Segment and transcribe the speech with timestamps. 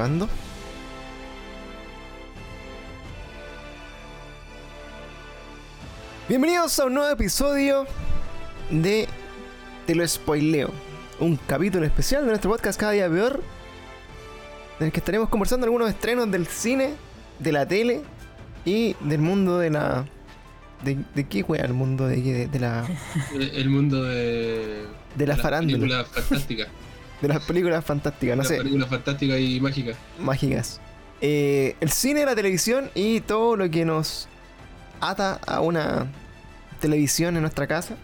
[0.00, 0.30] Grabando.
[6.28, 7.86] Bienvenidos a un nuevo episodio
[8.70, 9.08] de
[9.86, 10.70] Te lo spoileo.
[11.18, 13.42] Un capítulo especial de nuestro podcast Cada Día Peor.
[14.78, 16.94] En el que estaremos conversando algunos estrenos del cine,
[17.38, 18.02] de la tele
[18.64, 20.06] y del mundo de la.
[20.82, 21.64] ¿De, de qué wea?
[21.64, 22.86] El mundo de, de, de la.
[23.34, 24.86] El, el mundo de.
[25.14, 25.78] De la las farándula.
[25.78, 26.68] películas fantásticas.
[27.20, 28.56] De las películas fantásticas, no las sé.
[28.58, 29.96] películas fantásticas y mágicas.
[30.18, 30.80] mágicas.
[31.20, 34.26] Eh, el cine, la televisión y todo lo que nos
[35.00, 36.06] ata a una
[36.80, 37.94] televisión en nuestra casa.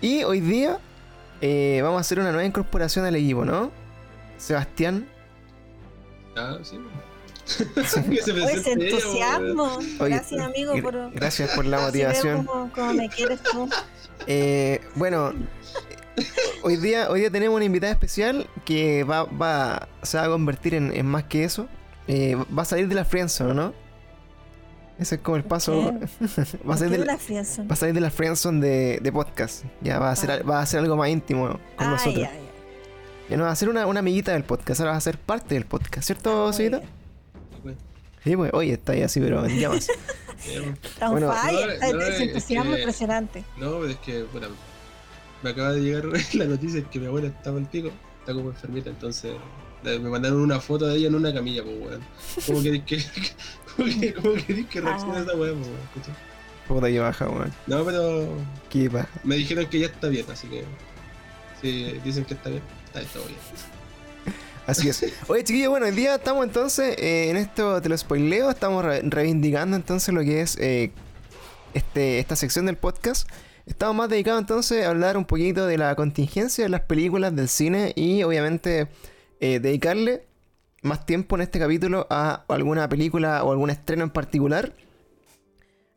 [0.00, 0.78] Y hoy día
[1.40, 3.70] eh, vamos a hacer una nueva incorporación al equipo, ¿no?
[4.38, 5.06] Sebastián.
[6.36, 6.78] Ah, sí.
[7.74, 9.78] Pues ella, entusiasmo.
[10.00, 12.44] Oye, Gracias, amigo, por Gracias por la motivación.
[12.44, 13.68] cómo me quieres tú.
[14.26, 15.32] Eh, bueno,
[16.62, 20.74] hoy día, hoy día tenemos una invitada especial que va, va, se va a convertir
[20.74, 21.68] en, en más que eso.
[22.06, 23.74] Eh, va a salir de la friendzone, ¿no?
[24.98, 25.92] Ese es como el paso.
[26.68, 29.12] Va, a salir ¿Por de la, la va a salir de la friendzone de, de
[29.12, 29.64] podcast.
[29.80, 30.42] Ya va a, ser, Ah.
[30.42, 31.46] va a ser algo más íntimo
[31.76, 32.16] con Ah, nosotros.
[32.24, 32.40] ya, ya.
[33.30, 35.54] Ya no va a ser una, una amiguita del podcast, ahora va a ser parte
[35.54, 36.80] del podcast, ¿cierto, bien.
[37.62, 37.76] Pues,
[38.24, 39.86] Sí, pues, oye, está ahí así, pero en llamas.
[41.10, 43.44] Bueno, fire, no, no, es que- impresionante.
[43.58, 44.48] No, pero es que, bueno,
[45.42, 46.04] me acaba de llegar
[46.34, 47.90] la noticia de que mi abuela estaba al pico,
[48.20, 49.34] está como enfermita, entonces
[49.82, 52.00] me mandaron una foto de ella en una camilla, pues, weón.
[52.46, 52.98] ¿Cómo queréis que,
[53.76, 55.22] cómo que, cómo que reaccione Ah.
[55.22, 56.16] esa weón, pues, weón?
[56.66, 57.52] Puta que baja, weón.
[57.66, 58.28] No, pero
[58.70, 59.08] Qué paja.
[59.24, 60.64] me dijeron que ya está bien, así que
[61.62, 63.38] si dicen que está bien, está todo bien.
[64.66, 65.02] Así es.
[65.28, 69.00] Oye, chiquillos, bueno, hoy día estamos entonces eh, en esto, te lo spoileo, estamos re-
[69.02, 70.90] reivindicando entonces lo que es eh,
[71.72, 73.26] este, esta sección del podcast.
[73.68, 77.48] Estamos más dedicados entonces a hablar un poquito de la contingencia de las películas, del
[77.48, 78.88] cine y obviamente
[79.40, 80.22] eh, dedicarle
[80.82, 84.72] más tiempo en este capítulo a alguna película o algún estreno en particular.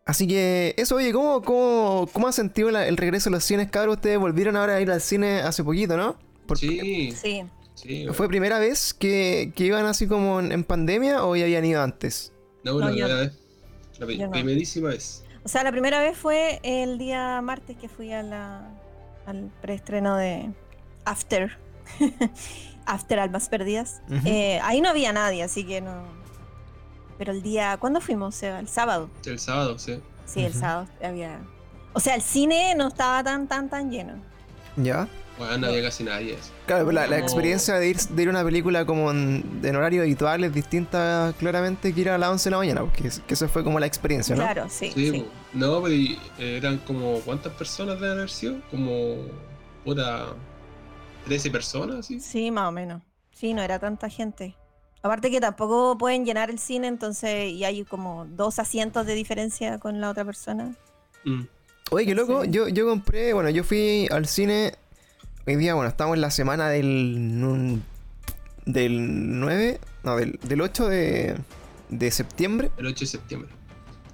[0.05, 3.69] Así que eso, oye, ¿cómo, cómo, cómo han sentido la- el regreso de los cines,
[3.71, 3.95] cabros?
[3.97, 6.17] Ustedes volvieron ahora a ir al cine hace poquito, ¿no?
[6.47, 7.43] Por- Sí, Sí.
[7.75, 8.05] sí.
[8.11, 11.81] ¿Fue primera vez que, que iban así como en, en pandemia o ya habían ido
[11.81, 12.33] antes?
[12.63, 13.31] No, la No, primera vez.
[13.99, 14.31] La pri- yo no.
[14.31, 15.23] primerísima vez.
[15.43, 18.61] O sea, la primera vez fue el día martes que fui a la,
[19.25, 20.51] al preestreno de
[21.05, 21.57] After.
[22.85, 24.01] After Almas Perdidas.
[24.25, 26.03] Eh, ahí no había nadie, así que no.
[27.17, 27.77] Pero el día.
[27.77, 28.35] ¿Cuándo fuimos?
[28.35, 28.59] Seba?
[28.59, 29.09] El sábado.
[29.25, 30.01] El sábado, sí.
[30.25, 31.39] Sí, el sábado había.
[31.93, 34.13] O sea, el cine no estaba tan, tan, tan lleno.
[34.77, 35.07] ¿Ya?
[35.47, 36.33] Bueno, no había casi nadie.
[36.33, 36.51] eso.
[36.67, 40.03] Claro, pero la, experiencia de ir, de ir a una película como en, en horario
[40.03, 43.33] habitual es distinta claramente que ir a las 11 de la mañana, porque es- que
[43.33, 44.43] eso fue como la experiencia, ¿no?
[44.43, 44.91] Claro, sí.
[44.93, 45.25] Sí, sí.
[45.53, 47.19] no, pero y, eh, eran como.
[47.21, 48.57] ¿Cuántas personas deben haber sido?
[48.69, 49.15] Como.
[49.83, 50.27] Puta.
[51.25, 52.19] 13 personas, así.
[52.19, 53.01] Sí, más o menos.
[53.31, 54.55] Sí, no era tanta gente.
[55.03, 59.79] Aparte que tampoco pueden llenar el cine, entonces, y hay como dos asientos de diferencia
[59.79, 60.75] con la otra persona.
[61.25, 61.41] Mm.
[61.91, 62.51] Oye, qué loco, Sí.
[62.51, 64.73] yo, yo compré, bueno, yo fui al cine,
[65.45, 67.81] hoy día, bueno, estamos en la semana del,
[68.65, 71.35] del 9, no, del, del 8 de,
[71.89, 72.71] de septiembre.
[72.77, 73.49] El 8 de septiembre.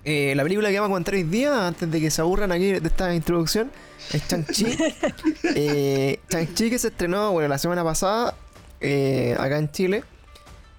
[0.05, 2.71] Eh, la película que vamos a contar hoy día, antes de que se aburran aquí
[2.71, 3.71] de esta introducción,
[4.13, 4.77] es Chang-Chi.
[5.55, 8.33] eh, Chang-Chi que se estrenó, bueno, la semana pasada,
[8.79, 10.03] eh, acá en Chile.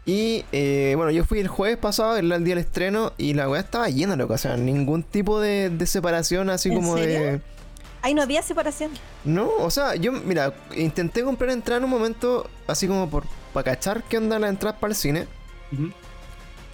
[0.07, 3.47] Y eh, bueno, yo fui el jueves pasado, el, el día del estreno, y la
[3.51, 4.33] weá estaba llena, loco.
[4.33, 7.43] O sea, ningún tipo de, de separación así ¿En como de.
[8.03, 8.93] Ahí no había separación.
[9.25, 13.65] No, o sea, yo, mira, intenté comprar entrada en un momento, así como por para
[13.65, 15.27] cachar qué onda la entrada para el cine.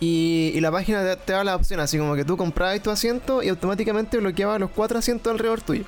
[0.00, 2.90] Y, y la página te, te da la opción, así como que tú comprabas tu
[2.90, 5.84] asiento y automáticamente bloqueaba los cuatro asientos alrededor tuyo.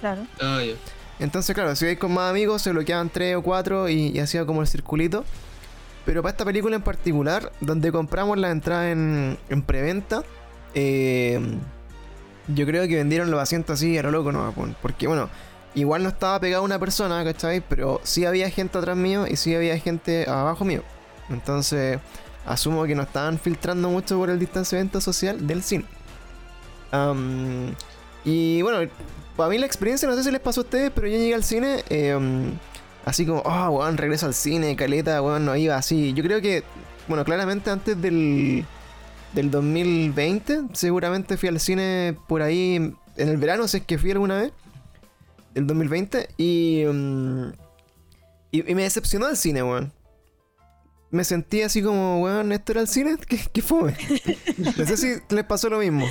[0.00, 0.26] Claro.
[0.40, 0.74] Ah, ya.
[1.18, 4.44] Entonces, claro, si vais con más amigos, se bloqueaban tres o cuatro y, y hacía
[4.44, 5.24] como el circulito.
[6.04, 10.22] Pero para esta película en particular, donde compramos la entrada en, en preventa,
[10.74, 11.40] eh,
[12.48, 14.54] yo creo que vendieron los asientos así a lo loco, ¿no?
[14.82, 15.28] Porque, bueno,
[15.74, 17.60] igual no estaba pegada una persona, ¿cachai?
[17.60, 20.82] Pero sí había gente atrás mío y sí había gente abajo mío.
[21.28, 21.98] Entonces,
[22.46, 25.84] asumo que no estaban filtrando mucho por el distanciamiento social del cine.
[28.24, 28.90] Y bueno,
[29.36, 31.44] para mí la experiencia, no sé si les pasó a ustedes, pero yo llegué al
[31.44, 32.16] cine eh,
[33.04, 36.14] así como, oh, weón, regreso al cine, caleta, weón, no iba así.
[36.14, 36.62] Yo creo que,
[37.06, 38.64] bueno, claramente antes del,
[39.36, 42.96] del 2020, seguramente fui al cine por ahí en
[43.28, 44.52] el verano, si es que fui alguna vez,
[45.54, 47.44] el 2020, y, mm,
[48.50, 49.92] y, y me decepcionó el cine, weón.
[51.10, 53.16] Me sentí así como, weón, ¿esto era el cine?
[53.28, 53.94] ¿Qué, qué fue?
[54.58, 56.04] No sé si les pasó lo mismo.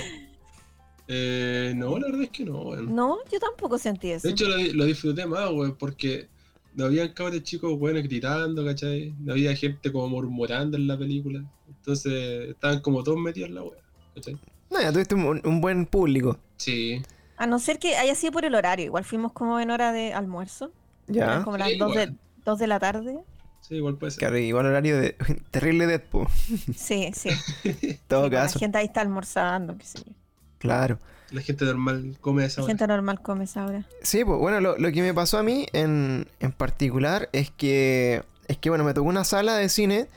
[1.08, 2.96] Eh, no, la verdad es que no, weón.
[2.96, 4.28] No, yo tampoco sentí eso.
[4.28, 6.28] De hecho, lo, di- lo disfruté más, weón, porque
[6.74, 9.14] no había cabros chicos buenos gritando, ¿cachai?
[9.20, 11.44] No había gente como murmurando en la película.
[11.86, 13.80] Entonces estaban como todos metidos en la wea,
[14.16, 14.40] ¿cachai?
[14.72, 16.40] No, ya tuviste un, un buen público.
[16.58, 17.02] Sí.
[17.38, 18.86] A no ser que haya sido por el horario.
[18.88, 20.72] Igual fuimos como en hora de almuerzo.
[21.08, 21.26] Ya.
[21.26, 22.20] Eran como las Sí, 2 de, igual.
[22.44, 23.20] dos de la tarde.
[23.62, 24.20] Sí, igual puede ser.
[24.20, 25.12] Claro, igual horario de
[25.52, 26.28] terrible Deadpool.
[26.76, 27.30] Sí, sí.
[27.64, 28.60] En todo Sí, La caso.
[28.60, 30.14] gente ahí está almorzando, qué sé yo.
[30.58, 30.98] Claro.
[31.32, 32.72] La gente normal come a esa La hora.
[32.72, 33.86] gente normal come esa hora.
[34.02, 38.24] Sí, pues bueno, lo, lo que me pasó a mí en, en particular es que,
[38.48, 40.08] es que, bueno, me tocó una sala de cine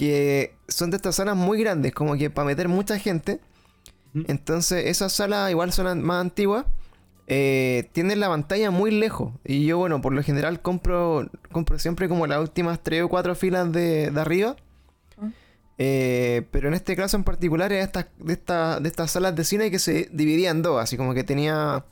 [0.00, 3.38] que son de estas salas muy grandes, como que para meter mucha gente.
[4.28, 6.64] Entonces, esas salas igual son más antiguas,
[7.26, 9.34] eh, tienen la pantalla muy lejos.
[9.44, 13.34] Y yo, bueno, por lo general compro, compro siempre como las últimas tres o cuatro
[13.34, 14.56] filas de, de arriba.
[15.76, 19.44] Eh, pero en este caso en particular es estas, de, esta- de estas salas de
[19.44, 21.84] cine que se dividían en dos, así como que tenía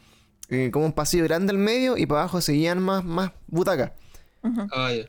[0.49, 3.93] eh, como un pasillo grande al medio y para abajo seguían más, más butacas.
[4.72, 5.04] Ah, ya.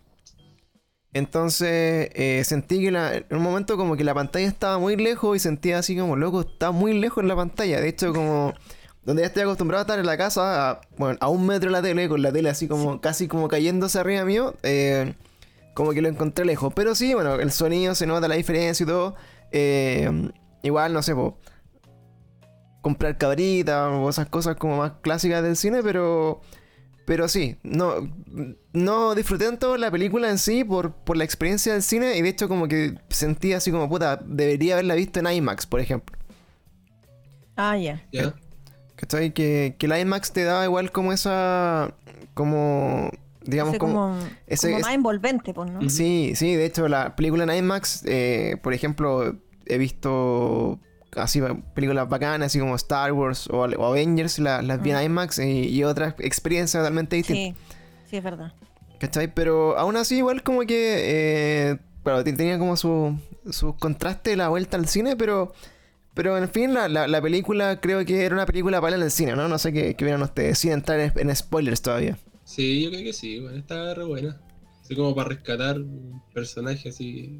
[1.13, 5.35] Entonces eh, sentí que la- en un momento como que la pantalla estaba muy lejos
[5.35, 7.81] y sentía así como, loco, está muy lejos la pantalla.
[7.81, 8.53] De hecho, como
[9.03, 11.71] donde ya estoy acostumbrado a estar en la casa, a, bueno, a un metro de
[11.71, 15.15] la tele, con la tele así como casi como cayéndose arriba mío, eh,
[15.73, 16.73] como que lo encontré lejos.
[16.75, 19.15] Pero sí, bueno, el sonido se nota la diferencia y todo.
[19.51, 20.29] Eh,
[20.61, 21.39] igual, no sé, po,
[22.81, 26.41] comprar cabrita o esas cosas como más clásicas del cine, pero...
[27.09, 28.07] Pero sí, no,
[28.71, 32.29] no disfruté tanto la película en sí por, por la experiencia del cine y de
[32.29, 36.15] hecho como que sentí así como, puta, debería haberla visto en IMAX, por ejemplo.
[37.55, 38.03] Ah, ya.
[38.11, 38.35] Ya.
[38.95, 39.33] ¿Cachai?
[39.33, 41.95] Que, que la IMAX te da igual como esa,
[42.35, 43.09] como,
[43.43, 43.93] digamos, Ese como...
[43.93, 45.89] como, ese- como es- más envolvente, pues, ¿no?
[45.89, 49.35] Sí, sí, de hecho la película en IMAX, eh, por ejemplo,
[49.65, 50.79] he visto
[51.15, 51.41] así
[51.73, 55.03] películas bacanas, así como Star Wars o, o Avengers, la- las vi en Mm.
[55.05, 57.57] IMAX y, y otras experiencias totalmente distintas.
[57.57, 58.53] Sí, sí, es verdad.
[58.99, 59.33] ¿Cachai?
[59.33, 60.95] Pero aún así, igual como que.
[61.71, 63.17] Eh, claro, te- tenía como su,
[63.49, 65.53] su contraste la vuelta al cine, pero.
[66.15, 69.11] Pero en fin, la, la, la película creo que era una película para en el
[69.11, 69.47] cine, ¿no?
[69.47, 72.17] No sé qué, qué vieron ustedes, sin entrar en, en spoilers todavía.
[72.43, 74.35] Sí, yo creo que sí, bueno, está re buena.
[74.81, 77.39] Así como para rescatar un personaje así,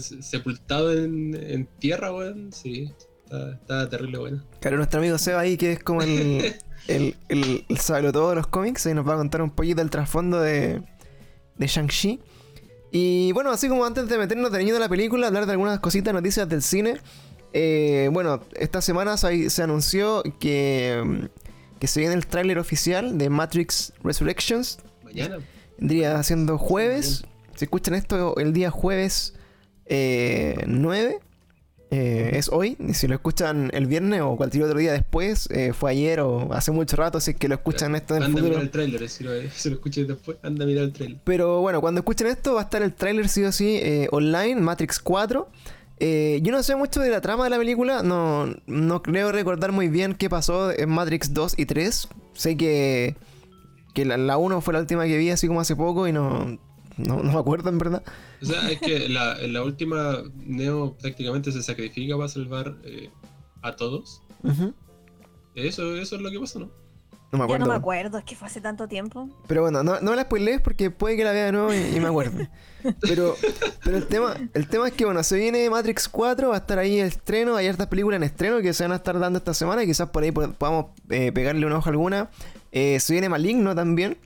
[0.00, 2.92] se- sepultado en, en tierra, weón, sí,
[3.24, 4.44] está, está terrible buena.
[4.60, 6.54] Claro, nuestro amigo Seba ahí, que es como el.
[6.88, 9.90] el, el, el todo de los cómics, y nos va a contar un poquito el
[9.90, 10.82] trasfondo de.
[11.56, 12.20] de Shang-Chi.
[12.92, 15.80] Y bueno, así como antes de meternos de lleno a la película, hablar de algunas
[15.80, 16.98] cositas, noticias del cine.
[17.52, 21.28] eh, bueno, esta semana se, se anunció que,
[21.80, 24.78] que se viene el tráiler oficial de Matrix Resurrections.
[25.02, 25.38] Mañana,
[25.76, 27.24] Vendría siendo jueves.
[27.56, 29.33] Si escuchan esto, el día jueves
[29.86, 31.20] eh, 9.
[31.90, 32.76] eh, es hoy.
[32.80, 36.52] Y si lo escuchan el viernes o cualquier otro día después, eh, fue ayer o
[36.52, 38.48] hace mucho rato, así que lo escuchan esto en el anda a futuro.
[38.50, 41.18] mirar el tráiler, si lo, si lo escuchas después, anda a mirar el tráiler.
[41.24, 44.56] Pero bueno, cuando escuchen esto va a estar el tráiler sí o sí eh, online,
[44.60, 45.48] Matrix 4.
[46.00, 49.70] Eh, yo no sé mucho de la trama de la película, no, no creo recordar
[49.70, 52.08] muy bien qué pasó en Matrix 2 y 3.
[52.32, 53.14] Sé que,
[53.94, 56.58] que la, la 1 fue la última que vi así como hace poco y no,
[56.96, 58.02] no, no me acuerdo en verdad.
[58.42, 63.10] O sea, es que la, en la última Neo prácticamente se sacrifica para salvar eh,
[63.62, 64.22] a todos.
[65.54, 66.70] Eso, eso es lo que pasa, ¿no?
[67.32, 67.64] No me Ya acuerdo.
[67.66, 69.28] no me acuerdo, es que fue hace tanto tiempo.
[69.48, 71.78] Pero bueno, no, no me la spoilees porque puede que la vea de nuevo y,
[71.96, 72.48] y me acuerde.
[73.00, 73.34] Pero,
[73.82, 76.78] pero el tema, el tema es que bueno, se viene Matrix 4, va a estar
[76.78, 79.52] ahí el estreno, hay hartas películas en estreno que se van a estar dando esta
[79.54, 82.30] semana y quizás por ahí po- podamos eh, pegarle una hoja alguna.
[82.70, 84.16] Eh, se viene Maligno también.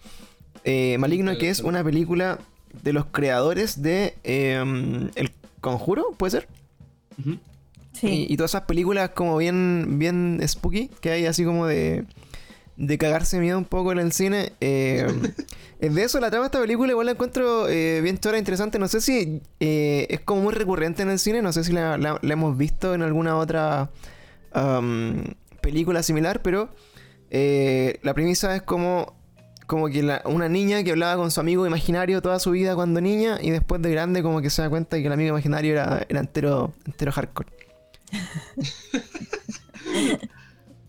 [0.65, 2.39] Eh, Maligno que es una película
[2.83, 6.49] de los creadores de eh, El Conjuro, ¿puede ser?
[7.93, 8.07] Sí.
[8.29, 12.05] Y, y todas esas películas como bien, bien spooky, que hay así como de,
[12.77, 14.53] de cagarse miedo un poco en el cine.
[14.61, 15.07] eh,
[15.81, 18.79] es de eso la trama de esta película, igual la encuentro eh, bien chora, interesante.
[18.79, 21.99] No sé si eh, es como muy recurrente en el cine, no sé si la,
[21.99, 23.91] la- la hemos visto en alguna otra
[24.53, 25.25] am,
[25.61, 26.69] película similar, pero
[27.31, 29.18] eh, la premisa es como...
[29.69, 33.01] Como que la- una niña que hablaba con su amigo imaginario toda su vida cuando
[33.01, 35.73] niña y después de grande como que se da cuenta de que el amigo imaginario
[35.75, 37.51] era, era entero, entero hardcore.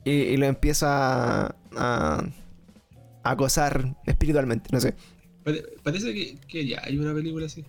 [0.06, 2.24] y, y lo empieza a, a
[3.24, 4.96] acosar espiritualmente, no sé.
[5.44, 7.66] Pare- parece que, que ya hay una película así.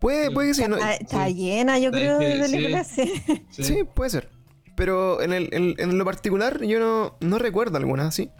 [0.00, 1.34] Puede, puede que sí, no- Está, está sí.
[1.34, 2.86] llena, yo Está creo, de películas.
[2.88, 3.12] Sí.
[3.50, 3.64] Sí.
[3.64, 4.28] sí, puede ser.
[4.76, 8.30] Pero en, el, en, en lo particular yo no, no recuerdo alguna así.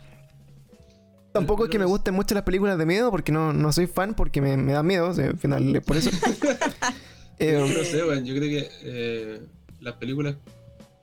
[1.34, 4.14] Tampoco es que me gusten mucho las películas de miedo porque no, no soy fan
[4.14, 6.10] porque me, me da miedo, o sea, al final es por eso.
[7.40, 9.42] Eh, No sé, weón, yo creo que eh,
[9.80, 10.36] las películas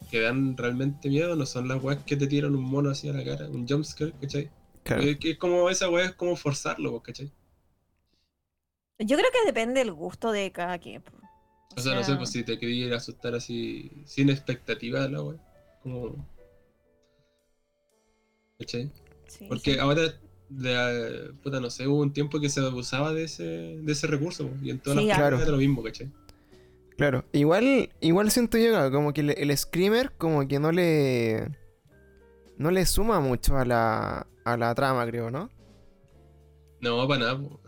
[0.09, 3.13] que dan realmente miedo no son las weas que te tiran un mono así a
[3.13, 4.49] la cara, un jumpscare, ¿cachai?
[4.83, 5.03] claro.
[5.03, 7.31] Eh, es como esa wea es como forzarlo, pues, ¿cachai?
[8.99, 11.03] Yo creo que depende del gusto de cada quien.
[11.75, 15.21] O sea, no sé, pues si te quería ir a asustar así, sin expectativa, la
[15.21, 15.39] wea.
[15.83, 16.25] Como.
[18.57, 18.89] ¿Cachai?
[19.37, 19.79] Sí, Porque sí.
[19.79, 20.01] ahora,
[20.49, 24.49] de, puta, no sé, hubo un tiempo que se abusaba de ese, de ese recurso,
[24.61, 25.37] y en todas Sí, las claro.
[25.37, 26.11] películas era lo mismo, ¿cachai?
[26.97, 31.47] Claro, igual, igual siento yo claro, como que el, el screamer como que no le
[32.57, 35.49] no le suma mucho a la, a la trama, creo, ¿no?
[36.79, 37.59] No, para nada, po.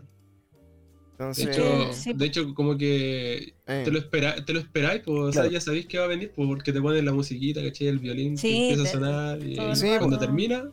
[1.18, 2.12] De hecho, Sí.
[2.12, 5.52] de hecho, como que eh, te lo, espera, te lo esperáis, pues, o sea, Claro.
[5.52, 7.86] ya sabéis que va a venir, pues, porque te ponen la musiquita, ¿cachai?
[7.88, 10.70] El violín Sí, que empieza te- a sonar, y cuando termina.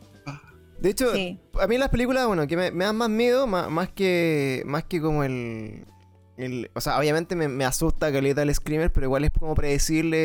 [0.82, 1.38] De hecho, Sí.
[1.60, 4.84] a mí las películas, bueno, que me, me dan más miedo, más, más que más
[4.84, 5.86] que como el,
[6.36, 10.16] el o sea, obviamente me, me asusta caleta el screamer, pero igual es como predecible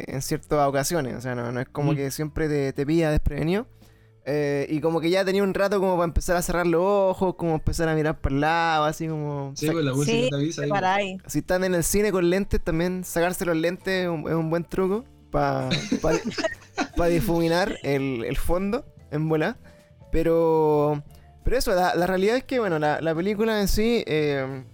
[0.00, 1.96] eh, en ciertas ocasiones, o sea, no, no es como Mm.
[1.96, 3.66] que siempre te, te pilla desprevenido.
[4.28, 7.36] Eh, y como que ya tenía un rato como para empezar a cerrar los ojos,
[7.36, 9.52] como empezar a mirar para el lado, así como...
[9.54, 11.16] Sí, sac- pues la música Sí, te avisa ahí.
[11.28, 14.50] Si están en el cine con lentes, también sacarse los lentes es un, es un
[14.50, 15.68] buen truco para
[17.08, 19.56] difuminar el, el fondo en bola.
[20.16, 21.02] Pero,
[21.44, 24.64] pero eso, la, la realidad es que, bueno, la, la película en sí, eh,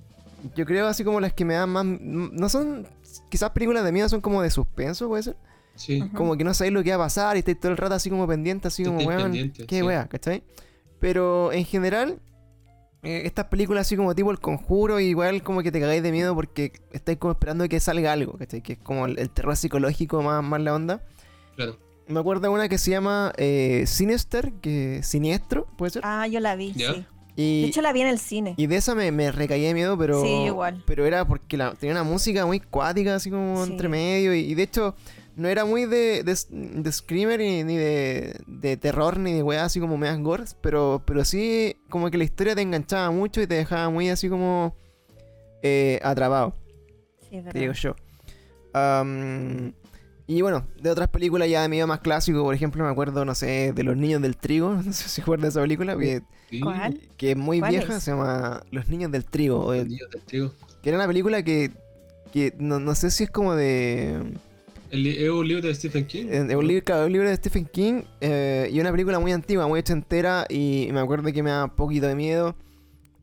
[0.55, 1.85] yo creo así como las que me dan más...
[1.85, 2.87] No son
[3.29, 5.37] quizás películas de miedo, son como de suspenso, puede ser.
[5.75, 6.01] Sí.
[6.15, 8.09] Como que no sabéis lo que va a pasar y estáis todo el rato así
[8.09, 9.83] como pendiente, así como, weón, qué sí.
[9.83, 10.45] wea, ¿cachai?
[11.01, 12.21] Pero en general,
[13.03, 16.37] eh, estas películas así como tipo El Conjuro, igual como que te cagáis de miedo
[16.37, 18.63] porque estáis como esperando que salga algo, ¿cachai?
[18.63, 21.03] Que es como el, el terror psicológico más, más la onda.
[21.57, 21.79] claro.
[22.09, 26.03] Me acuerdo de una que se llama eh, Sinister, que siniestro, puede ser.
[26.05, 26.93] Ah, yo la vi, ¿Ya?
[26.95, 27.07] sí.
[27.37, 28.55] y, De hecho, la vi en el cine.
[28.57, 30.21] y de esa me, me recaí de miedo, pero.
[30.23, 30.83] Sí, igual.
[30.87, 33.73] Pero era porque la, tenía una música muy cuática, así como Sí.
[33.73, 34.35] entre medio.
[34.35, 34.95] Y, y de hecho,
[35.37, 39.65] no era muy de, de, de Screamer ni, ni de, de terror ni de weas
[39.67, 40.57] así como medias gores.
[40.61, 44.29] Pero, pero sí, como que la historia te enganchaba mucho y te dejaba muy así
[44.29, 44.75] como.
[45.63, 46.53] eh, atrapado,
[47.31, 47.81] Sí, es te digo verdad.
[47.81, 47.97] yo.
[48.75, 49.73] Am,
[50.27, 53.35] y bueno, de otras películas ya de medio más clásico, por ejemplo, me acuerdo, no
[53.35, 54.75] sé, de Los Niños del Trigo.
[54.85, 55.97] No sé si esa película.
[55.97, 56.23] Que,
[57.17, 58.03] que es muy ¿Cuál vieja, es?
[58.03, 59.61] se llama Los Niños del Trigo.
[59.61, 60.53] o El el- niño del trigo.
[60.83, 61.71] que era una película que,
[62.33, 64.35] que no, no sé si es como de...
[64.91, 66.27] Es un libro de Stephen King.
[66.29, 69.33] eh, de un, libro, claro, un libro de Stephen King eh, y una película muy
[69.33, 72.55] antigua, muy ochentera y me acuerdo que me da un poquito de miedo.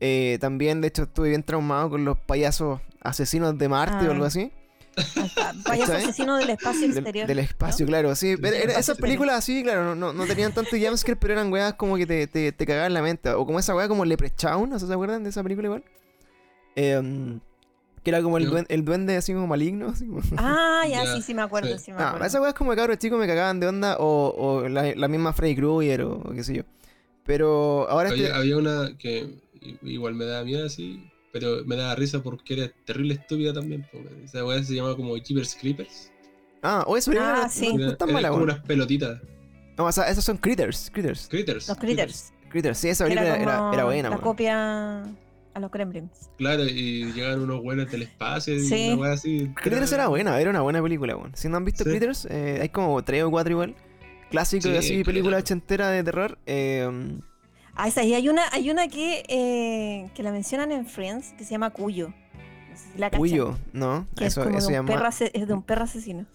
[0.00, 4.14] Eh, también, de hecho, estuve bien traumado con los payasos asesinos de Marte o Ah.
[4.14, 4.50] algo así.
[5.36, 7.26] Ah, Payaso asesino del espacio Del, exterior.
[7.26, 8.36] del espacio, claro, sí.
[8.36, 11.52] Pero del era- esas películas así, claro, no, no, no tenían tanto jumpscare, pero eran
[11.52, 13.30] weas como que te, te, te cagaban la mente.
[13.30, 15.84] O como esa wea como Leprechaun, ¿no se acuerdan de esa película igual?
[16.76, 17.40] Em,
[18.02, 19.88] que era como el, Yo- duen- el duende así como maligno.
[19.88, 20.20] Así como...
[20.38, 21.84] Ah, ya, sí, sí me acuerdo, sí.
[21.86, 22.26] sí me Ah, acuerdo.
[22.26, 25.32] esas weas como de cabros chicos me cagaban de onda o, o la, la misma
[25.32, 26.62] Freddy Krueger o, o qué sé yo.
[27.24, 28.36] Pero ahora Había, este...
[28.38, 32.72] había una que i- igual me daba miedo así, pero me daba risa porque era
[32.84, 33.86] terrible estúpida también.
[33.90, 34.24] po, weón.
[34.24, 36.10] Esa weá se llamaba como Jeepers Creepers.
[36.62, 37.68] Ah, o eso, Ah, no, sí.
[37.72, 38.50] no, no Era, tan era mala, como weón.
[38.54, 39.20] unas pelotitas.
[39.78, 41.26] No, o sea, esos son Critters, Critters.
[41.28, 41.68] Critters.
[41.68, 42.32] Los Critters.
[42.50, 44.20] Critters, sí, esa película era, era buena, La weón.
[44.22, 45.02] copia
[45.54, 46.30] a los Gremlins.
[46.36, 48.90] Claro, y llegaban unos buenos del espacio y Sí.
[48.92, 49.50] una weá así.
[49.54, 51.32] Critters era buena, era una buena película, weón.
[51.34, 51.90] Si no han visto Sí.
[51.90, 53.74] Critters, eh, hay como tres o cuatro igual.
[54.30, 56.38] Clásico Sí, así, película ochentera de terror.
[56.46, 56.88] Eh,
[57.74, 61.44] Ah, esa, y hay una, hay una que, eh, que la mencionan en Friends que
[61.44, 62.08] se llama Cuyo.
[62.08, 63.18] No sé si la cachan.
[63.20, 64.06] Cuyo, ¿no?
[64.16, 64.98] Que Eso, es como eso de un, llama.
[65.00, 66.26] perro es de un perro asesino.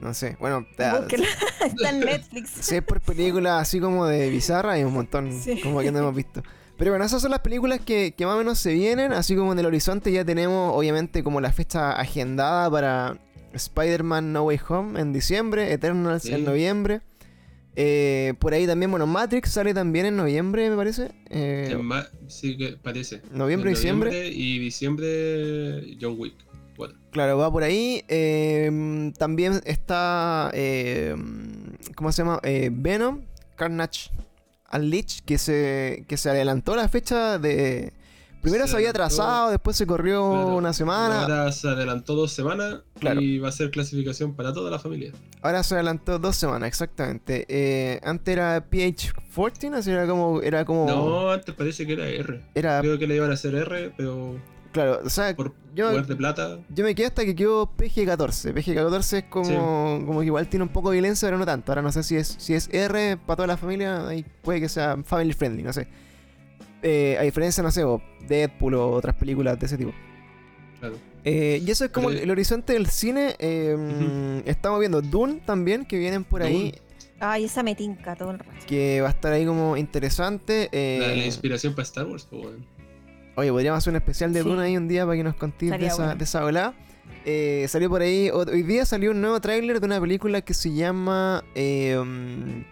[0.00, 0.36] No sé.
[0.40, 1.06] Bueno, ta-
[1.66, 2.50] está en Netflix.
[2.50, 5.60] si es por películas así como de bizarra, hay un montón Sí.
[5.60, 6.42] como que no hemos visto.
[6.78, 9.12] Pero bueno, esas son las películas que, que más o menos se vienen.
[9.12, 13.18] Así como en el horizonte ya tenemos, obviamente, como la fecha agendada para
[13.52, 16.32] Spider-Man No Way Home en diciembre, Eternals Sí.
[16.32, 17.02] en noviembre.
[17.76, 21.12] Eh, por ahí también, bueno, Matrix sale también en noviembre, me parece.
[21.30, 23.22] Eh, En ma- sí que parece.
[23.32, 24.10] Noviembre, En diciembre.
[24.10, 26.34] noviembre Y diciembre John Wick.
[26.76, 28.02] Bueno, Claro, va por ahí.
[28.08, 30.50] Eh, también está.
[30.54, 31.14] eh,
[31.94, 32.40] ¿Cómo se llama?
[32.72, 33.22] Venom,
[33.56, 34.10] Carnage
[34.72, 37.92] Unleashed, que se, que se adelantó la fecha de.
[38.42, 40.56] Primero se, Se había atrasado, después se corrió claro.
[40.56, 41.22] una semana.
[41.22, 41.38] Ahora...
[41.40, 43.20] Ahora se adelantó dos semanas Claro.
[43.20, 45.12] y va a ser clasificación para toda la familia.
[45.62, 47.46] se adelantó dos semanas, exactamente.
[47.48, 50.40] Eh, antes era PH-14, así era como.
[50.42, 50.86] Era como.
[50.86, 52.42] No, antes parece que era R.
[52.54, 52.80] era.
[52.80, 54.36] Creo que le iban a hacer R, pero
[54.72, 56.60] Claro, o sea, por yo, de plata.
[56.68, 58.54] yo me quedé hasta que quedó PG-14.
[58.54, 59.54] PG-14 es como, Sí.
[60.06, 61.72] como que igual tiene un poco de violencia, pero no tanto.
[61.72, 64.68] Ahora no sé si es, si es R para toda la familia, ahí puede que
[64.68, 65.88] sea family friendly, no sé.
[66.82, 69.92] Eh, a diferencia, no sé, o Deadpool o otras películas de ese tipo.
[70.78, 70.96] Claro.
[71.24, 73.34] Eh, y eso es como Pero- el, el horizonte del cine.
[73.38, 74.42] eh, Ujú.
[74.48, 76.74] Estamos viendo Dune también, que vienen por ahí,
[77.22, 78.50] Ay, esa me tinca todo el rato.
[78.66, 80.70] que va a estar ahí como interesante.
[80.72, 82.46] La, la eh, inspiración para Star Wars, pues.
[83.36, 84.48] Oye, podríamos hacer un especial de Sí.
[84.48, 86.14] Duna ahí un día para que nos contéis de esa, bueno.
[86.16, 86.74] de esa ola.
[87.26, 90.72] Eh, salió por ahí, hoy día salió un nuevo tráiler de una película que se
[90.72, 91.44] llama...
[91.54, 92.64] eh, um,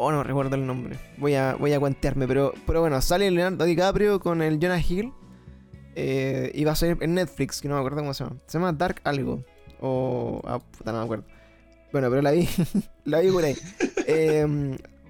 [0.00, 0.98] oh, no recuerdo el nombre.
[1.18, 5.12] Voy a, voy a cuentearme, pero, pero bueno, sale Leonardo DiCaprio con el Jonah Hill.
[5.94, 8.36] Eh, y va a salir en Netflix, que no me acuerdo cómo se llama.
[8.46, 9.44] Se llama Dark Algo.
[9.80, 10.40] O...
[10.44, 11.24] Ah, puta, no me acuerdo.
[11.92, 12.48] Bueno, pero la vi,
[13.04, 13.56] la vi por ahí.
[14.06, 14.46] Eh,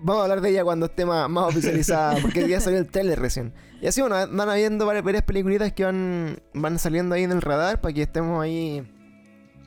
[0.02, 3.20] vamos a hablar de ella cuando esté más, más oficializada, porque ya salió el trailer
[3.20, 3.52] recién.
[3.80, 7.80] Y así, bueno, van habiendo varias, varias que van, van saliendo ahí en el radar
[7.80, 8.82] para que estemos ahí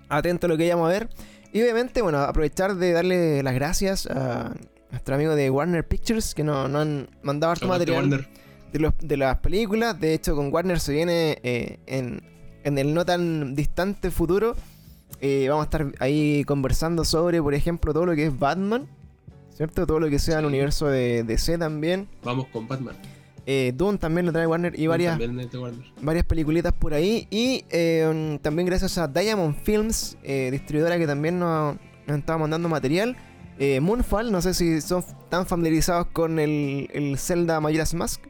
[0.09, 1.09] atentos a lo que vayamos a ver.
[1.51, 4.53] Y obviamente, bueno, aprovechar de darle las gracias a
[4.93, 8.09] nuestro amigo de Warner Pictures que nos, nos han mandado harto material
[8.71, 9.99] de, los- de las películas.
[9.99, 12.21] De hecho, con Warner se viene eh, en,
[12.63, 14.55] en el no tan distante futuro.
[15.19, 18.87] eh, vamos a estar ahí conversando sobre, por ejemplo, todo lo que es Batman.
[19.55, 19.85] ¿Cierto?
[19.85, 22.07] Todo lo que sea el universo de DC también.
[22.23, 22.95] Vamos con Batman.
[23.45, 25.49] Eh, Dune también lo trae Warner y varias, Warner.
[26.01, 27.27] varias peliculitas por ahí.
[27.29, 31.75] Y eh, también gracias a Diamond Films, eh, distribuidora que también nos,
[32.07, 33.15] nos estaba mandando material.
[33.59, 38.21] Eh, Moonfall, no sé si son tan familiarizados con el, el Zelda Majora's Mask.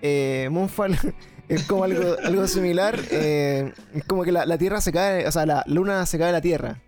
[0.00, 0.96] Eh, Moonfall
[1.48, 2.98] es como algo, algo similar.
[3.10, 6.28] eh, es como que la, la Tierra se cae, o sea, la Luna se cae
[6.28, 6.80] de la Tierra.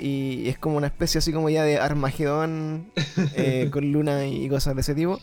[0.00, 2.92] Y es como una especie así como ya de Armagedón
[3.72, 5.18] con luna y cosas de ese tipo.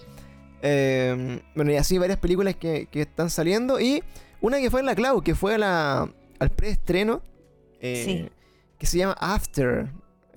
[0.61, 3.79] Bueno, y así varias películas que, que están saliendo.
[3.79, 4.03] Y
[4.41, 7.21] una que fue en la Cloud, que fue a la, al preestreno.
[7.79, 8.27] Sí.
[8.77, 9.87] Que se llama After.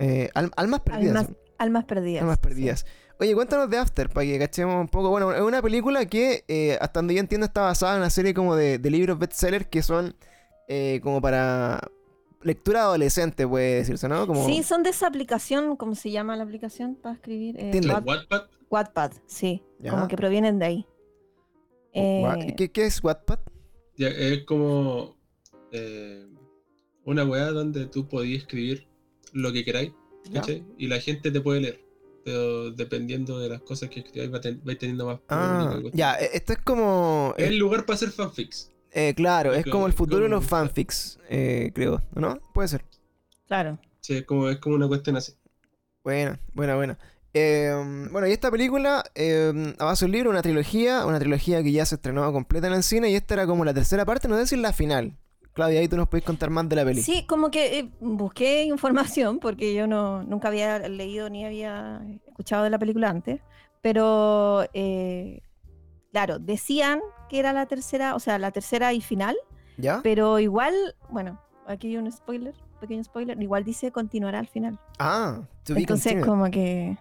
[0.01, 1.15] Eh, Al- Almas Perdidas.
[1.15, 2.21] Almas, almas perdidas.
[2.23, 2.85] Almas Perdidas.
[3.19, 5.09] Oye, cuéntanos de After, para que cachemos un poco.
[5.11, 8.33] Bueno, es una película que, eh, hasta donde yo entiendo, está basada en una serie
[8.33, 10.15] como de, de libros bestsellers que son
[10.67, 11.79] eh, como para
[12.41, 14.25] lectura adolescente, puede decirse, ¿no?
[14.25, 17.55] Como, Sí, son de esa aplicación, ¿cómo se llama la aplicación para escribir?
[17.59, 18.47] Eh, Wattpad.
[18.71, 19.61] Wattpad, sí.
[19.79, 19.91] Ya.
[19.91, 20.85] Como que provienen de ahí.
[21.93, 23.39] Eh, ¿Qué, qué es Wattpad?
[23.97, 25.17] Ya, es como
[25.71, 26.25] eh,
[27.05, 28.87] una weá donde tú podías escribir
[29.33, 29.91] lo que queráis.
[30.77, 31.79] Y la gente te puede leer.
[32.23, 36.59] Pero dependiendo de las cosas que escribáis, ten- vais teniendo más Ah, ya, esto es
[36.59, 37.33] como...
[37.37, 38.69] Es el lugar para hacer fanfics.
[38.91, 42.39] eh, claro, es Como- como el futuro de los fanfics, eh, creo, ¿no?
[42.53, 42.85] Puede ser.
[43.47, 43.79] claro.
[44.01, 45.33] Sí, es como, es como una cuestión así.
[46.03, 46.97] Buena, buena, buena.
[47.33, 47.71] Eh,
[48.11, 51.71] bueno, y esta película, eh, a base de un libro, una trilogía, una trilogía que
[51.71, 54.37] ya se estrenó completa en el cine y esta era como la tercera parte, no
[54.37, 55.17] sé si es la final.
[55.53, 57.01] Claudia, ahí tú nos puedes contar más de la peli.
[57.01, 62.63] Sí, como que eh, busqué información porque yo no nunca había leído ni había escuchado
[62.63, 63.41] de la película antes,
[63.81, 65.41] pero eh,
[66.11, 69.35] claro, decían que era la tercera, o sea, la tercera y final,
[69.77, 69.99] ¿Ya?
[70.03, 70.73] pero igual,
[71.09, 74.79] bueno, aquí hay un spoiler, pequeño spoiler, igual dice continuará al final.
[74.99, 76.27] Ah, to be Entonces continued.
[76.29, 76.97] como que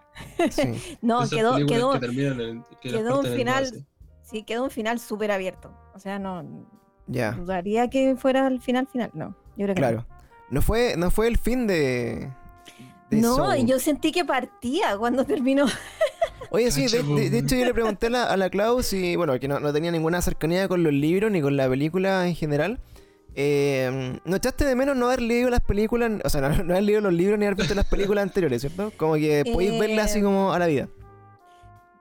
[0.51, 0.99] Sí.
[1.03, 1.67] no, Esas quedó quedó
[2.01, 3.87] que en- quedó un final
[4.23, 5.73] sí, quedó un final súper abierto.
[5.95, 6.43] O sea, no
[7.11, 9.35] Ya, dudaría que fuera el final final, no.
[9.57, 9.87] Yo creo que no.
[9.89, 10.07] claro.
[10.51, 12.29] No fue, no fue el fin de...
[13.11, 13.67] de No, Soul.
[13.67, 15.67] yo sentí que partía cuando terminó.
[16.51, 19.47] Oye, sí, de, hecho yo le pregunté a la, a la Clau si, bueno, que
[19.47, 22.81] no, no tenía ninguna cercanía con los libros ni con la película en general.
[23.37, 26.83] Eh, ¿No echaste de menos no haber leído las películas, o sea, no, no haber
[26.83, 28.93] leído los libros ni haber visto las películas anteriores, ¿cierto?
[28.97, 30.89] Como que podéis verlas así Eh, como a la vida.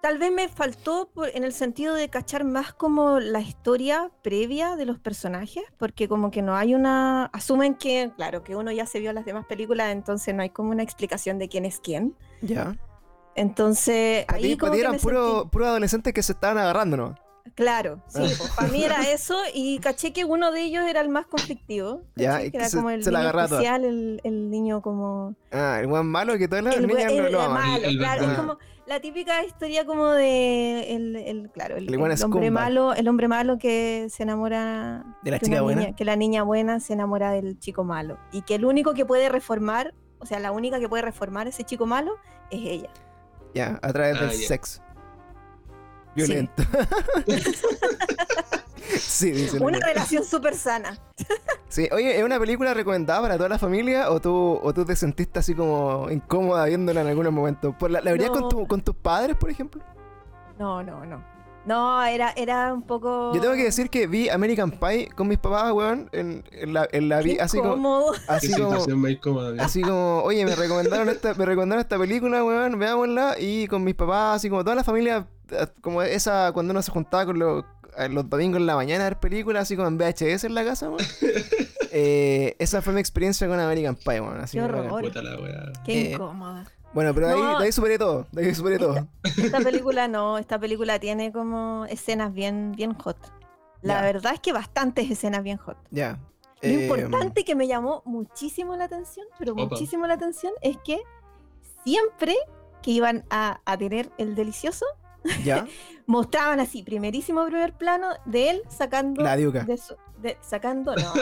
[0.02, 4.78] Tal vez me faltó por- en el sentido de cachar más como la historia previa
[4.78, 7.26] de los personajes, porque como que no hay una...
[7.34, 10.70] Asumen que, claro, que uno ya se vio las demás películas, entonces no hay como
[10.72, 12.16] una explicación de quién es quién.
[12.42, 12.78] Ya.
[13.36, 16.96] Entonces, ahí ti, como que eran me puro, sentí- puro adolescentes que se estaban agarrando,
[16.98, 17.16] ¿no?
[17.56, 21.10] Claro, sí, pues, para mí era eso y caché que uno de ellos era el
[21.10, 22.04] más conflictivo.
[22.16, 25.36] Ya, que era se- como el niño especial, el, el niño como...
[25.52, 27.68] Ah, el buen malo que todas las el, niñas el- lo, lo el aman.
[27.70, 28.58] malo, El- el claro, es como
[28.90, 33.08] la típica historia como de el, el- claro, el, El buen el hombre malo, el
[33.08, 35.82] hombre malo que se enamora ¿De la que chica buena?
[35.82, 39.06] niña- que la niña buena se enamora del chico malo y que el único que
[39.06, 42.16] puede reformar, o sea, la única que puede reformar ese chico malo
[42.50, 42.90] es ella.
[43.54, 44.82] Ya, a través Ah, del sexo.
[46.16, 46.64] Violento.
[47.28, 47.34] Sí,
[49.34, 50.98] dice la Una relación súper sana.
[51.70, 54.96] Sí, oye, ¿es una película recomendada para toda la familia o tú, o tú te
[54.96, 57.76] sentiste así como incómoda viéndola en algunos momentos?
[57.78, 59.80] ¿Por la, ¿La verías con, tu- con tus padres, por ejemplo?
[60.58, 61.24] No, no, no.
[61.68, 63.32] No, era, era un poco.
[63.36, 66.88] Yo tengo que decir que vi American Pie con mis papás, weón, en, en la,
[66.92, 69.52] en la vi así como, así como, situación más incómoda.
[69.52, 69.66] mira.
[69.66, 73.94] así como, oye, me recomendaron esta, me recomendaron esta película, weón, veámosla, y con mis
[73.94, 77.64] papás, así como toda la familia, eh, como esa cuando uno se juntaba con los,
[78.10, 80.90] los domingos en la mañana a ver películas, así como en VHS en la casa,
[80.90, 81.00] weón.
[81.92, 84.46] Eh, esa fue mi experiencia con American Pie, weón.
[84.52, 85.02] Qué horror.
[85.02, 85.74] Puta la wea.
[85.84, 86.66] Qué Eh, incómoda.
[86.94, 87.58] Bueno, pero ahí, No.
[87.60, 88.28] de ahí superé todo.
[88.32, 89.08] De ahí superé todo.
[89.38, 93.18] Esta película no, esta película tiene como escenas bien, bien hot.
[93.82, 95.78] La verdad es que bastantes escenas bien hot.
[95.90, 96.20] Ya.
[96.62, 99.64] Lo Eh, importante que me llamó muchísimo la atención, pero Opa.
[99.64, 101.00] muchísimo la atención, es que
[101.84, 102.36] siempre
[102.82, 104.86] que iban a, a tener el delicioso,
[105.44, 105.66] Ya.
[106.06, 109.22] mostraban así, primerísimo primer plano de él sacando.
[109.24, 109.64] La diuca.
[109.64, 111.14] de su- de- sacando, no.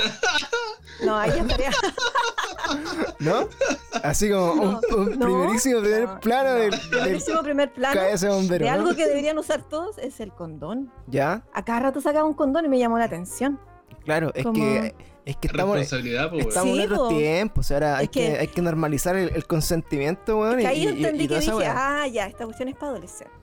[1.06, 1.72] No, ahí estaría.
[3.20, 3.48] ¿No?
[4.04, 6.56] Así como un, No, un no, primerísimo primer no, plano no.
[6.56, 8.66] del, Primerísimo primer plano bombero.
[8.66, 8.78] de ¿no?
[8.78, 10.92] algo que deberían usar todos es el condón.
[11.08, 13.60] Ya, A cada rato sacaba un condón y me llamó la atención.
[14.04, 17.08] claro, es Como- que es que estamos, Responsabilidad, pues, estamos Sí, en otros po.
[17.10, 20.56] tiempos, ahora hay que, que- hay que normalizar el, el consentimiento, weón.
[20.58, 23.37] Que y- ahí y- entendí y que dije, ah, ya, esta cuestión es para adolescentes.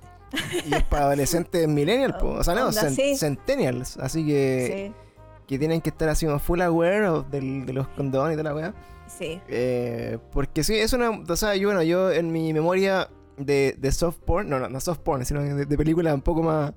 [0.67, 3.17] Y es para adolescentes millennials, o sea, no, Onda, cen- sí.
[3.17, 7.73] centennials, así que, Sí, que tienen que estar así como full aware of del- de
[7.73, 8.75] los condones y de la weá.
[9.07, 9.41] sí.
[9.49, 11.11] Eh, porque sí, es una.
[11.11, 14.81] O sea, yo, bueno, yo en mi memoria de, de soft porn, no, no, no
[14.81, 16.73] soft porn, sino de, de películas un poco más.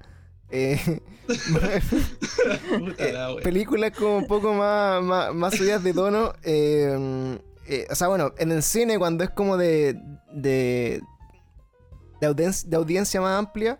[0.49, 0.79] Eh,
[2.97, 3.43] wea.
[3.43, 6.33] películas como un poco más, más, más subidas de tono.
[6.43, 7.37] eh,
[7.69, 9.99] eh, o sea, bueno, en el cine, cuando es como de.
[10.31, 11.01] de.
[12.21, 13.77] De, audien- de audiencia más amplia.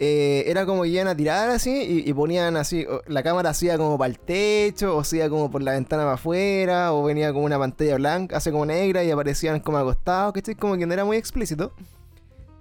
[0.00, 3.98] eh, era como que iban a tirar así y, ponían así, la cámara hacía como
[3.98, 7.58] para el techo, o hacía como por la ventana para afuera, o venía como una
[7.58, 10.54] pantalla blanca, hace como negra y aparecían como acostados, ¿cachai?
[10.54, 11.72] Como que no era muy explícito.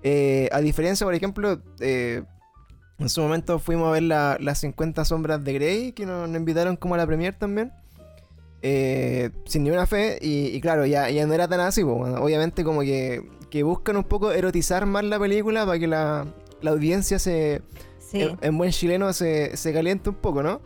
[0.03, 2.23] Eh, a diferencia, por ejemplo, eh,
[2.99, 6.37] en su momento fuimos a ver la- las 50 sombras de Grey, que nos, nos
[6.39, 7.71] invitaron como a la premier también.
[8.61, 12.63] Eh, sin ninguna fe, y, y claro, ya, ya no era tan así, bueno, obviamente
[12.63, 16.25] como que, que buscan un poco erotizar más la película para que la,
[16.61, 17.61] la audiencia se,
[17.99, 20.61] Sí, en, en buen chileno se, se caliente un poco, ¿no?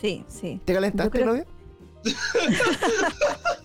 [0.00, 0.60] sí, sí.
[0.64, 1.44] ¿Te calentaste, creo-?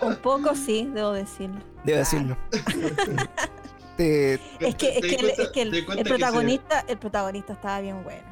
[0.00, 1.58] Un poco sí, debo decirlo.
[1.84, 2.00] Debo Ah.
[2.00, 2.36] decirlo.
[3.96, 5.16] Te- Es que, es ¿Te
[5.52, 8.22] que, es el, protagonista, el protagonista estaba bien bueno.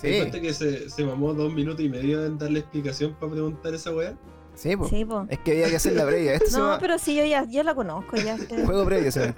[0.00, 3.32] ¿Te sí, cuenta que se, se mamó dos minutos y medio en darle explicación para
[3.32, 4.14] preguntar esa weá?
[4.54, 4.88] sí, po.
[4.88, 5.26] Sí, po.
[5.28, 6.34] Es que había que hacer la previa.
[6.34, 8.16] Esto se No, llama pero sí, yo ya, ya la conozco.
[8.16, 9.34] Ya, este- juego previo, llama.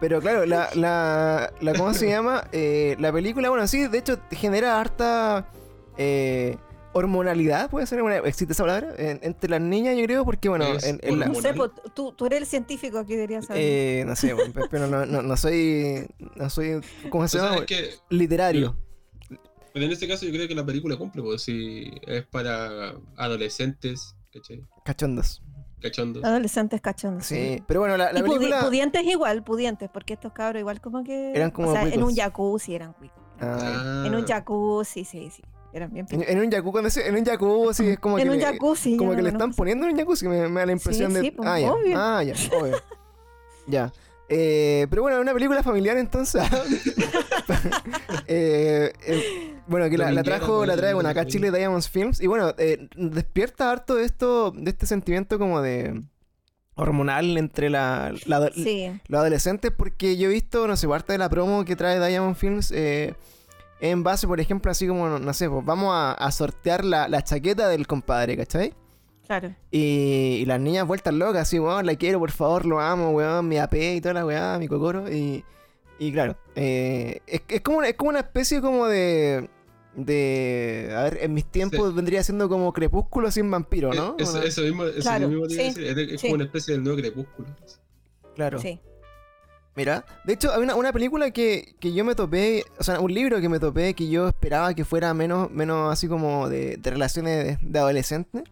[0.00, 2.44] Pero claro, la, la, la ¿cómo se llama?
[2.52, 5.48] Eh, la película, bueno, sí, de hecho genera harta
[5.96, 6.58] eh,
[6.92, 10.66] hormonalidad, puede ser, una, existe esa palabra, En- entre las niñas yo creo, porque bueno,
[10.82, 13.62] en, en la- no sé, po, tú, tú eres el científico que deberías saber.
[13.64, 14.34] eh, no sé,
[14.70, 17.64] pero no, no, no soy, no soy, ¿cómo se llama?
[17.66, 18.76] que Literario.
[19.76, 24.14] Pero en este caso yo creo que la película cumple, pues si es para adolescentes,
[24.32, 24.62] ¿cachai?
[24.86, 25.42] Cachondos.
[25.82, 26.24] Cachondos.
[26.24, 27.26] Adolescentes cachondos.
[27.26, 28.60] Sí, pero bueno, la, la y película...
[28.62, 31.32] pudientes igual, pudientes, porque estos cabros igual como que...
[31.34, 33.18] Eran como o sea, en un jacuzzi eran cuicos.
[33.38, 34.04] Ah.
[34.06, 35.42] En un jacuzzi, sí, sí.
[35.74, 38.30] Eran bien en, en un jacuzzi, cuando dice- en un jacuzzi es como En que
[38.30, 38.96] un le- jacuzzi.
[38.96, 41.22] Como que le están poniendo en un jacuzzi, me, me da la impresión Sí, de.
[41.24, 41.70] sí, pues, ah, ya.
[41.74, 41.94] obvio.
[41.98, 42.76] Ah, ya, obvio.
[43.66, 43.92] ya.
[44.30, 46.42] Eh, pero bueno, una película familiar entonces.
[48.28, 51.26] Eh, eh, bueno, que la, la trajo, la trae bueno, acá.
[51.26, 52.20] Chile Diamonds Films.
[52.20, 56.02] Y bueno, eh, despierta harto de esto, de este sentimiento como de
[56.74, 61.18] hormonal entre la, la Sí, los adolescentes, porque yo he visto, no sé, parte de
[61.18, 63.14] la promo que trae Diamond Films eh,
[63.80, 67.22] en base, por ejemplo, así como, no sé, pues vamos a, a sortear la, la
[67.22, 68.74] chaqueta del compadre, ¿cachai?
[69.26, 69.54] claro.
[69.70, 73.48] Y, y las niñas vueltas locas, así, weón, la quiero, por favor, lo amo, weón,
[73.48, 75.10] mi AP y toda la weá, mi cocoro.
[75.10, 75.44] Y,
[75.98, 79.48] y claro, eh, es, es como una, es como una especie como de...
[79.98, 80.92] De.
[80.94, 84.10] A ver, en mis tiempos vendría siendo como crepúsculo sin vampiro, ¿no?
[84.18, 85.84] Eh, Eso, eso mismo, eso Claro, mismo sí, decir.
[85.84, 86.26] Es, es sí.
[86.26, 87.48] como una especie del nuevo crepúsculo.
[88.34, 88.58] Claro.
[88.58, 88.78] Sí.
[89.74, 93.14] Mira, de hecho, hay una, una película que, que yo me topé, o sea, un
[93.14, 96.90] libro que me topé que yo esperaba que fuera menos, menos así como de, de
[96.90, 98.42] relaciones de, de adolescentes.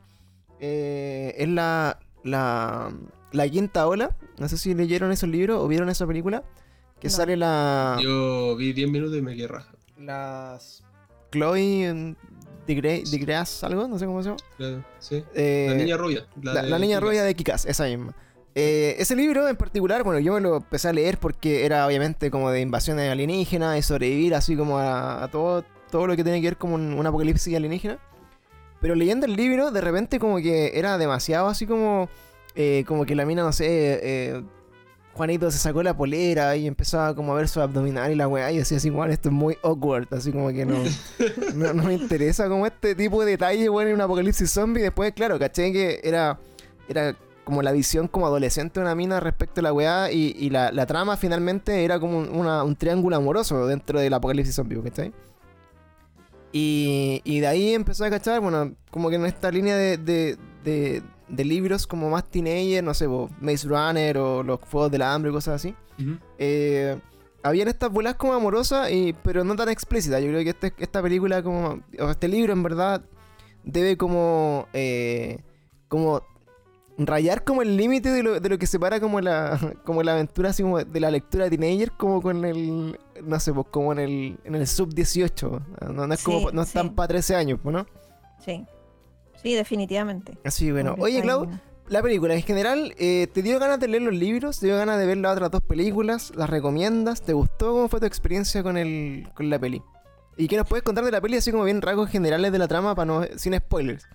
[0.60, 2.90] Eh, es la, la,
[3.32, 4.16] la Quinta Ola.
[4.38, 6.42] No sé si leyeron esos libros o vieron esa película.
[7.00, 7.14] Que No.
[7.14, 7.98] sale la.
[8.02, 9.72] Yo vi 10 minutos y me quedé raja.
[9.98, 10.82] Las.
[11.30, 12.14] Chloe
[12.66, 14.40] de, Grey, de Grass, algo, no sé cómo se llama.
[14.56, 15.22] Claro, sí.
[15.34, 16.26] Eh, la niña rubia.
[16.40, 18.14] La, de la niña rubia de Kikas, esa misma.
[18.54, 22.30] Eh, ese libro en particular, bueno, yo me lo empecé a leer porque era obviamente
[22.30, 26.40] como de invasiones alienígenas y sobrevivir así como a, a todo, todo lo que tiene
[26.40, 27.98] que ver como un, un apocalipsis alienígena.
[28.80, 32.08] Pero leyendo el libro, de repente como que era demasiado así como,
[32.54, 33.66] eh, como que la mina, no sé,
[34.02, 34.42] eh,
[35.14, 38.50] Juanito se sacó la polera y empezaba como a ver su abdominal y la weá
[38.50, 40.76] y decía así, bueno, esto es muy awkward, así como que no,
[41.54, 44.82] no, no me interesa como este tipo de detalle, bueno, en un apocalipsis zombie.
[44.82, 46.38] Después, claro, caché que era,
[46.88, 50.50] era como la visión como adolescente de una mina respecto a la weá y, y
[50.50, 54.80] la, la trama finalmente era como un, una- un triángulo amoroso dentro del apocalipsis zombie,
[54.82, 55.12] ¿cachai?
[56.52, 60.38] Y, y de ahí empezó a cachar, bueno, como que en esta línea de, de,
[60.64, 63.08] de, de libros como más teenager, no sé,
[63.40, 65.74] Maze Runner o los Juegos del Hambre, cosas así.
[66.38, 66.98] Eh,
[67.42, 70.20] habían estas bolas como amorosas, y, pero no tan explícitas.
[70.22, 71.80] Yo creo que este- esta película, como.
[72.00, 73.02] O este libro, en verdad,
[73.64, 74.66] debe como.
[74.72, 75.38] eh,
[75.88, 76.22] como.
[76.96, 80.50] Rayar como el límite de lo, de lo que separa como la, como la aventura
[80.50, 84.38] así como de la lectura teenager como con el, no sé, pues como en el,
[84.44, 85.60] en el sub 18.
[85.92, 86.92] No, no es como, Sí, no están sí.
[86.94, 87.84] para 13 años, pues, ¿no?
[88.44, 88.64] Sí.
[89.44, 90.38] Sí, definitivamente.
[90.42, 90.96] Así, bueno.
[90.98, 91.46] Oye, Clau,
[91.88, 94.58] la película en general, eh, ¿te dio ganas de leer los libros?
[94.58, 96.32] ¿Te dio ganas de ver las otras dos películas?
[96.34, 97.20] ¿Las recomiendas?
[97.20, 97.72] ¿Te gustó?
[97.72, 99.82] ¿Cómo fue tu experiencia con, el, con la peli?
[100.38, 102.66] ¿Y qué nos puedes contar de la peli así como bien rasgos generales de la
[102.66, 104.08] trama para no, sin spoilers?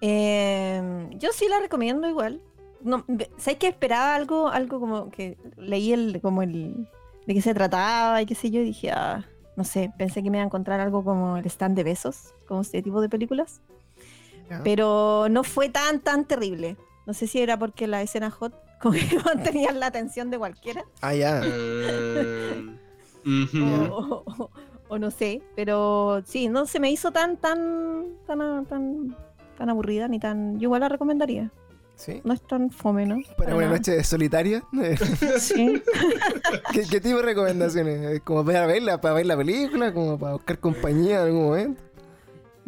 [0.00, 2.40] Eh, yo sí la recomiendo igual.
[2.80, 3.04] No,
[3.36, 6.88] ¿Sabes que esperaba algo, algo como que leí el, como el
[7.26, 10.30] de qué se trataba y qué sé yo, y dije, ah, no sé, pensé que
[10.30, 13.60] me iba a encontrar algo como el stand de besos, como este tipo de películas.
[14.48, 14.60] Ya.
[14.64, 16.76] Pero no fue tan, tan terrible.
[17.06, 20.84] No sé si era porque la escena hot como que mantenían la atención de cualquiera.
[21.00, 21.40] Ah, ya.
[21.44, 22.76] Eh.
[23.90, 24.50] O, o-
[24.90, 29.16] o no sé, pero sí, no se me hizo tan, tan, tan, tan,
[29.58, 30.54] tan aburrida ni tan.
[30.58, 31.50] Yo igual la recomendaría.
[31.94, 32.20] ¿Sí?
[32.24, 33.16] No es tan fome, ¿no?
[33.36, 33.76] Para una nada.
[33.78, 34.62] noche solitaria.
[35.38, 35.82] Sí.
[36.72, 38.20] ¿Qué, qué tipo de recomendaciones?
[38.20, 39.92] ¿Como para verla, para ver la película?
[39.92, 41.82] ¿Como para buscar compañía en algún momento?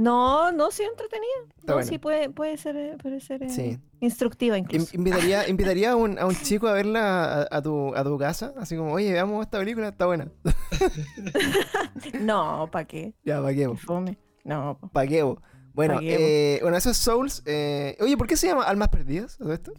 [0.00, 1.28] No, no, sí, entretenida.
[1.66, 1.88] No, bueno.
[1.88, 3.78] sí, puede, puede ser, eh, puede ser eh, Sí.
[4.00, 4.96] instructiva In- incluso.
[4.96, 8.54] invitaría invitaría a, un, a un chico a verla a, a tu, a tu casa,
[8.56, 10.28] así como, oye, veamos esta película, está buena.
[12.20, 13.14] No, ¿para qué?
[13.24, 14.18] ya, pa' qué, fome.
[14.44, 14.88] No, po.
[14.88, 15.22] pa' qué.
[15.74, 17.42] Bueno, Pa' qué, eh, bueno, esos Souls.
[17.46, 19.36] eh, oye, ¿por qué se llama Almas Perdidas?
[19.38, 19.72] ¿Todo esto?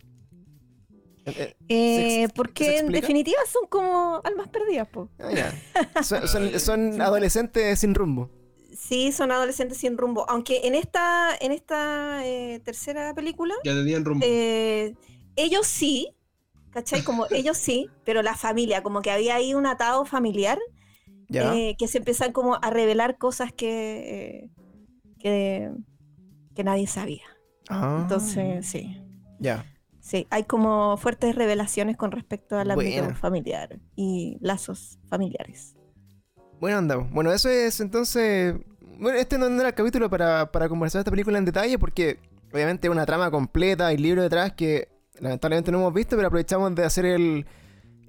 [1.67, 5.09] Eh, porque en definitiva son como almas perdidas, po.
[5.19, 8.29] ah, son- son adolescentes sin rumbo.
[8.73, 10.25] Sí, son adolescentes sin rumbo.
[10.29, 14.25] Aunque en esta, en esta eh, tercera película, Ya tenían rumbo.
[14.25, 14.95] eh,
[15.35, 16.15] ellos sí,
[16.71, 17.01] ¿cachai?
[17.03, 20.59] Como ellos sí, pero la familia, como que había ahí un atado familiar
[21.29, 21.53] Ya.
[21.53, 24.49] eh, que se empiezan como a revelar cosas que,
[25.19, 25.71] que,
[26.55, 27.23] que nadie sabía.
[27.69, 28.97] Ah, Entonces, sí,
[29.39, 29.65] Ya.
[29.99, 33.15] sí, hay como fuertes revelaciones con respecto al ámbito Buena.
[33.15, 35.75] familiar y lazos familiares.
[36.61, 37.11] Bueno, andamos.
[37.11, 38.55] Bueno, eso es entonces.
[38.99, 42.19] Bueno, este no era el capítulo para, para conversar esta película en detalle, porque
[42.53, 44.87] obviamente es una trama completa y libro detrás que
[45.19, 47.45] lamentablemente no hemos visto, pero aprovechamos de hacer el,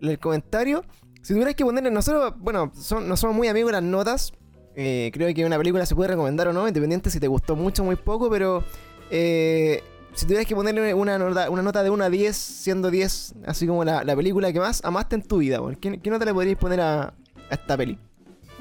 [0.02, 0.84] el comentario.
[1.22, 4.32] Si tuvieras que ponerle, nosotros, bueno, son- no somos muy amigos de las notas.
[4.76, 7.82] eh, creo que una película se puede recomendar o no, independiente si te gustó mucho
[7.82, 8.62] o muy poco, pero
[9.10, 9.82] eh,
[10.14, 13.66] si tuvieras que ponerle una nota, una nota de 1 a 10, siendo 10 así
[13.66, 16.58] como la, la película que más amaste en tu vida, ¿qué, qué nota le podríais
[16.58, 17.14] poner a, a
[17.54, 17.98] esta peli?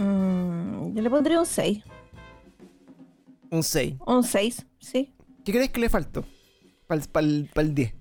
[0.02, 1.84] Mm, yo le pondría un 6.
[3.50, 3.96] Un 6.
[4.06, 5.14] Un 6, sí.
[5.46, 6.26] ¿Qué crees que le faltó?
[6.88, 7.94] Para el 10.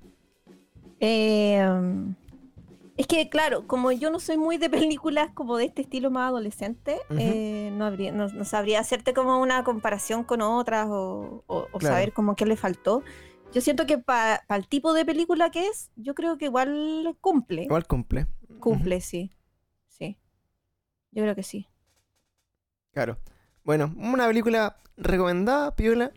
[1.01, 2.15] Eh, um,
[2.97, 6.29] es que, claro, como yo no soy muy de películas como de este estilo más
[6.29, 11.67] adolescente, eh, no, habría, no, no sabría hacerte como una comparación con otras o, o-
[11.73, 11.95] o Claro.
[11.97, 13.03] saber como qué le faltó.
[13.53, 17.63] Yo siento que para el tipo de película que es, yo creo que igual cumple.
[17.65, 18.27] Igual cumple.
[18.61, 19.33] Cumple, sí.
[19.89, 20.19] Sí.
[21.11, 21.67] Yo creo que sí.
[22.93, 23.19] Claro.
[23.65, 26.11] Bueno, una película recomendada, piola.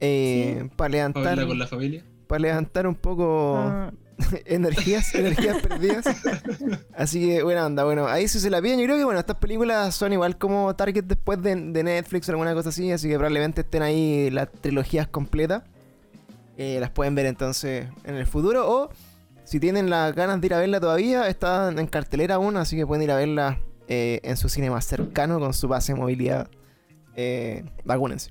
[0.00, 2.04] Eh, Para Para levantar, verla con la familia.
[2.26, 3.92] para levantar un poco Ah,
[4.46, 6.06] energías, energías perdidas.
[6.94, 7.84] Así que buena onda.
[7.84, 8.78] Bueno, ahí sí se la piden.
[8.78, 12.32] Yo creo que bueno, estas películas son igual como target después de, de Netflix o
[12.32, 12.90] alguna cosa así.
[12.92, 15.64] Así que probablemente estén ahí las trilogías completas.
[16.56, 18.70] Eh, las pueden ver entonces en el futuro.
[18.70, 18.90] O
[19.44, 22.56] si tienen las ganas de ir a verla todavía, está en cartelera aún.
[22.56, 23.58] Así que pueden ir a verla
[23.90, 26.48] eh, en su cine más cercano con su pase de movilidad.
[27.16, 28.30] Eh, vacúnense.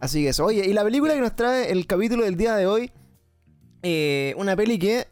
[0.00, 0.44] Así que eso.
[0.44, 2.90] Oye, y la película que nos trae el capítulo del día de hoy.
[3.82, 5.06] eh, una peli que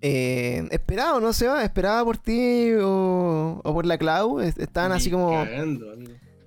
[0.00, 4.40] eh, esperaba o no se va, esperaba por ti o, o por la Clau.
[4.40, 5.30] est- Estaban Ni así como.
[5.30, 5.86] cagando.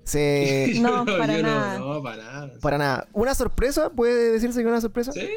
[0.04, 0.74] Se.
[0.80, 1.78] No, para yo nada.
[1.78, 2.52] No, no, para nada.
[2.60, 3.08] Para nada.
[3.12, 3.90] ¿Una sorpresa?
[3.90, 5.12] ¿Puede decirse que una sorpresa?
[5.12, 5.28] Sí,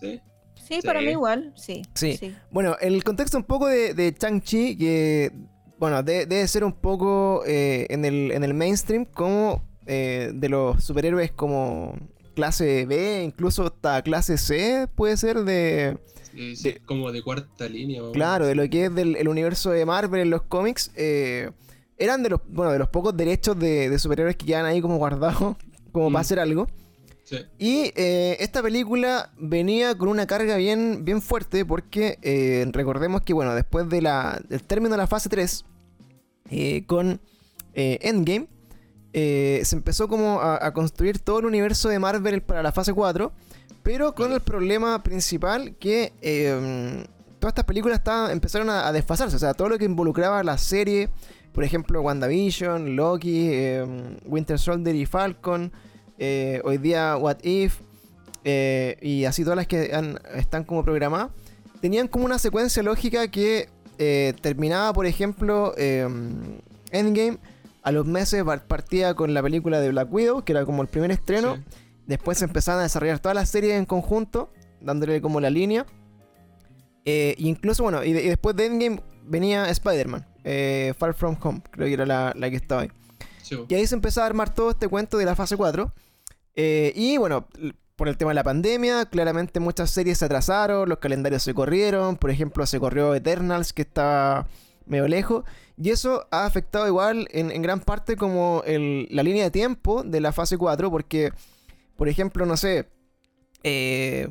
[0.00, 0.20] sí.
[0.66, 1.80] Sí, para mí igual, sí.
[1.94, 2.34] Sí.
[2.50, 5.32] Bueno, el contexto un poco de, de Chang-Chi, que
[5.78, 10.48] bueno, de- debe ser un poco eh, en, el, en el mainstream como eh, de
[10.48, 11.94] los superhéroes como
[12.34, 15.98] clase B, incluso hasta clase C, puede ser de...
[16.32, 18.02] Sí, sí, De- como de cuarta línea.
[18.02, 20.90] o Claro, de lo que es del el universo de Marvel en los cómics.
[20.94, 21.50] eh,
[21.96, 24.98] eran de los, bueno, de los pocos derechos de, de superhéroes que quedan ahí como
[24.98, 25.56] guardados,
[25.92, 26.12] como Mm.
[26.12, 26.68] para hacer algo.
[27.58, 33.32] Y eh, esta película venía con una carga bien, bien fuerte porque eh, recordemos que,
[33.32, 35.64] bueno, después de la, del término de la fase 3,
[36.50, 37.20] eh, con
[37.74, 38.48] Endgame,
[39.12, 43.32] se empezó como a, construir todo el universo de Marvel para la fase 4,
[43.82, 47.04] pero con el problema principal que eh,
[47.38, 51.08] todas estas películas empezaron a, a desfasarse, o sea, todo lo que involucraba la serie,
[51.52, 53.84] por ejemplo, WandaVision, Loki, eh,
[54.26, 55.72] Winter Soldier y Falcon,
[56.18, 57.78] eh, hoy día What If,
[58.44, 61.30] eh, y así todas las que han- están como programadas,
[61.80, 63.68] tenían como una secuencia lógica que
[64.00, 66.06] eh, terminaba, por ejemplo, eh,
[66.92, 67.38] Endgame,
[67.82, 70.88] a los meses par- partía con la película de Black Widow, que era como el
[70.88, 71.62] primer estreno, Sí.
[72.06, 75.84] después se empezaban a desarrollar todas las series en conjunto, dándole como la línea.
[77.04, 81.36] Eh, y incluso, bueno, y, de- y después de Endgame venía Spider-Man, eh, Far From
[81.42, 82.90] Home, creo que era la, la que estaba ahí.
[83.42, 83.56] Sí.
[83.68, 85.92] Y ahí se empezó a armar todo este cuento de la fase 4.
[86.60, 87.46] Eh, y bueno,
[87.94, 92.16] por el tema de la pandemia, claramente muchas series se atrasaron, los calendarios se corrieron.
[92.16, 94.48] Por ejemplo, se corrió Eternals, que estaba
[94.84, 95.44] medio lejos.
[95.76, 100.32] Y eso ha afectado igual en, gran parte como la línea de tiempo de la
[100.32, 101.30] fase 4, porque,
[101.96, 102.88] por ejemplo, no sé,
[103.62, 104.28] eh,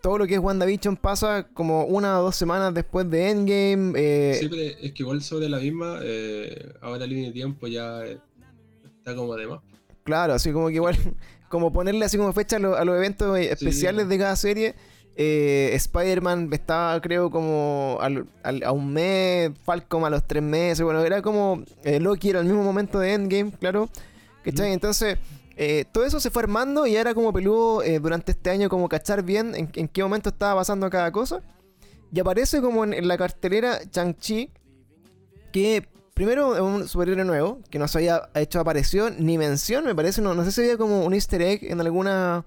[0.00, 3.94] todo lo que es WandaVision pasa como una o dos semanas después de Endgame.
[3.96, 7.66] eh, Sí, pero es que igual sobre la misma, eh, ahora la línea de tiempo
[7.66, 9.71] ya está como de más.
[10.04, 10.96] Claro, así como que igual,
[11.48, 14.74] como ponerle así como fecha a, lo- a los eventos eh, especiales de cada serie.
[15.14, 20.82] eh, Spider-Man estaba, creo, como al- al- a un mes, Falcon a los tres meses.
[20.82, 23.88] Bueno, era como eh, Loki era el mismo momento de Endgame, claro.
[24.44, 24.66] ¿Cachai?
[24.68, 24.74] Ujú.
[24.74, 25.18] Entonces,
[25.56, 28.88] eh, todo eso se fue armando y era como peludo eh, durante este año, como
[28.88, 31.42] cachar bien en, en qué momento estaba pasando cada cosa.
[32.10, 34.50] Y aparece como en, en la cartelera Chang-Chi,
[35.52, 39.94] que primero es un superhéroe nuevo, que no se había hecho aparición ni mención, me
[39.94, 42.44] parece, no, no sé si había como un easter egg en alguna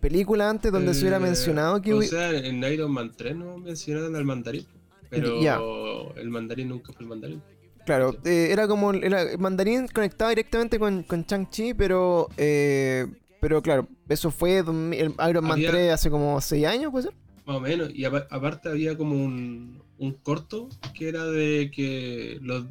[0.00, 3.58] película antes donde se hubiera Eh, mencionado que O sea, en Iron Man 3 no
[3.58, 4.66] mencionaron al mandarín.
[5.10, 7.42] Pero el mandarín nunca fue el mandarín.
[7.84, 13.06] Claro, eh, era como el, era el mandarín conectado directamente con, con Chang-Chi, pero, eh,
[13.40, 17.08] pero claro, eso fue 2000 el Iron Man Había- 3 hace como 6 años, ¿puede
[17.08, 17.14] ser?
[17.44, 17.90] Más o menos.
[17.92, 22.64] Y apa- aparte había como un, un corto que era de que los,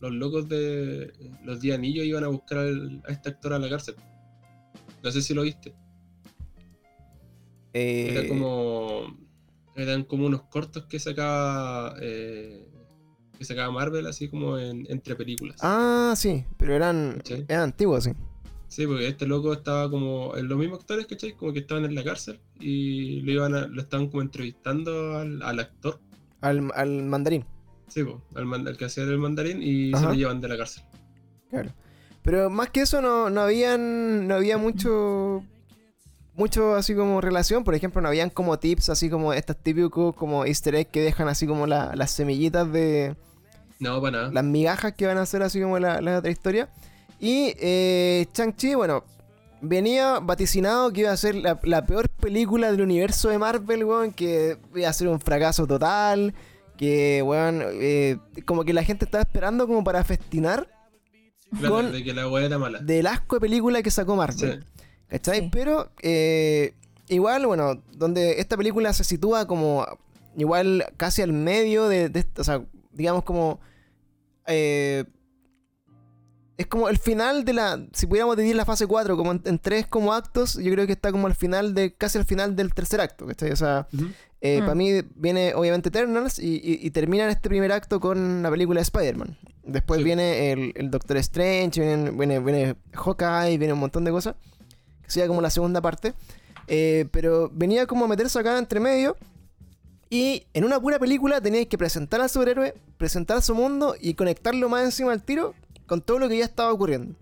[0.00, 1.12] los locos de
[1.44, 3.94] los Días Anillos iban a buscar al- a este actor a la cárcel.
[5.02, 5.74] No sé si lo viste.
[7.72, 9.16] Eh, Era como.
[9.76, 11.94] Eran como unos cortos que sacaba.
[12.00, 12.66] eh,
[13.38, 15.56] que sacaba Marvel así como en- entre películas.
[15.62, 18.10] Ah, sí, pero eran, eran antiguos, sí.
[18.68, 20.36] Sí, porque este loco estaba como.
[20.36, 21.32] en los mismos actores, ¿cachai?
[21.32, 25.42] Como que estaban en la cárcel y lo iban a- lo estaban como entrevistando al,
[25.42, 26.00] al actor.
[26.42, 27.44] Al, al mandarín,
[27.90, 30.82] Sí, po, al, al que hacía el mandarín y se lo llevan de la cárcel.
[31.50, 31.70] claro.
[32.22, 35.42] Pero más que eso no, no habían, no había mucho,
[36.34, 37.64] mucho así como relación.
[37.64, 41.28] Por ejemplo, no habían como tips, así como estos típicos como easter egg que dejan
[41.28, 43.16] así como la- las semillitas de,
[43.78, 44.32] No, para nada.
[44.32, 46.68] las migajas que van a hacer así como la, la otra historia.
[47.18, 49.02] Y eh, Chang-Chi, bueno,
[49.62, 54.12] venía vaticinado que iba a ser la, la peor película del universo de Marvel, weón,
[54.12, 56.34] que iba a ser un fracaso total,
[56.80, 58.16] que, weón, eh,
[58.46, 60.66] como que la gente estaba esperando como para festinar
[61.58, 62.78] Claro, con- de que la weá era mala.
[62.78, 64.16] del asco de película que sacó Sí.
[64.16, 64.64] Marvel.
[65.08, 65.40] ¿Cachai?
[65.40, 65.48] Sí.
[65.52, 66.72] Pero eh,
[67.08, 69.86] igual, bueno, donde esta película se sitúa como
[70.38, 72.62] igual casi al medio de, de o sea,
[72.92, 73.60] digamos como...
[74.46, 75.04] eh,
[76.56, 77.86] es como el final de la...
[77.92, 80.92] Si pudiéramos dividir la fase 4 como en, en tres como actos, yo creo que
[80.92, 81.94] está como al final de...
[81.94, 83.50] casi al final del tercer acto, ¿cachai?
[83.50, 83.86] O sea,
[84.42, 84.60] Mm.
[84.60, 88.50] para mí viene obviamente Eternals y, y- y termina en este primer acto con la
[88.50, 89.36] película de Spider-Man.
[89.64, 90.04] Después Sí.
[90.04, 94.34] viene el, el Doctor Strange, viene, viene, viene Hawkeye, viene un montón de cosas.
[95.02, 96.14] Que sería como la segunda parte.
[96.68, 99.16] Eh, pero venía como a meterse acá entre medio.
[100.08, 104.68] Y en una pura película teníais que presentar al superhéroe, presentar su mundo y conectarlo
[104.68, 105.54] más encima al tiro
[105.86, 107.14] con todo lo que ya estaba ocurriendo.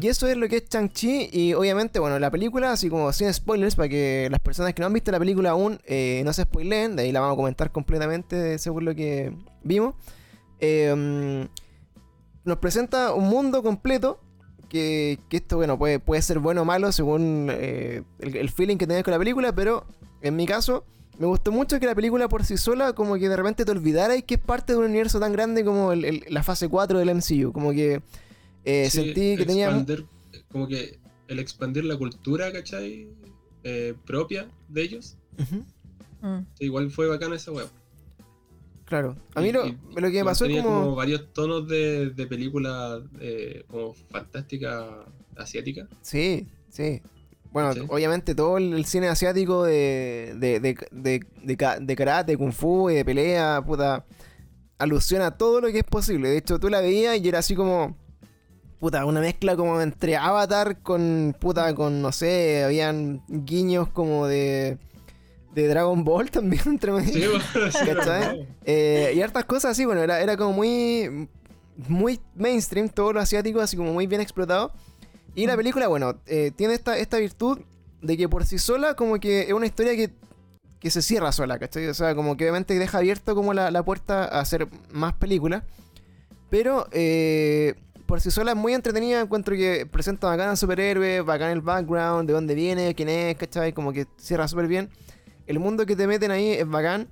[0.00, 1.30] Y eso es lo que es Chang-Chi.
[1.32, 4.86] Y obviamente, bueno, la película, así como sin spoilers, para que las personas que no
[4.86, 7.72] han visto la película aún eh, no se spoileen, de ahí la vamos a comentar
[7.72, 9.32] completamente según lo que
[9.62, 9.94] vimos.
[10.60, 11.42] Mm,
[12.44, 14.20] nos presenta un mundo completo.
[14.68, 18.86] Que, esto, bueno, puede, puede ser bueno o malo según eh, el, el feeling que
[18.86, 19.86] tenés con la película, pero
[20.20, 20.84] en mi caso,
[21.18, 24.22] me gustó mucho que la película por sí sola, como que de repente te olvidaras
[24.24, 27.50] que es parte de un universo tan grande como el- la fase 4 del MCU.
[27.50, 28.02] Como que
[28.70, 29.84] eh, Sí, sentí que tenía.
[30.50, 30.98] Como que
[31.28, 33.08] el expandir la cultura, ¿cachai?
[33.64, 35.16] Eh, propia de ellos.
[36.20, 36.40] Mm.
[36.60, 37.66] Igual fue bacana esa weá.
[38.84, 39.16] Claro.
[39.34, 40.94] A mí Y- lo, y- lo que me pasó es tenía como...
[40.94, 45.04] varios tonos de, de película eh, como fantástica
[45.36, 45.86] asiática.
[46.02, 47.02] Sí, sí.
[47.52, 47.80] Bueno, Sí.
[47.88, 52.52] obviamente todo el, el cine asiático de, de, de, de, de ka- de karate, kung
[52.52, 54.04] fu y de pelea, puta,
[54.78, 56.28] alusiona a todo lo que es posible.
[56.30, 57.96] De hecho, tú la veías y era así como...
[58.78, 64.78] puta, una mezcla como entre Avatar con, puta, con, no sé, habían guiños como de,
[65.54, 67.12] de Dragon Ball también entre medio.
[67.12, 68.48] Sí, bueno, sí, ¿Cachai?
[68.64, 71.28] Eh, y hartas cosas así, bueno, era, era como muy,
[71.88, 74.72] muy mainstream, todo lo asiático, así como muy bien explotado.
[75.34, 77.60] Y la película, bueno, eh, tiene esta, esta virtud
[78.02, 80.10] de que por sí sola, como que es una historia que,
[80.80, 81.86] que se cierra sola, ¿cachai?
[81.88, 85.62] O sea, como que obviamente deja abierto como la, la puerta a hacer más películas.
[86.50, 87.74] Pero eh,
[88.08, 92.26] por sí sola es muy entretenida, encuentro que presenta bacán al superhéroe, bacán el background,
[92.26, 93.72] de dónde viene, quién es, ¿cachai?
[93.74, 94.88] Como que cierra súper bien.
[95.46, 97.06] El mundo que te meten ahí es bacán.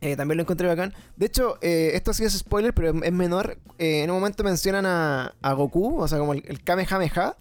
[0.00, 0.92] Eh, también lo encontré bacán.
[1.16, 3.56] De hecho, eh, esto sí es spoiler, pero es, menor.
[3.78, 7.36] Eh, en un momento mencionan a, a Goku, o sea, como el, el Kamehameha.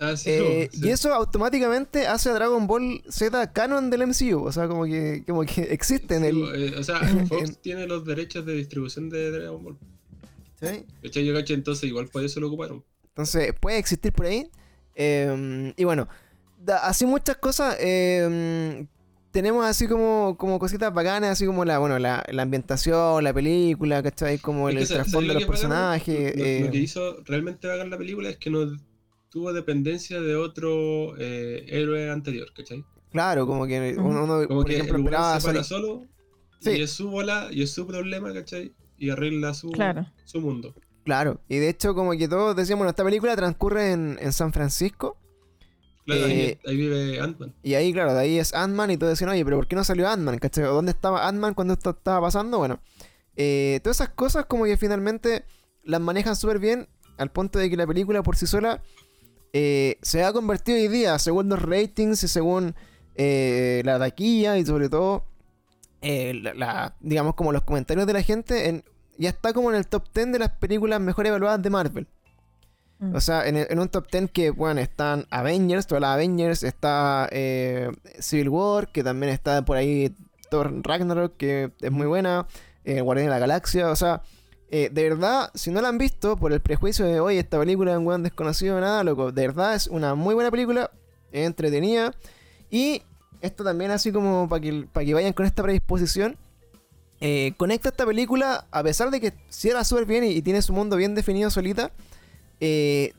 [0.00, 0.80] Ah, sí, Eh, sí.
[0.86, 4.44] Y eso automáticamente hace a Dragon Ball Z canon del MCU.
[4.44, 6.36] O sea, como que, como que existe en el.
[6.54, 9.78] eh, o sea, en- Fox tiene los derechos de distribución de Dragon Ball.
[10.60, 10.84] ¿Sí?
[11.02, 11.24] ¿Cachai?
[11.26, 12.84] Yo caché, entonces igual por eso lo ocuparon.
[13.08, 14.48] Entonces, puede existir por ahí.
[14.94, 16.08] Eh, y bueno,
[16.58, 17.76] da- así muchas cosas.
[17.80, 18.86] eh,
[19.30, 24.02] tenemos así como, como cositas bacanas, así como la, bueno, la, la ambientación, la película,
[24.02, 24.38] ¿cachai?
[24.38, 26.36] Como Es el, ¿sabes trasfondo de lo los personajes.
[26.36, 28.66] Lo, eh, lo que hizo realmente bacán la película es que no
[29.28, 32.82] tuvo dependencia de otro eh, héroe anterior, ¿cachai?
[33.12, 36.06] Claro, como que uno, uno, Como por que ejemplo, el weón esperaba se para solo
[36.60, 36.70] Sí.
[36.72, 38.72] y es su bola y es su problema, ¿cachai?
[38.98, 40.06] Y arregla su, Claro.
[40.24, 40.74] su mundo.
[41.04, 44.52] Claro, y de hecho, como que todos decíamos, bueno, esta película transcurre en, en San
[44.52, 45.16] Francisco.
[46.04, 47.54] Claro, Eh, ahí, ahí vive Ant-Man.
[47.62, 49.84] Y ahí, claro, de ahí es Ant-Man y todos decían, oye, pero ¿por qué no
[49.84, 50.38] salió Ant-Man?
[50.38, 50.64] ¿Cachai?
[50.64, 52.58] ¿O ¿Dónde estaba Ant-Man cuando esto estaba pasando?
[52.58, 52.80] Bueno,
[53.36, 55.44] eh, todas esas cosas como que finalmente
[55.82, 58.82] las manejan súper bien al punto de que la película por sí sola
[59.52, 62.74] eh, se ha convertido hoy día, según los ratings y según
[63.14, 65.24] eh, la taquilla y sobre todo,
[66.02, 68.84] eh, la, la- digamos, como los comentarios de la gente, en,
[69.18, 72.06] ya está como en el top 10 de las películas mejor evaluadas de Marvel.
[73.00, 73.14] Mm.
[73.14, 76.62] O sea, en, el- en un top 10 que, bueno, están Avengers, todas las Avengers,
[76.62, 77.90] está eh,
[78.20, 80.14] Civil War, que también está por ahí
[80.50, 82.46] Thor Ragnarok, que es muy buena,
[82.84, 84.22] eh, Guardián de la Galaxia, o sea,
[84.70, 87.92] eh, de verdad, si no la han visto por el prejuicio de, oye, esta película
[87.92, 90.90] es un buen desconocido, nada, loco, de verdad es una muy buena película,
[91.32, 92.12] entretenida,
[92.70, 93.02] y
[93.40, 96.36] esto también así como para que, para que vayan con esta predisposición,
[97.20, 100.72] eh, conecta esta película, a pesar de que cierra súper bien y, y tiene su
[100.72, 101.90] mundo bien definido solita,
[102.60, 103.12] eh,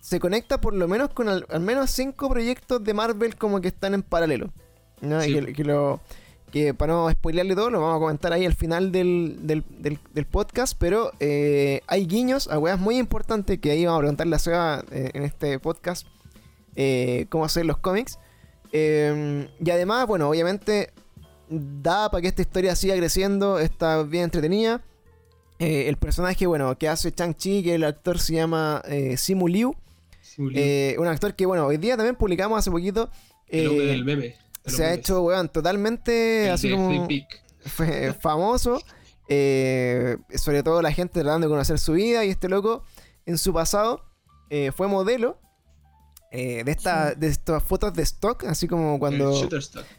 [0.00, 3.68] se conecta por lo menos con al, al menos cinco proyectos de Marvel como que
[3.68, 4.50] están en paralelo.
[5.00, 5.22] ¿no?
[5.24, 5.34] Y Sí.
[5.34, 6.00] que, que lo,
[6.52, 9.98] que para no spoilearle todo, lo vamos a comentar ahí al final del, del- del-
[10.14, 14.36] del podcast, pero eh, hay guiños a weas muy importantes que ahí vamos a preguntarle
[14.36, 16.06] a Seba en este podcast
[17.30, 18.18] cómo hacer los cómics.
[18.72, 20.92] Eh, y además, bueno, obviamente
[21.48, 24.82] da para que esta historia siga creciendo, está bien entretenida.
[25.58, 29.74] Eh, el personaje, bueno, que hace Chang-Chi, que el actor se llama eh, Simu Liu.
[30.54, 33.08] Eh, un actor que, bueno, hoy día también publicamos hace poquito.
[33.48, 34.36] el hombre eh, del meme.
[34.66, 34.98] se ha memes.
[34.98, 37.08] hecho, weón, totalmente El así como
[38.20, 38.82] famoso.
[39.28, 42.24] sobre todo la gente tratando de conocer su vida.
[42.24, 42.82] Y este loco,
[43.24, 44.04] en su pasado,
[44.74, 45.38] fue modelo.
[46.36, 47.14] Eh, de, esta, Sí.
[47.18, 49.32] de estas fotos de stock, así como cuando,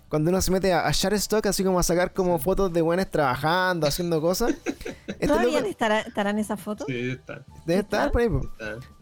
[0.10, 3.10] cuando uno se mete a, a Shutterstock, así como a sacar como fotos de buenos
[3.10, 4.54] trabajando, haciendo cosas.
[5.08, 6.86] Este ¿Todavía loco estará- estarán esas fotos?
[6.88, 7.18] Sí,
[7.66, 8.30] debe estar por ahí.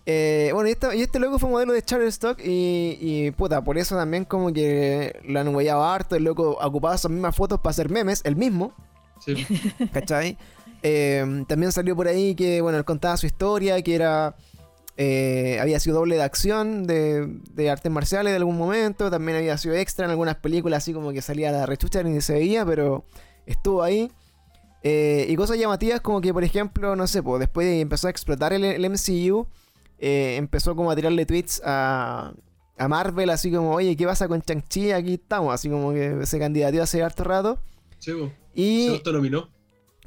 [0.06, 3.78] Eh, bueno, y, esta- y este loco fue modelo de Shutterstock y, y puta, por
[3.78, 6.16] eso también como que lo han huellado harto.
[6.16, 8.74] El loco ocupaba esas mismas fotos para hacer memes, el mismo,
[9.26, 9.46] Sí,
[9.94, 10.38] ¿cachai?
[10.84, 14.36] Eh, también salió por ahí que, bueno, él contaba su historia, que era...
[14.98, 19.58] eh, había sido doble de acción de, de artes marciales de algún momento, también había
[19.58, 23.04] sido extra en algunas películas, así como que salía la rechucha ni se veía, pero
[23.46, 24.12] estuvo ahí.
[24.84, 28.12] Eh, y cosas llamativas como que, por ejemplo, no sé, pues después de empezó a
[28.12, 29.48] explotar el, el MCU,
[29.98, 32.34] eh, empezó como a tirarle tweets a,
[32.78, 34.91] a Marvel, así como, oye, ¿qué pasa con Chang-Chi?
[34.91, 37.60] Aquí estamos, así como que se candidateó hace harto rato.
[38.00, 38.12] sí.
[38.58, 39.50] Y se autonominó.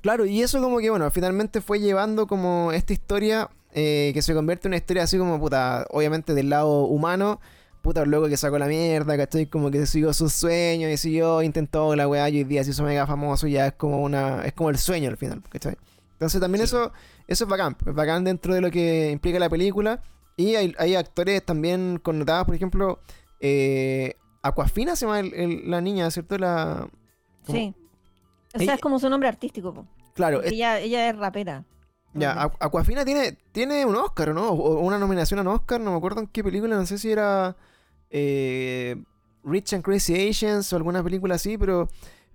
[0.00, 4.34] Claro, y eso como que, bueno, finalmente fue llevando como esta historia eh, que se
[4.34, 7.40] convierte en una historia así como, puta, obviamente del lado humano,
[7.82, 9.46] puta, el loco que sacó la mierda, ¿cachai?
[9.46, 12.82] Como que siguió sus sueños y siguió, intentó la weá y hoy día se hizo
[12.82, 15.76] mega famoso y ya es como una, es como el sueño al final, ¿cachai?
[16.12, 16.74] Entonces también Sí.
[16.74, 16.92] eso,
[17.28, 20.02] eso es bacán, es bacán dentro de lo que implica la película
[20.36, 23.00] y hay, hay actores también connotados, por ejemplo,
[23.40, 26.38] eh, Aquafina se llama el- el- la niña, ¿cierto?
[26.38, 26.88] La...
[27.46, 27.74] Sí.
[28.54, 29.72] O Ella- sea, es como su nombre artístico.
[29.74, 29.86] po.
[30.14, 31.64] Claro, es- Ella, ella es rapera.
[32.14, 34.48] Ya, Aquafina tiene, tiene un Oscar, ¿no?
[34.50, 37.10] O una nominación a un Oscar, no me acuerdo en qué película, no sé si
[37.12, 37.56] era
[38.10, 38.96] eh,
[39.44, 41.88] Rich and Crazy Asians o alguna película así, pero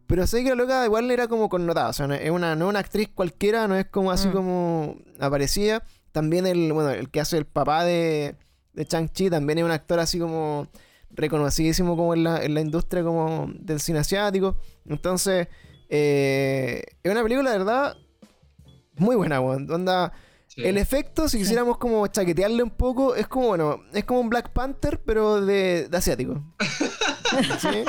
[0.05, 2.67] pero sé que la loca igual era como connotada, o sea, no es una, no
[2.67, 4.31] una actriz cualquiera, no es como así Mm.
[4.31, 5.83] como aparecía.
[6.11, 8.35] también el, bueno, el que hace el papá de,
[8.73, 10.67] de Chang-Chi también es un actor así como
[11.09, 14.57] reconocidísimo como en la, en la industria como del cine asiático.
[14.85, 15.47] Entonces,
[15.89, 17.97] eh, es una película, de verdad,
[18.97, 19.69] muy buena, weón.
[19.71, 20.11] Onda,
[20.47, 20.61] Sí.
[20.63, 24.51] el efecto, si quisiéramos como chaquetearle un poco, es como, bueno, es como un Black
[24.51, 26.43] Panther, pero de, de asiático.
[27.59, 27.83] ¿Sí?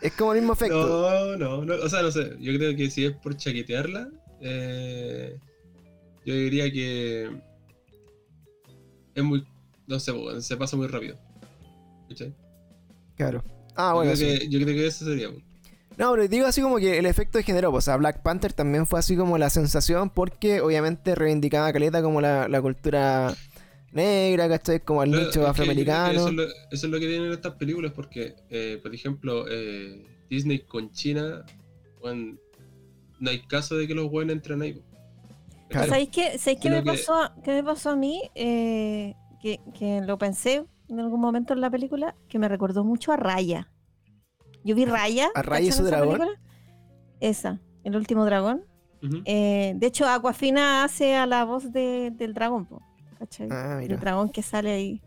[0.00, 1.36] Es como el mismo efecto.
[1.36, 4.08] No, no, no, o sea, no sé, yo creo que si es por chaquetearla,
[4.40, 5.38] eh,
[6.26, 7.30] yo diría que
[9.14, 9.46] es muy,
[9.86, 11.16] no sé, se pasa muy rápido.
[12.08, 12.34] ¿Cachai?
[13.16, 13.44] Claro.
[13.76, 14.38] Ah, yo, bueno, creo sí.
[14.40, 15.28] que, yo creo que eso sería.
[16.00, 18.54] No, pero digo así como que el efecto de generó, pues, o sea, Black Panther
[18.54, 23.34] también fue así como la sensación porque obviamente reivindicaba a Caleta como la, la cultura
[23.92, 24.80] negra, ¿cachai?
[24.80, 26.12] Como el Claro, nicho afroamericano.
[26.20, 30.06] Eso es, lo, eso es lo que tienen estas películas porque, eh, por ejemplo, eh,
[30.30, 31.44] Disney con China,
[32.02, 32.40] weón,
[33.18, 34.82] no hay caso de que los buenos entren ahí.
[35.68, 35.88] Claro.
[35.90, 38.22] ¿Sabéis qué, ¿sabéis qué me, que- pasó, a- qué me pasó a mí?
[38.34, 43.12] Eh, que, que lo pensé en algún momento en la película, que me recordó mucho
[43.12, 43.70] a Raya.
[44.64, 45.28] Yo vi Raya.
[45.34, 46.18] ¿A Raya y ¿cachan su esa dragón?
[46.18, 46.40] película?
[47.20, 48.64] Esa, el último dragón.
[49.24, 52.68] Eh, de hecho, Aquafina hace a la voz de- del dragón.
[53.50, 55.02] Ah, el dragón que sale ahí.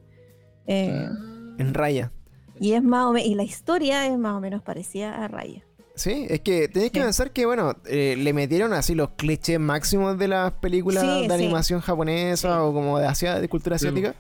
[0.68, 1.56] Eh, Ah.
[1.60, 2.12] En raya.
[2.60, 5.64] y es más o menos, y la historia es más o menos parecida a Raya.
[5.95, 7.04] Sí, es que tenéis que Sí.
[7.06, 11.28] pensar que, bueno, eh, le metieron así los clichés máximos de las películas Sí, de
[11.28, 11.32] sí.
[11.34, 12.60] animación japonesa Sí.
[12.62, 14.16] o como de, asia- de cultura Sí, asiática.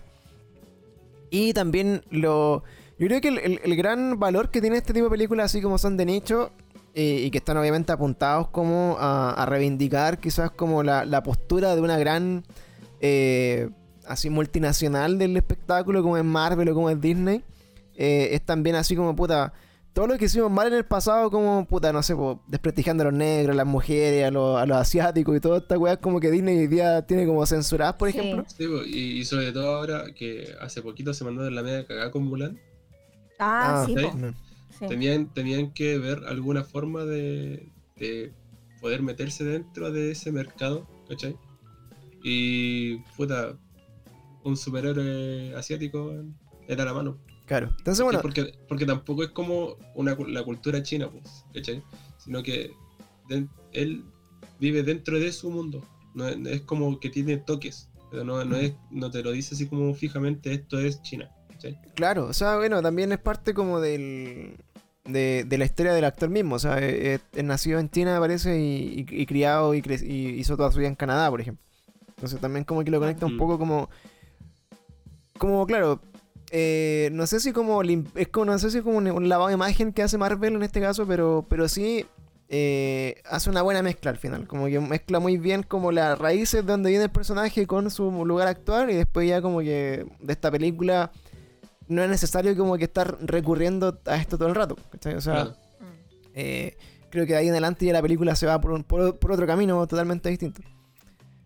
[1.29, 2.63] Y también lo...
[2.99, 5.61] Yo creo que el, el- el gran valor que tiene este tipo de películas, así
[5.61, 6.51] como son de nicho,
[6.93, 11.75] eh, y que están obviamente apuntados como a, a reivindicar quizás como la, la postura
[11.75, 12.43] de una gran...
[13.01, 13.69] eh,
[14.05, 17.41] así multinacional del espectáculo como es Marvel o como es Disney,
[17.95, 19.53] eh, es también así como puta
[19.93, 23.05] todo lo que hicimos mal en el pasado, como puta, no sé, po, desprestigiando a
[23.05, 26.19] los negros, a las mujeres, a los, a los asiáticos y toda esta weá, como
[26.19, 28.17] que Disney hoy día tiene como censuradas, por Sí.
[28.19, 28.43] ejemplo.
[28.47, 32.11] Sí, y, y sobre todo ahora que hace poquito se mandó en la media cagada
[32.11, 32.59] con Mulan,
[33.39, 34.01] Ah, Ah, sí, ¿sí?
[34.01, 34.33] po, No.
[34.79, 34.87] sí.
[34.87, 38.33] tenían, tenían que ver alguna forma de, de
[38.79, 41.37] poder meterse dentro de ese mercado, ¿cachai?
[42.23, 43.57] Y puta,
[44.43, 46.13] un superhéroe asiático
[46.67, 47.17] era la mano.
[47.45, 47.73] Claro.
[47.77, 51.83] Entonces, bueno, Porque, porque tampoco es como una, la cultura china, pues, ¿cachai?
[52.17, 52.71] Sino que
[53.27, 54.03] de- él
[54.59, 55.83] vive dentro de su mundo.
[56.13, 59.55] No es, es como que tiene toques, pero no, no, es, no te lo dice
[59.55, 61.29] así como fijamente esto es China.
[61.63, 61.93] ¿Cachai?
[61.95, 64.57] claro, o sea, bueno, también es parte como del.
[65.05, 68.57] De, de la historia del actor mismo, o sea, es, es nacido en China, parece,
[68.57, 71.61] y, y- y criado y, cre- y hizo toda su vida en Canadá, por ejemplo.
[72.15, 73.89] Entonces también como que lo conecta un poco como...
[75.37, 75.99] Como, claro,
[76.51, 77.81] eh, no sé si como...
[78.15, 80.63] Es como, no sé si como un, un lavado de imagen que hace Marvel en
[80.63, 82.05] este caso, pero, pero sí
[82.47, 84.47] eh, hace una buena mezcla al final.
[84.47, 88.09] Como que mezcla muy bien como las raíces de donde viene el personaje con su
[88.25, 91.11] lugar actual y después ya como que de esta película
[91.87, 94.75] no es necesario como que estar recurriendo a esto todo el rato.
[94.91, 95.15] ¿cachai?
[95.15, 95.55] O sea, Claro.
[96.35, 96.75] Eh,
[97.09, 99.31] creo que de ahí en adelante ya la película se va por, un- por- por
[99.31, 100.61] otro camino totalmente distinto.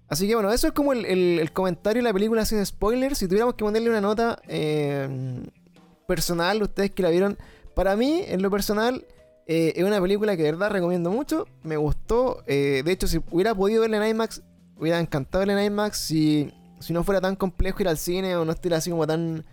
[0.08, 3.18] Así que bueno, eso es como el, el- el comentario de la película sin spoilers.
[3.18, 5.42] Si tuviéramos que ponerle una nota eh,
[6.08, 7.38] personal, ustedes que la vieron,
[7.76, 9.06] para mí, en lo personal,
[9.46, 11.46] eh, es una película que de verdad recomiendo mucho.
[11.64, 12.44] Me gustó.
[12.48, 14.42] eh, de hecho, si hubiera podido verla en IMAX,
[14.78, 15.98] hubiera encantado verla en IMAX.
[15.98, 19.46] Si, si no fuera tan complejo ir al cine o no estuviera así como tan,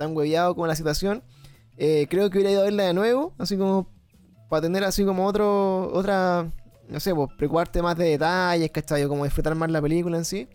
[0.00, 1.22] tan hueveado como la situación,
[1.76, 3.34] eh, creo que hubiera ido a verla de nuevo.
[3.38, 3.86] Así como
[4.48, 6.50] para tener así como otro, otra,
[6.88, 9.04] no sé, pues preocuparte más de detalles, ¿cachai?
[9.04, 10.48] O como disfrutar más la película en sí.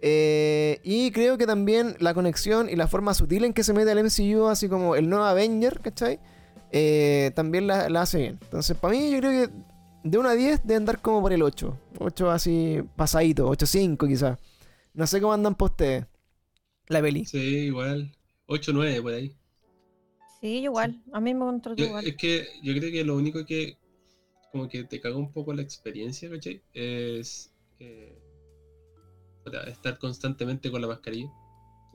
[0.00, 3.90] Eh, y creo que también la conexión y la forma sutil en que se mete
[3.90, 6.20] el MCU, así como el nuevo Avenger, ¿cachai?
[6.70, 8.38] Eh, también la, la hace bien.
[8.42, 9.52] Entonces, para mí, yo creo que
[10.04, 11.76] de 1 a 10 debe andar como por el 8.
[11.98, 14.38] 8 así pasadito, 8-5 quizás.
[14.94, 16.06] No sé cómo andan por ustedes.
[16.86, 17.24] La peli.
[17.24, 18.12] Sí, igual.
[18.48, 19.36] 8 9 por ahí.
[20.40, 21.00] Sí, igual.
[21.12, 22.06] A mí me encontró Yo- igual.
[22.06, 23.76] es que yo creo que lo único que
[24.52, 26.62] como que te caga un poco la experiencia, ¿cachai?
[26.72, 28.18] Es eh,
[29.66, 31.30] estar constantemente con la mascarilla.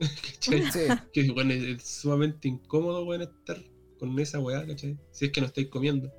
[0.00, 0.70] ¿Cachai?
[0.70, 0.80] Sí,
[1.12, 3.58] Que bueno, es, es sumamente incómodo bueno, estar
[3.98, 4.98] con esa weá, ¿cachai?
[5.10, 6.12] Si es que no estáis comiendo.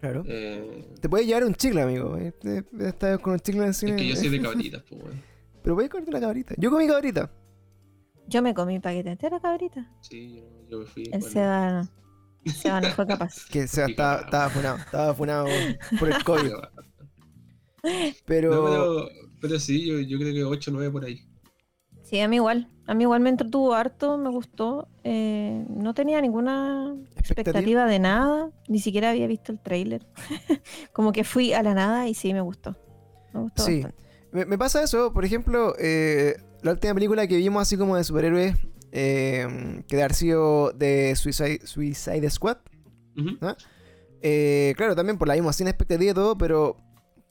[0.00, 0.24] claro.
[0.26, 2.16] Eh, Te puedes llevar un chicle, amigo.
[2.16, 2.32] eh,
[2.80, 5.22] Estás con un chicle en es que yo soy de cabritas, pues weón.
[5.62, 6.54] Pero puedes comerte la cabrita.
[6.58, 7.30] Yo comí cabrita.
[8.28, 9.90] Yo me comí paquete entero, cabrita.
[10.00, 11.08] Sí, yo, me fui.
[11.12, 11.88] El Seba,
[12.44, 13.44] Seba no fue capaz.
[13.50, 14.76] Que Seba estaba, estaba funado.
[14.78, 15.46] Estaba funado
[15.98, 16.52] por el COVID.
[18.24, 18.50] Pero.
[18.54, 19.08] No, pero,
[19.40, 21.20] pero sí, yo, yo creo que 8 9 por ahí.
[22.02, 22.68] Sí, a mí igual.
[22.86, 24.88] A mí igual me entretuvo harto, me gustó.
[25.02, 28.50] Eh, no tenía ninguna expectativa de nada.
[28.68, 30.06] Ni siquiera había visto el tráiler.
[30.92, 32.76] Como que fui a la nada y sí, me gustó.
[33.34, 33.82] Me gustó Sí.
[33.82, 34.06] bastante.
[34.30, 36.36] Me, me pasa eso, por ejemplo, eh,
[36.66, 38.56] la última película que vimos así como de superhéroes,
[38.92, 42.58] eh, que de haber sido de Suicide, Suicide Squad.
[44.20, 46.76] Eh, claro, también por la vimos sin expectativa y todo, pero,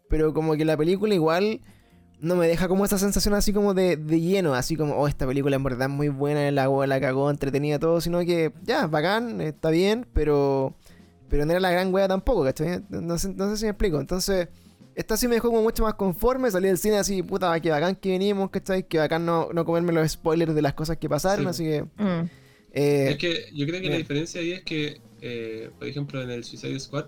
[0.09, 1.61] pero como que la película igual
[2.19, 5.27] no me deja como esa sensación así como de, de lleno, así como, oh, esta
[5.27, 8.87] película en verdad es muy buena, el agua la cagó, entretenida todo, sino que ya,
[8.87, 10.75] bacán, está bien, pero,
[11.27, 12.83] pero no era la gran wea tampoco, ¿cachai?
[12.89, 13.99] No sé, no sé si me explico.
[13.99, 14.47] Entonces,
[14.95, 17.95] esta sí me dejó como mucho más conforme, salí del cine así, puta, que bacán
[17.95, 18.87] que venimos, ¿cachai?
[18.87, 21.49] Que bacán no, no comerme los spoilers de las cosas que pasaron, Sí.
[21.49, 21.83] así que...
[22.03, 22.29] Mm.
[22.71, 26.29] eh, Es que yo creo que la diferencia ahí es que, eh, por ejemplo, en
[26.29, 27.05] el Suicide Squad,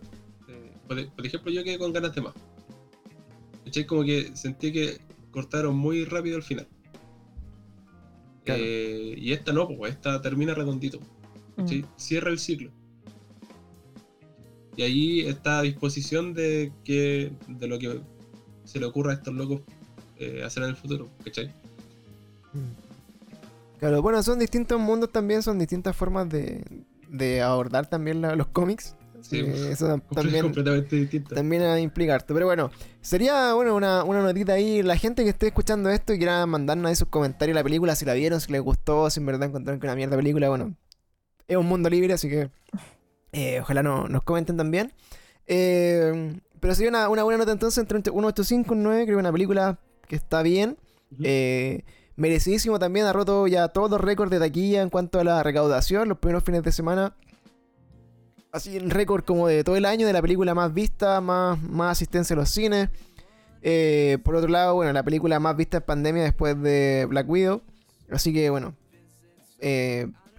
[0.50, 2.34] eh, por, por ejemplo, yo quedé con ganas de más.
[3.66, 3.86] ¿Cachai?
[3.86, 4.98] Como que sentí que
[5.32, 6.68] cortaron muy rápido el final.
[8.44, 8.62] Claro.
[8.64, 11.00] Eh, y esta no, pues esta termina redondito.
[11.58, 11.84] Mm.
[11.98, 12.72] Cierra el ciclo.
[14.78, 18.00] Y ahí está a disposición de que de lo que
[18.64, 19.62] se le ocurra a estos locos
[20.20, 21.52] eh, hacer en el futuro, ¿cachai?
[23.80, 26.64] Claro, bueno, son distintos mundos también, son distintas formas de,
[27.10, 28.96] de abordar también la- los cómics.
[29.22, 31.36] Sí, Eh, eso tam- Comple- también, completamente distinto.
[31.36, 32.34] también a implicarte.
[32.34, 32.72] Pero bueno,
[33.02, 34.82] sería bueno una, una notita ahí.
[34.84, 37.96] La gente que esté escuchando esto y quiera mandarnos ahí sus comentarios de la película,
[37.96, 40.50] si la vieron, si les gustó, si en verdad encontraron que una mierda película.
[40.50, 40.74] Bueno,
[41.48, 42.50] es un mundo libre, así que
[43.32, 44.94] eh, ojalá no, nos comenten también.
[45.48, 49.04] Eh, pero sería una, una buena nota entonces entre un 1.85 y un 9.
[49.04, 50.78] Creo que es una película que está bien.
[51.24, 51.84] Eh,
[52.16, 56.10] merecidísimo también, ha roto ya todos los récords de taquilla en cuanto a la recaudación,
[56.10, 57.16] los primeros fines de semana.
[58.52, 61.92] Así en récord como de todo el año, de la película más vista, más, más
[61.92, 62.90] asistencia a los cines.
[63.62, 67.62] Eh, por otro lado, bueno, la película más vista en pandemia después de Black Widow.
[68.10, 68.74] Así que bueno,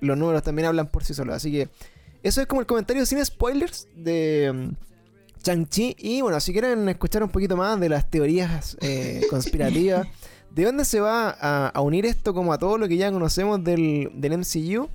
[0.00, 1.36] los números también hablan por sí solos.
[1.36, 1.68] Así que
[2.22, 5.96] eso es como el comentario sin spoilers de mm, Chang-Chi.
[5.98, 10.06] Y bueno, si quieren escuchar un poquito más de las teorías eh, conspirativas,
[10.50, 13.62] ¿de dónde se va a, a unir esto como a todo lo que ya conocemos
[13.62, 14.88] del, del MCU?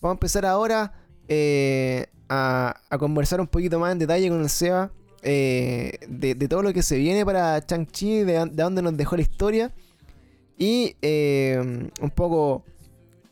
[0.00, 0.92] Vamos a empezar ahora
[1.26, 4.92] eh, a, a conversar un poquito más en detalle con el Seba
[5.22, 9.16] eh, de, de todo lo que se viene para Chang-Chi, de, de dónde nos dejó
[9.16, 9.72] la historia.
[10.60, 12.64] Y un poco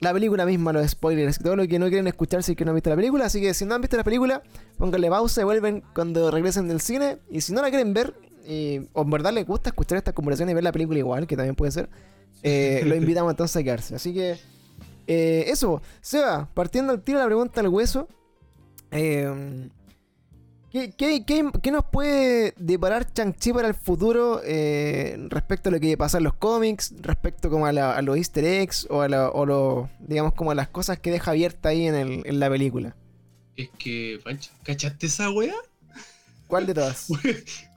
[0.01, 2.75] la película misma, los spoilers, todo lo que no quieren escuchar si que no han
[2.77, 3.27] visto la película.
[3.27, 4.43] Así que si no han visto la película,
[4.79, 7.19] pónganle pausa y vuelven cuando regresen del cine.
[7.31, 8.15] Y si no la quieren ver,
[8.47, 11.37] y, o en verdad les gusta escuchar estas conversaciones y ver la película igual, que
[11.37, 11.89] también puede ser,
[12.43, 13.95] eh, lo invitamos entonces a quedarse.
[13.95, 14.39] Así que
[15.07, 18.09] eh, eso, Seba, partiendo al tiro la pregunta al hueso.
[18.91, 19.69] eh,
[20.77, 25.81] ¿qué, qué, qué- qué nos puede deparar Chang-Chi para el futuro eh, respecto a lo
[25.81, 29.09] que pasa en los cómics, respecto como a, la- a los easter eggs o a,
[29.09, 32.41] la- o lo- digamos como a las cosas que deja abierta ahí en, el- en
[32.41, 32.95] la película?
[33.57, 35.55] Es que, Pancho, ¿cachaste esa weá?
[36.47, 37.09] ¿Cuál de todas?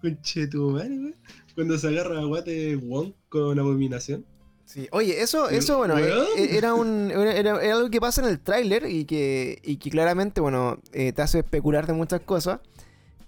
[0.01, 1.15] Conche tu madre, weón.
[1.55, 4.25] Cuando se agarra a guate Wong con abominación.
[4.65, 4.87] Sí.
[4.91, 8.27] Oye, eso, eso bueno, eh, eh, era, un, era, era- era algo que pasa en
[8.27, 12.59] el tráiler y que, y que claramente, bueno, eh, te hace especular de muchas cosas.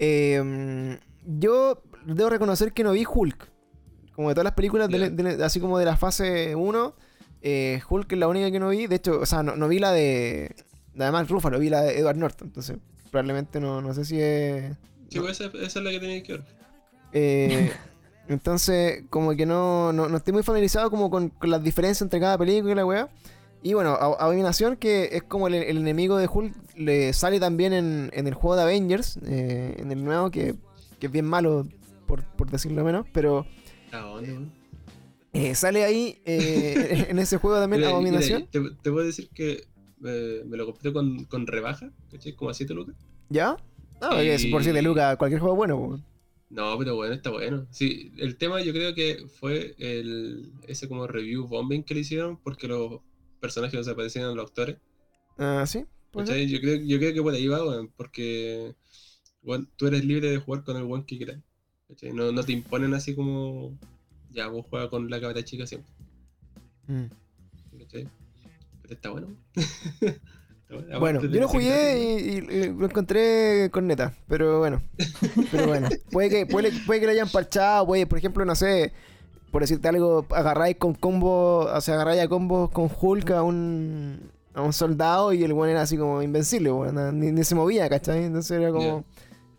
[0.03, 3.49] Eh, yo debo reconocer que no vi Hulk.
[4.15, 6.95] Como de todas las películas, de- de- así como de la fase 1,
[7.41, 8.87] eh, Hulk es la única que no vi.
[8.87, 10.55] De hecho, o sea, no, no vi la de...
[10.99, 12.47] Además, Ruffalo, vi la de Edward Norton.
[12.49, 12.77] Entonces,
[13.11, 14.75] probablemente no, no sé si es...
[15.09, 16.43] Sí, pues esa, esa es la que tenéis que ver.
[17.13, 17.71] Eh,
[18.27, 22.19] entonces, como que no, no, no estoy muy familiarizado como con, con las diferencias entre
[22.19, 23.09] cada película y la weá.
[23.63, 28.09] Y bueno, Abominación, que es como el, el enemigo de Hulk, le sale también en,
[28.13, 30.55] en el juego de Avengers, eh, en el nuevo, que,
[30.99, 31.67] que es bien malo,
[32.07, 33.45] por, por decirlo menos, pero
[33.91, 34.51] ¿A dónde, weón?
[35.33, 38.47] eh, sale ahí eh, en ese juego también Mira, Abominación.
[38.51, 39.67] mira, te, te puedo decir que
[40.05, 42.33] eh, me lo compré con, con rebaja, ¿cachai?
[42.33, 42.95] Como a 7 lucas.
[43.29, 43.55] ¿Ya?
[43.99, 45.79] Porque si por 7 Y- lucas, cualquier juego bueno.
[45.87, 46.01] pues.
[46.49, 47.65] No, pero bueno, está bueno.
[47.69, 52.35] Sí, el tema yo creo que fue el, ese como review bombing que le hicieron
[52.37, 52.99] porque los
[53.41, 54.77] personajes desaparecieron los actores.
[55.37, 55.85] Ah, sí.
[56.13, 56.47] ¿cachai?
[56.47, 58.75] Yo creo, yo creo que por ahí va, weón, porque
[59.43, 61.37] weón, tú eres libre de jugar con el one que quieras.
[62.13, 63.77] No, no te imponen así como,
[64.29, 65.91] ya, vos juegas con la cabra chica siempre.
[66.87, 67.05] Mm.
[68.89, 69.27] está bueno.
[70.71, 70.99] Está bueno.
[71.01, 74.81] Bueno, yo lo jugué gratis, y, y- y lo encontré con neta, pero bueno.
[75.51, 78.93] Pero bueno, puede que, puede, puede que lo hayan parchado, puede, por ejemplo, no sé,
[79.51, 84.31] por decirte algo, agarráis con combo, o sea, agarráis a combos con Hulk a un,
[84.53, 87.53] a un soldado y el weón era así como invencible, weón, no, ni, ni se
[87.53, 88.23] movía, ¿cachai?
[88.23, 89.03] Entonces era como,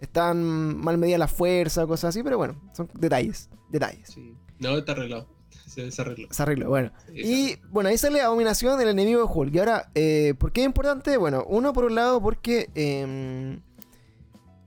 [0.01, 4.09] estaban mal medidas las fuerzas, cosas así, pero bueno, son detalles, detalles.
[4.09, 4.35] Sí.
[4.59, 5.29] No, está arreglado.
[5.67, 6.29] Se, se arregló.
[6.31, 6.91] Se arregló, bueno.
[7.07, 9.55] Sí, Y bueno, ahí sale Abominación, el enemigo de Hulk.
[9.55, 11.17] Y ahora, eh, ¿por qué es importante?
[11.17, 13.61] Bueno, uno por un lado porque em,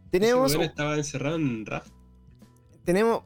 [0.10, 0.54] tenemos...
[0.54, 1.88] Ese estaba encerrado en RAF.
[2.84, 3.24] tenemos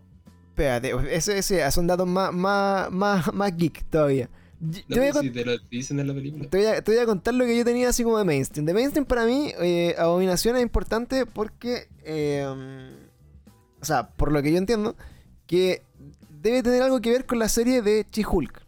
[0.64, 4.30] Espérate, ese, ese son datos más, más, más, más geek todavía.
[4.60, 6.50] Yo- No, te, voy a pero con- si te lo dicen en la película.
[6.50, 8.66] te voy a- te voy a contar lo que yo tenía así como de mainstream.
[8.66, 12.46] De mainstream para mí, eh, Abominación es importante porque, eh,
[13.82, 14.98] o sea, por lo que yo entiendo,
[15.48, 15.82] que
[16.42, 18.62] debe tener algo que ver con la serie de She-Hulk.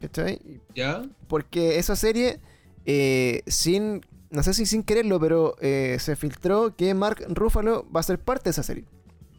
[0.00, 0.40] ¿Cachai?
[0.74, 1.02] ¿Ya?
[1.28, 2.40] Porque esa serie,
[2.84, 4.00] eh, sin,
[4.30, 8.18] no sé si sin quererlo, pero eh, se filtró que Mark Ruffalo va a ser
[8.18, 8.84] parte de esa serie.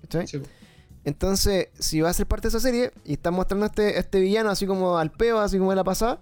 [0.04, 0.28] ¿Cachai?
[0.28, 0.42] Sí.
[1.06, 4.50] Entonces, si va a ser parte de esa serie y están mostrando este, este villano
[4.50, 6.20] así como al peo, así como de la pasada,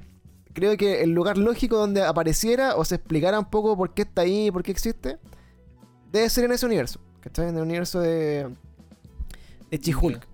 [0.53, 4.23] creo que el lugar lógico donde apareciera o se explicara un poco por qué está
[4.23, 5.19] ahí, por qué existe,
[6.11, 6.99] debe ser en ese universo.
[7.21, 7.49] ¿Cachai?
[7.49, 8.49] En el universo de,
[9.69, 10.27] de She-Hulk.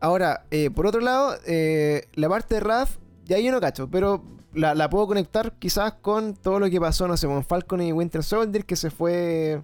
[0.00, 2.96] Ahora, eh, por otro lado, eh, la parte de Raph,
[3.26, 4.24] ya yo no cacho, pero
[4.54, 7.92] la, la puedo conectar quizás con todo lo que pasó, no sé, con Falcon y
[7.92, 9.62] Winter Soldier, que se fue.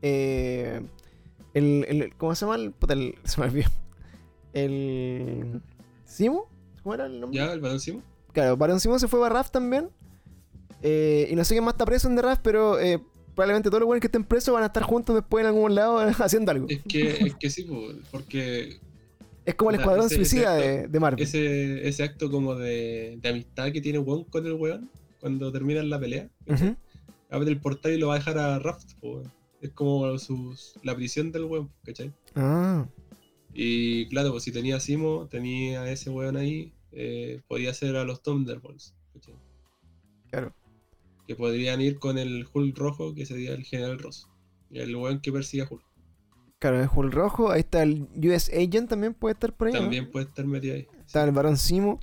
[0.00, 0.80] eh,
[1.54, 2.56] el, el- ¿Cómo se llama?
[2.56, 3.68] El, puta, el- se me olvidó.
[4.52, 5.60] El.
[6.04, 6.48] ¿Simo?
[6.82, 7.38] ¿Cómo era el nombre?
[7.38, 7.52] ¿Ya?
[7.52, 8.02] ¿El balón Simo?
[8.32, 9.90] Claro, Barón Simón se fue a Raph también.
[10.82, 13.00] Eh, y no sé quién más está preso en The Raph, pero eh,
[13.34, 15.98] probablemente todos los buenos que estén presos van a estar juntos después en algún lado
[16.18, 16.66] haciendo algo.
[16.68, 17.80] Es que, es que sí, po,
[18.10, 18.78] porque
[19.46, 21.22] Es como el escuadrón ese- ese suicida acto- de, de Marvel.
[21.22, 24.90] ese, ese acto como de, de amistad que tiene Wong con el weón
[25.20, 26.76] cuando terminan la pelea, Ujú.
[27.30, 29.22] abre el portal y lo va a dejar a Raft, po.
[29.64, 32.12] Es como sus, la prisión del weón, ¿cachai?
[32.34, 32.86] Ah,
[33.54, 38.04] Y claro, pues si tenía Simo, tenía a ese weón ahí, eh, podía ser a
[38.04, 39.34] los Thunderbolts, ¿cachai?
[40.30, 40.54] claro.
[41.26, 44.28] Que podrían ir con el Hulk rojo, que sería el General Ross.
[44.70, 45.82] El weón que persigue a Hulk.
[46.58, 47.50] Claro, el Hulk rojo.
[47.50, 49.72] Ahí está el US Agent también puede estar por ahí.
[49.72, 49.80] ¿no?
[49.80, 50.86] También puede estar metido ahí.
[51.06, 52.00] Está el Barón Simo.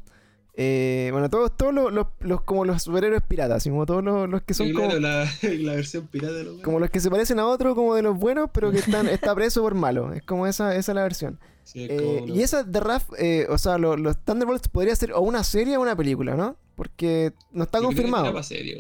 [0.54, 4.42] Eh, bueno, todos, todos los, los- los- como los superhéroes piratas, como todos los, los
[4.42, 7.40] que son Sí, como, la, la versión pirata de los como los que se parecen
[7.40, 10.14] a otro, como de los buenos, pero que están, está preso por malo.
[10.14, 11.40] Es como esa, esa es la versión.
[11.64, 15.14] Sí, es Eh, y esa de Raf, eh, o sea, lo- los Thunderbolts podría ser
[15.14, 16.58] o una serie o una película, ¿no?
[16.76, 18.44] Porque no está Yo confirmado.
[18.44, 18.78] serie.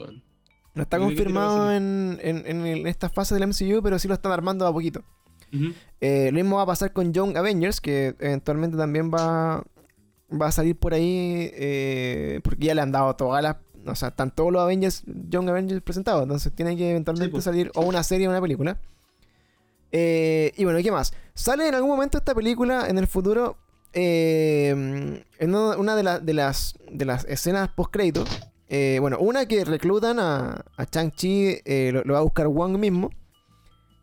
[0.73, 4.31] No está yo confirmado en, en, en esta fase del MCU, pero sí lo están
[4.31, 5.03] armando a poquito.
[5.99, 9.63] Eh, lo mismo va a pasar con Young Avengers, que eventualmente también va,
[10.39, 13.57] va a salir por ahí, eh, porque ya le han dado todas las...
[13.85, 17.43] O sea, están todos los Avengers, Young Avengers presentados, entonces tiene que eventualmente pues.
[17.43, 18.77] salir o una serie o una película.
[19.91, 21.13] Eh, y bueno, ¿qué más?
[21.33, 23.57] Sale en algún momento esta película en el futuro,
[23.93, 24.69] eh,
[25.39, 28.23] en una de, la- de las, de las escenas post-crédito.
[28.69, 32.77] eh, bueno, una que reclutan a, a Chang-Chi, eh, lo, lo va a buscar Wong
[32.77, 33.09] mismo.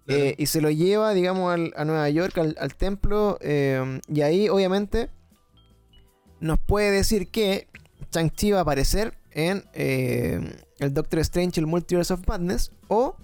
[0.06, 0.22] Claro.
[0.24, 3.38] Eh, y se lo lleva, digamos, al- a Nueva York, al, al templo.
[3.40, 5.08] y ahí, obviamente,
[6.40, 7.66] nos puede decir que
[8.10, 10.40] Chang-Chi va a aparecer en eh,
[10.78, 12.70] el Doctor Strange, el Multiverse of Madness.
[12.88, 13.16] O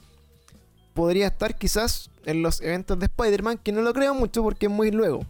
[0.94, 4.72] podría estar quizás en los eventos de Spider-Man, que no lo creo mucho porque es
[4.72, 5.20] muy luego.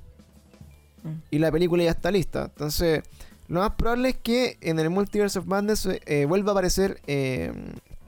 [1.03, 1.14] Mm.
[1.30, 2.45] Y la película ya está lista.
[2.45, 3.03] Entonces,
[3.49, 7.53] lo más probable es que en el Multiverse of Madness eh, vuelva a aparecer eh,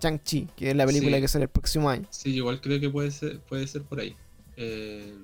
[0.00, 1.22] Chang-Chi, que es la película Sí.
[1.22, 2.06] que sale el próximo año.
[2.10, 4.16] Sí, igual creo que puede ser, puede ser por ahí.
[4.56, 5.14] Eh,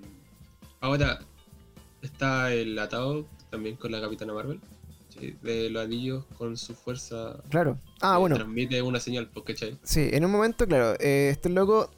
[0.81, 1.21] ahora
[2.03, 4.59] está el atado también con la Capitana Marvel.
[5.11, 7.37] sí, de los anillos con su fuerza.
[7.51, 7.79] Claro.
[8.01, 8.35] Ah, bueno.
[8.35, 9.79] Transmite una señal, pues, ¿cachai?
[9.85, 11.91] Sí, en un momento, claro, eh, este loco,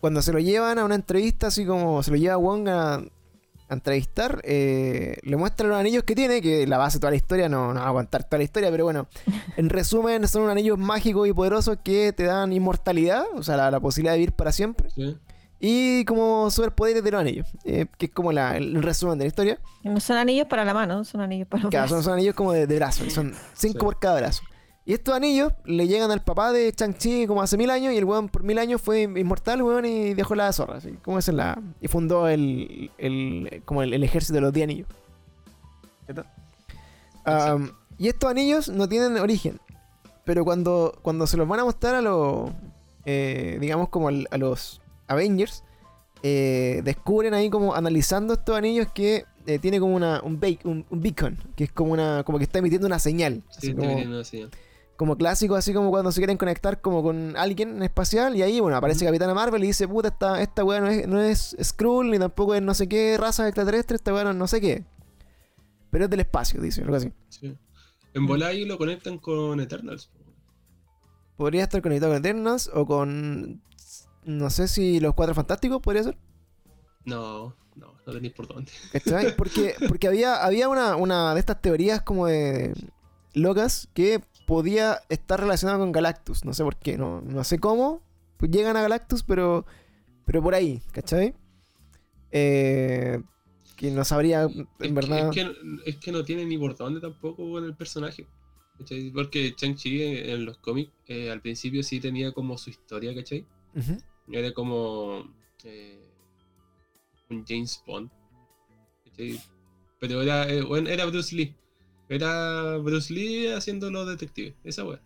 [0.00, 3.74] cuando se lo llevan a una entrevista, así como se lo lleva Wong a, a
[3.74, 7.48] entrevistar, eh, le muestra los anillos que tiene, que la base de toda la historia
[7.48, 9.06] no, no va a aguantar toda la historia, pero bueno,
[9.56, 13.70] en resumen, son unos anillos mágicos y poderosos que te dan inmortalidad, o sea, la,
[13.70, 15.16] la posibilidad de vivir para siempre, Sí.
[15.60, 19.28] Y como superpoderes de los anillos, eh, que es como la- el resumen de la
[19.28, 19.58] historia.
[19.84, 22.04] No son anillos para la mano, son anillos para los Claro, son, brazos.
[22.04, 23.84] son anillos como de, de brazo, son cinco Sí.
[23.84, 24.42] por cada brazo.
[24.84, 28.04] Y estos anillos le llegan al papá de Chang-Chi como hace mil años y el
[28.04, 31.60] weón por mil años fue inmortal, weón, y dejó la zorra, así como es la...
[31.80, 34.88] Y fundó el, el- como el, el ejército de los 10 anillos.
[37.98, 39.58] Y estos anillos no tienen origen,
[40.24, 42.50] pero cuando, cuando se los van a mostrar a los,
[43.06, 45.64] eh, digamos como al- a los Avengers,
[46.22, 50.84] eh, descubren ahí como analizando estos anillos que eh, tiene como una, un, ba- un,
[50.90, 53.42] un beacon, que es como una como que está emitiendo una señal.
[53.50, 54.50] Sí, así está como, viniendo una señal.
[54.96, 58.58] como clásico, así como cuando se quieren conectar como con alguien en espacial y ahí,
[58.60, 62.10] bueno, aparece Capitana Marvel y dice, puta, esta, esta weá no es, no es Skrull
[62.10, 64.84] ni tampoco es no sé qué raza extraterrestre, esta weá no, no sé qué.
[65.90, 67.12] Pero es del espacio, dice, algo así.
[67.28, 67.54] Sí.
[68.14, 70.06] En volar ahí lo conectan con Eternals.
[70.08, 70.18] po.
[71.36, 73.62] Podría estar conectado con Eternals o con...
[74.26, 76.18] No sé si los Cuatro Fantásticos podría ser.
[77.04, 78.70] No, no, no tenéis por dónde.
[78.92, 79.34] ¿Cachai?
[79.36, 82.74] Porque, porque había, había una, una de estas teorías como de
[83.34, 86.44] locas que podía estar relacionada con Galactus.
[86.44, 88.02] No sé por qué, no, no sé cómo.
[88.36, 89.64] Pues llegan a Galactus, pero,
[90.24, 91.34] pero por ahí, ¿cachai?
[92.32, 93.22] Eh,
[93.76, 95.28] que no sabría, Es en que- verdad.
[95.28, 95.52] Es que,
[95.86, 98.26] es que no tiene ni por dónde tampoco con el personaje.
[98.78, 99.10] ¿cachai?
[99.10, 103.46] Porque Chang-Chi en, en los cómics eh, al principio sí tenía como su historia, ¿cachai?
[103.74, 103.96] Ujú.
[104.30, 105.24] Era como
[105.64, 106.12] eh,
[107.30, 108.10] un James Bond.
[109.04, 109.40] ¿cachai?
[109.98, 111.54] Pero era, eh, bueno, era Bruce Lee.
[112.08, 114.54] Era Bruce Lee haciendo los detectives.
[114.64, 115.02] Esa wea.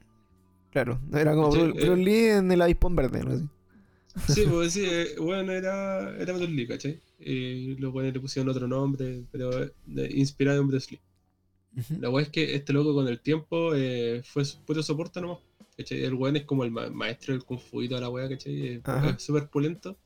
[0.71, 1.65] Claro, era como ¿Cachai?
[1.73, 3.51] Bruce, Bruce Eh, Lee en el avispón verde, ¿no?
[4.29, 7.01] Sí, pues sí, eh, bueno, era, era Bruce Lee, ¿cachai?
[7.19, 9.73] Y los buenos le pusieron otro nombre, pero eh,
[10.15, 11.01] inspirado en Bruce Lee.
[12.01, 15.39] La wea es que este loco con el tiempo eh, fue puro soporte nomás.
[15.83, 16.05] ¿Cachai?
[16.05, 18.67] El weón es como el ma- maestro del kung fu y toda la wea, ¿cachai?
[18.77, 19.11] Es- Ajá.
[19.11, 19.97] Es súper pulento.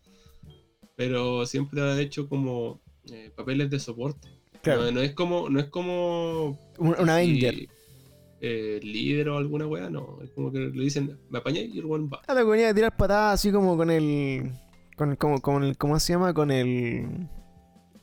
[0.97, 4.29] Pero siempre ha hecho como eh, papeles de soporte.
[4.63, 7.67] Claro, No, no es como, no es como un, un Avenger.
[8.41, 10.19] eh, líder o alguna wea, no.
[10.23, 12.23] Es como que le dicen, me apañé y el weón va.
[12.27, 14.51] Ah, que venía a tirar patadas así como con el.
[14.97, 15.77] Con como, con el.
[15.77, 16.33] ¿Cómo se llama?
[16.33, 17.29] Con el.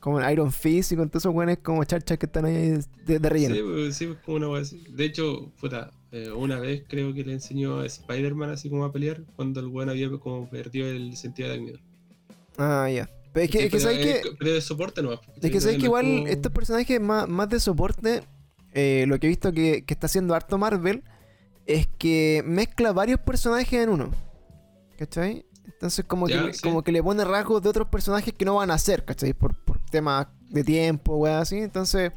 [0.02, 2.76] Como el Iron Fist y con todos esos buenos como charchas que están ahí
[3.06, 3.54] de, de relleno.
[3.54, 4.84] Sí, pues, sí, pues, como una wea así.
[4.90, 8.90] De hecho, puta, eh, una vez creo que le enseñó a Spider-Man así como a
[8.92, 11.80] pelear cuando el weón había como perdido el sentido de almidón.
[12.58, 13.08] Ah, ya.
[13.32, 14.30] Pero es que, Sí, es que pero sabes es- que.
[14.40, 15.12] Pero de soporte no.
[15.40, 18.24] Es que sabes que igual estos personajes más, más de soporte,
[18.74, 21.04] eh, lo que he visto que, que está haciendo harto Marvel,
[21.64, 24.10] es que mezcla varios personajes en uno.
[24.98, 25.46] ¿Cachai?
[25.64, 26.60] Entonces como, Ya, que, sí.
[26.62, 29.32] como que le pone rasgos de otros personajes que no van a ser, ¿cachai?
[29.32, 29.54] Por
[29.92, 31.58] temas de tiempo, weá, así.
[31.58, 32.10] Entonces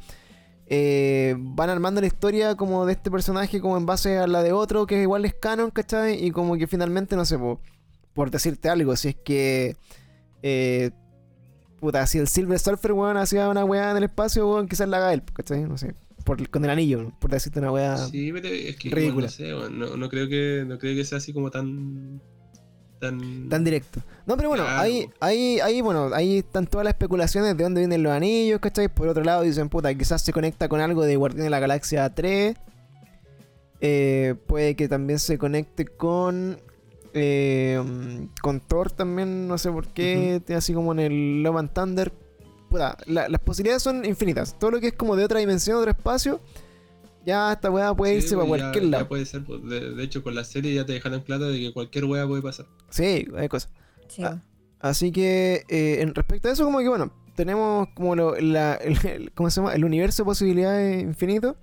[0.66, 4.50] eh, van armando la historia como de este personaje como en base a la de
[4.50, 6.24] otro, que igual es canon, ¿cachai?
[6.26, 7.60] Y como que finalmente, no sé, po,
[8.14, 9.76] por decirte algo, si es que...
[10.42, 10.90] eh,
[11.78, 14.96] Puta, si el Silver Surfer, weón, hacía una weá en el espacio, weón, quizás la
[14.96, 15.62] haga él, ¿cachai?
[15.64, 15.94] No sé.
[16.24, 17.98] Por, con el anillo, por decirte una weá.
[17.98, 19.28] Sí, pero es que ridícula.
[19.38, 22.20] igual no sé, no creo que no creo que sea así como tan
[23.00, 24.00] tan Tan directo.
[24.26, 24.80] No, pero bueno, Claro.
[24.80, 28.88] ahí, ahí, ahí, bueno, ahí están todas las especulaciones de dónde vienen los anillos, ¿cachai?
[28.88, 32.08] Por otro lado dicen, puta, quizás se conecta con algo de Guardián de la Galaxia
[32.14, 32.56] 3.
[33.80, 36.58] Eh, puede que también se conecte con.
[37.18, 37.82] eh,
[38.42, 40.42] con Thor también, no sé por qué.
[40.54, 42.12] Así como en el Love and Thunder.
[42.68, 44.58] Puta, la- las posibilidades son infinitas.
[44.58, 46.40] Todo lo que es como de otra dimensión, otro espacio.
[47.26, 49.08] Ya esta weá puede Sí, irse para pues, ya- cualquier ya lado.
[49.08, 51.72] puede ser, pues, de, de hecho con la serie ya te dejaron claro de que
[51.72, 52.66] cualquier wea puede pasar.
[52.88, 53.70] Sí, hay cosas.
[54.08, 54.22] Sí.
[54.24, 54.40] Ah,
[54.78, 58.96] Así que, eh, en respecto a eso, como que bueno, tenemos como lo- la, el,
[59.06, 59.74] el- ¿cómo se llama?
[59.74, 61.56] El universo de posibilidades infinito.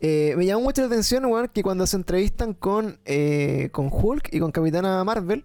[0.00, 4.30] Eh, me llamó mucho la atención, weón, que cuando se entrevistan con, eh, con Hulk
[4.32, 5.44] y con Capitana Marvel,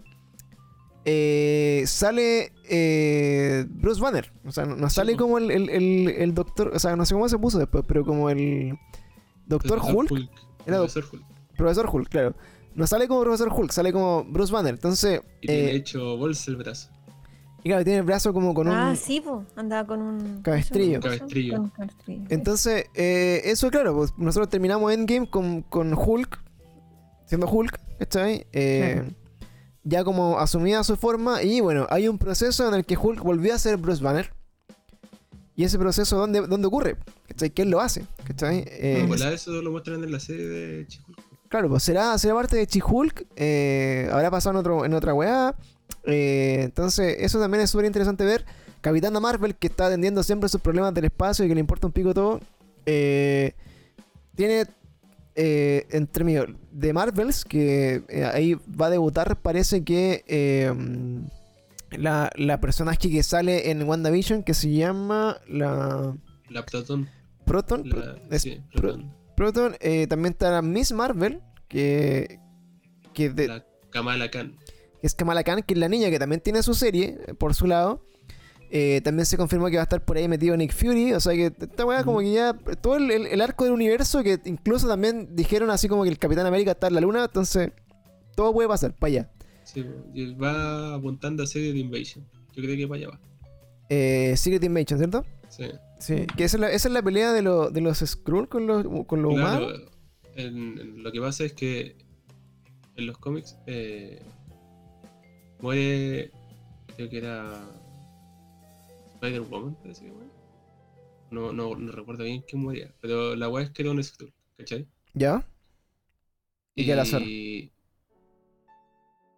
[1.06, 4.32] eh, sale eh, Bruce Banner.
[4.46, 5.20] O sea, no, sale po.
[5.20, 8.06] como el, el- el- el doctor, o sea, no sé cómo se puso después, pero
[8.06, 8.78] como el
[9.50, 10.12] Doctor Hulk,
[10.66, 11.24] Era Profesor Hulk.
[11.58, 12.36] Profesor Hulk, claro.
[12.76, 14.74] No sale como Profesor Hulk, sale como Bruce Banner.
[14.76, 16.90] Entonces, Y tiene eh, hecho bolsa el brazo.
[17.64, 18.74] y claro, tiene el brazo como con un...
[18.76, 19.46] Ah, sí, pues.
[19.58, 20.42] Andaba con un.
[20.44, 21.02] Cabestrillo.
[21.02, 21.54] Cabestrillo.
[21.56, 22.26] Con un cabestrillo.
[22.30, 26.40] Entonces, eh, eso claro, pues nosotros terminamos Endgame con, con Hulk,
[27.26, 28.46] siendo Hulk, ¿cachai?
[28.54, 29.16] Eh, Claro.
[29.86, 33.56] Ya como asumida su forma y bueno, hay un proceso en el que Hulk volvió
[33.56, 34.32] a ser Bruce Banner.
[35.60, 36.96] Y ese proceso, ¿dónde, dónde ocurre?
[37.28, 37.50] ¿Cachai?
[37.50, 38.06] ¿Quién lo hace?
[38.24, 38.64] ¿Cachai?
[38.66, 39.10] Eh, Mm.
[39.10, 41.20] Volá, eso lo muestran en la serie de Chihulk.
[41.50, 45.54] Claro, pues será, será parte de Chi-Hulk, eh, habrá pasado en, otro, en otra weá.
[46.06, 48.46] eh, entonces, eso también es súper interesante ver.
[48.80, 51.92] Capitana Marvel, que está atendiendo siempre sus problemas del espacio y que le importa un
[51.92, 52.40] pico todo,
[52.86, 53.52] eh,
[54.36, 54.66] tiene
[55.36, 60.72] eh, entre medio de Marvels, que eh, ahí va a debutar, parece que eh,
[61.92, 66.16] la, la personaje que sale en WandaVision, que se llama la
[66.50, 67.10] La Proton.
[67.46, 67.90] Proton.
[67.90, 69.16] La, es sí, Pro- Proton.
[69.36, 72.40] Proton, eh, también está la Miss Marvel, que,
[73.14, 74.56] que, de- La Kamala Khan.
[75.02, 77.54] que es Kamala Khan, que es la niña que también tiene su serie eh, por
[77.56, 78.06] su lado.
[78.72, 81.14] Eh, también se confirmó que va a estar por ahí metido Nick Fury.
[81.14, 82.54] O sea que esta weá, como que ya.
[82.54, 86.20] Todo el, el- el arco del universo, que incluso también dijeron así como que el
[86.20, 87.24] Capitán América está en la luna.
[87.26, 87.72] Entonces,
[88.36, 89.30] todo puede pasar, para allá.
[89.74, 92.26] Sí, y va apuntando a de Invasion.
[92.56, 93.20] Yo creo que para allá va.
[93.90, 95.26] Eh, Secret Invasion, ¿cierto?
[95.50, 95.66] Sí.
[96.00, 96.26] Sí.
[96.36, 98.84] Que esa es la, esa es la pelea de, lo- de los Skrull con los,
[99.06, 99.82] con los Claro, humanos.
[100.36, 101.96] en- en lo que pasa es que
[102.96, 104.22] en los cómics eh,
[105.62, 106.32] muere,
[106.96, 107.62] creo que era
[109.16, 110.30] Spider-Woman, parece que muere.
[111.32, 114.34] No, no, no recuerdo bien quién moría, pero la weá es que era un Skrull,
[114.58, 114.88] ¿cachai?
[115.14, 115.46] ¿Ya?
[116.76, 117.22] ¿Y qué al azar?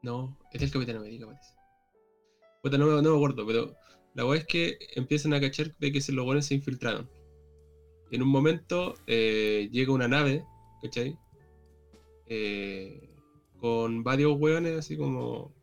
[0.03, 1.53] No, es el Capitán América, parece.
[2.63, 3.75] Puta, no, me- no me acuerdo, pero
[4.13, 7.09] la weá es que empiezan a cachar de que se, los buenos se infiltraron.
[8.09, 10.43] Y en un momento eh, llega una nave,
[10.81, 11.17] ¿cachai?
[12.27, 13.09] Eh,
[13.59, 15.53] con varios weones, así como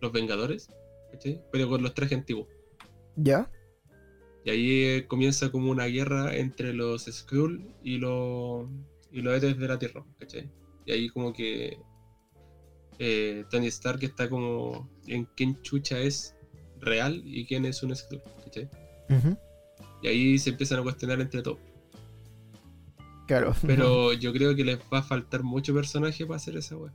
[0.00, 0.68] los Vengadores,
[1.12, 1.40] ¿cachai?
[1.52, 2.48] Pero con los trajes antiguos.
[3.16, 3.50] ¿Ya?
[4.44, 8.68] Y ahí eh, comienza como una guerra entre los Skrull y los,
[9.10, 10.50] y los héroes de la Tierra, ¿cachai?
[10.84, 11.78] Y ahí como que
[12.98, 16.34] eh, Tony Stark está como en quién chucha es
[16.80, 17.92] real y quién es un.
[17.92, 19.38] Ujú.
[20.02, 21.58] Y ahí se empiezan a cuestionar entre todos.
[23.26, 23.54] Claro.
[23.66, 26.92] Pero yo creo que les va a faltar mucho personaje para hacer esa wea.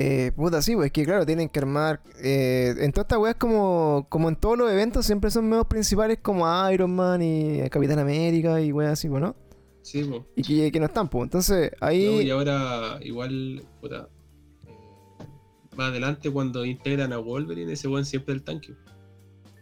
[0.00, 2.00] Eh, puta, sí, pues es que claro, tienen que armar.
[2.22, 6.18] Eh, en todas estas weas, como, como en todos los eventos, siempre son medios principales
[6.22, 9.34] como Iron Man y Capitán América y weas así, pues, ¿no?
[9.82, 10.24] Sí, po.
[10.36, 11.24] Y que, que no están, pues.
[11.24, 12.06] Entonces, ahí.
[12.06, 14.08] No, y ahora igual, puta,
[15.78, 18.74] más adelante cuando integran a Wolverine, ese weón siempre el tanque.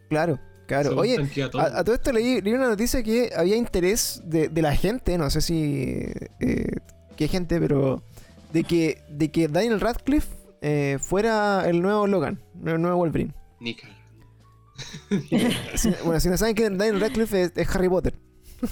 [0.09, 0.97] Claro, claro.
[0.97, 1.19] Oye,
[1.51, 1.61] todo.
[1.63, 5.19] a, a todo esto leí, leí una noticia que había interés de, de la gente,
[5.19, 6.03] no sé si.
[6.41, 6.73] Eh,
[7.17, 8.03] qué gente, pero.
[8.53, 10.29] De que, de que Daniel Radcliffe
[10.63, 13.35] eh, fuera el nuevo Logan, el nuevo Wolverine.
[13.61, 13.97] Ni cagando.
[15.75, 18.15] Si- bueno, si no saben que Daniel Radcliffe es, es Harry Potter.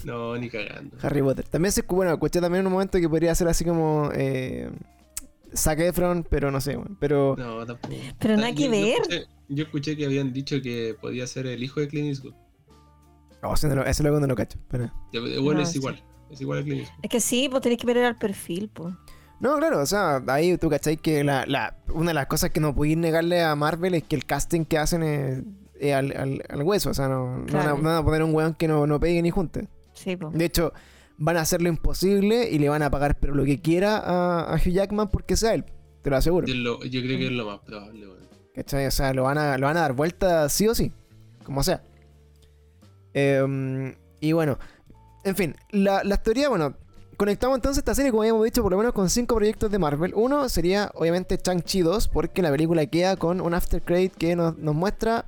[0.05, 0.97] No, ni cagando.
[1.03, 1.47] Harry Potter.
[1.49, 4.71] También se bueno, escuché también en un momento que podría ser así como eh,
[5.57, 7.95] Zac Efron, pero no sé, bueno, pero No, tampoco.
[8.19, 8.99] Pero nada que yo ver.
[9.03, 12.35] escuché- Yo escuché que habían dicho que podía ser el hijo de Clint Eastwood.
[13.43, 14.59] no, ese, no lo- ese luego no lo cacho.
[14.69, 14.91] Pero...
[15.13, 15.79] Bueno, No, es sí.
[15.79, 16.03] igual.
[16.31, 16.99] Es igual a Clint Eastwood.
[17.03, 18.95] Es que sí, pues tenés que ver el perfil, pues.
[19.41, 22.61] No, claro, o sea, ahí tú cachai que la, la- una de las cosas que
[22.61, 25.43] no podéis negarle a Marvel es que el casting que hacen es,
[25.79, 27.77] es al, al- al hueso, o sea, no, no van a- Claro.
[27.79, 29.69] no van, a, poner un weón que no, no pegue ni junte.
[29.93, 30.33] Sí, pues.
[30.33, 30.73] De hecho,
[31.19, 34.53] van a hacer lo imposible y le van a pagar pero lo que quiera a,
[34.53, 35.65] a Hugh Jackman porque sea él,
[36.03, 36.47] te lo aseguro.
[36.47, 38.25] Yo, lo- yo creo que es lo más probable, weón.
[38.55, 38.87] ¿Cachai?
[38.87, 40.93] O sea, lo van a, lo van a dar vuelta sí o sí.
[41.45, 41.83] Como sea.
[43.13, 44.59] Em, y bueno,
[45.25, 46.75] en fin, la, la teoría, bueno,
[47.17, 50.13] conectamos entonces esta serie, como habíamos dicho, por lo menos con cinco proyectos de Marvel.
[50.17, 54.57] Uno sería, obviamente, Chang-Chi 2, porque la película queda con un after credit que nos,
[54.59, 55.25] nos muestra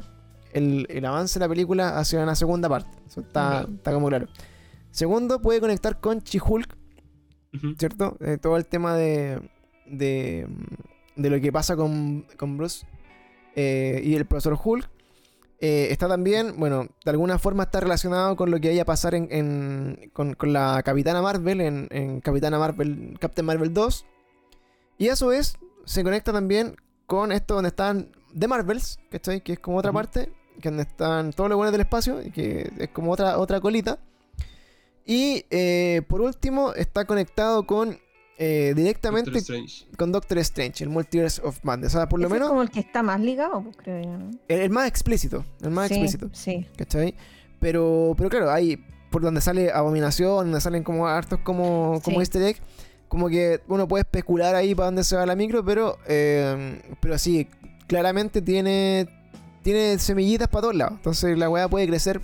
[0.52, 2.90] el, el avance de la película hacia una segunda parte.
[3.06, 4.26] Eso está, está como claro.
[4.96, 6.74] Segundo, puede conectar con She-Hulk,
[7.54, 7.74] Ujú.
[7.78, 8.16] ¿cierto?
[8.20, 9.42] Eh, todo el tema de,
[9.84, 10.46] de,
[11.16, 12.86] de lo que pasa con, con Bruce
[13.54, 14.88] eh, y el profesor Hulk.
[15.60, 19.14] Eh, está también, bueno, de alguna forma está relacionado con lo que vaya a pasar
[19.14, 24.06] en, en- con, con la Capitana Marvel en, en Capitana Marvel, Captain Marvel 2.
[24.96, 26.74] Y a su vez se conecta también
[27.04, 29.42] con esto donde están The Marvels, ¿cachai?
[29.42, 30.32] Que es como otra parte,
[30.62, 33.98] que donde están todos los buenos del espacio, y que es como otra, otra colita.
[35.06, 37.98] Y eh, por último está conectado con
[38.38, 39.56] eh, directamente Doctor
[39.96, 41.94] con Doctor Strange, el Multiverse of Madness.
[41.94, 44.02] O sea, por lo Ese es menos como el que está más ligado, pues creo
[44.02, 44.30] yo, ¿no?
[44.48, 46.28] el, el más explícito, el más sí, explícito.
[46.32, 46.66] Sí.
[46.76, 47.14] ¿Cachai?
[47.60, 48.78] Pero, pero claro, hay
[49.10, 52.20] por donde sale Abominación, donde salen como hartos como, como Sí.
[52.22, 52.56] easter egg,
[53.08, 57.16] como que uno puede especular ahí para dónde se va la micro, pero, eh, pero
[57.16, 57.48] sí,
[57.86, 59.08] claramente tiene,
[59.62, 60.94] tiene semillitas para todos lados.
[60.96, 62.20] Entonces la weá puede crecer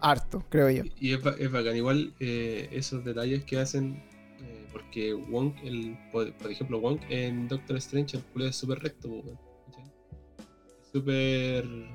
[0.00, 0.82] harto, creo yo.
[1.00, 4.02] Y es, es bacán, igual eh, esos detalles que hacen,
[4.40, 8.78] eh, porque Wong, el, por, por ejemplo, Wong en Doctor Strange, el culo es súper
[8.80, 9.22] recto,
[10.92, 11.88] súper eh,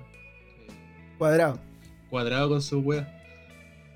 [1.18, 1.60] Cuadrado.
[2.10, 3.08] cuadrado con su weas.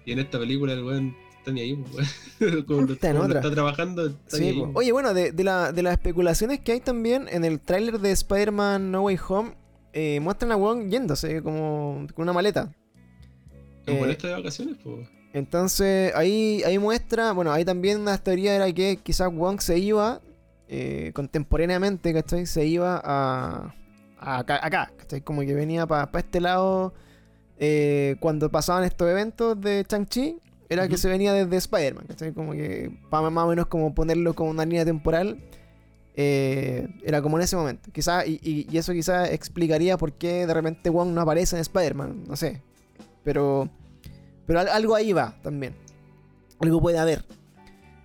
[0.05, 1.73] Y en esta película el weón está ni ahí.
[2.67, 4.71] Como Está como está trabajando, está ni Sí, ahí.
[4.73, 8.11] Oye, bueno, de, de la- de las especulaciones que hay también en el tráiler de
[8.11, 9.55] Spider-Man No Way Home,
[9.93, 12.71] eh, muestran a Wong yéndose como con una maleta.
[13.93, 14.99] Eh, de vacaciones, po.
[15.33, 20.21] Entonces ahí, ahí muestra, bueno, ahí también una teoría era que quizás Wong se iba
[20.69, 22.45] eh, contemporáneamente, ¿cachai?
[22.45, 23.75] Se iba a,
[24.17, 25.21] a acá, acá, ¿cachai?
[25.21, 26.93] Como que venía para este lado
[27.59, 30.37] eh, cuando pasaban estos eventos de Chang-Chi,
[30.69, 32.31] era que se venía desde Spider-Man, ¿cachai?
[32.33, 35.37] Como que para más o menos como ponerlo como una línea temporal.
[36.15, 37.91] eh, era como en ese momento.
[37.91, 41.61] Quizás, y, y- y eso quizás explicaría por qué de repente Wong no aparece en
[41.61, 42.61] Spider-Man, no sé.
[43.25, 43.69] Pero,
[44.47, 45.75] pero al- algo ahí va también.
[46.61, 47.25] Algo puede haber.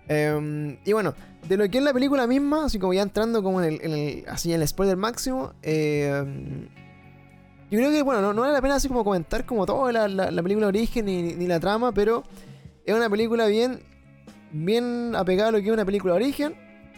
[0.08, 1.14] Em, y bueno,
[1.48, 4.52] de lo que es la película misma, así como ya entrando como en el, así
[4.52, 6.68] en el spoiler máximo, em,
[7.70, 10.30] yo creo que, bueno, no, vale la pena así como comentar como toda la, la-
[10.32, 12.24] la película de origen ni, ni la trama, pero
[12.84, 13.80] es una película bien,
[14.50, 16.54] bien apegada a lo que es una película de origen.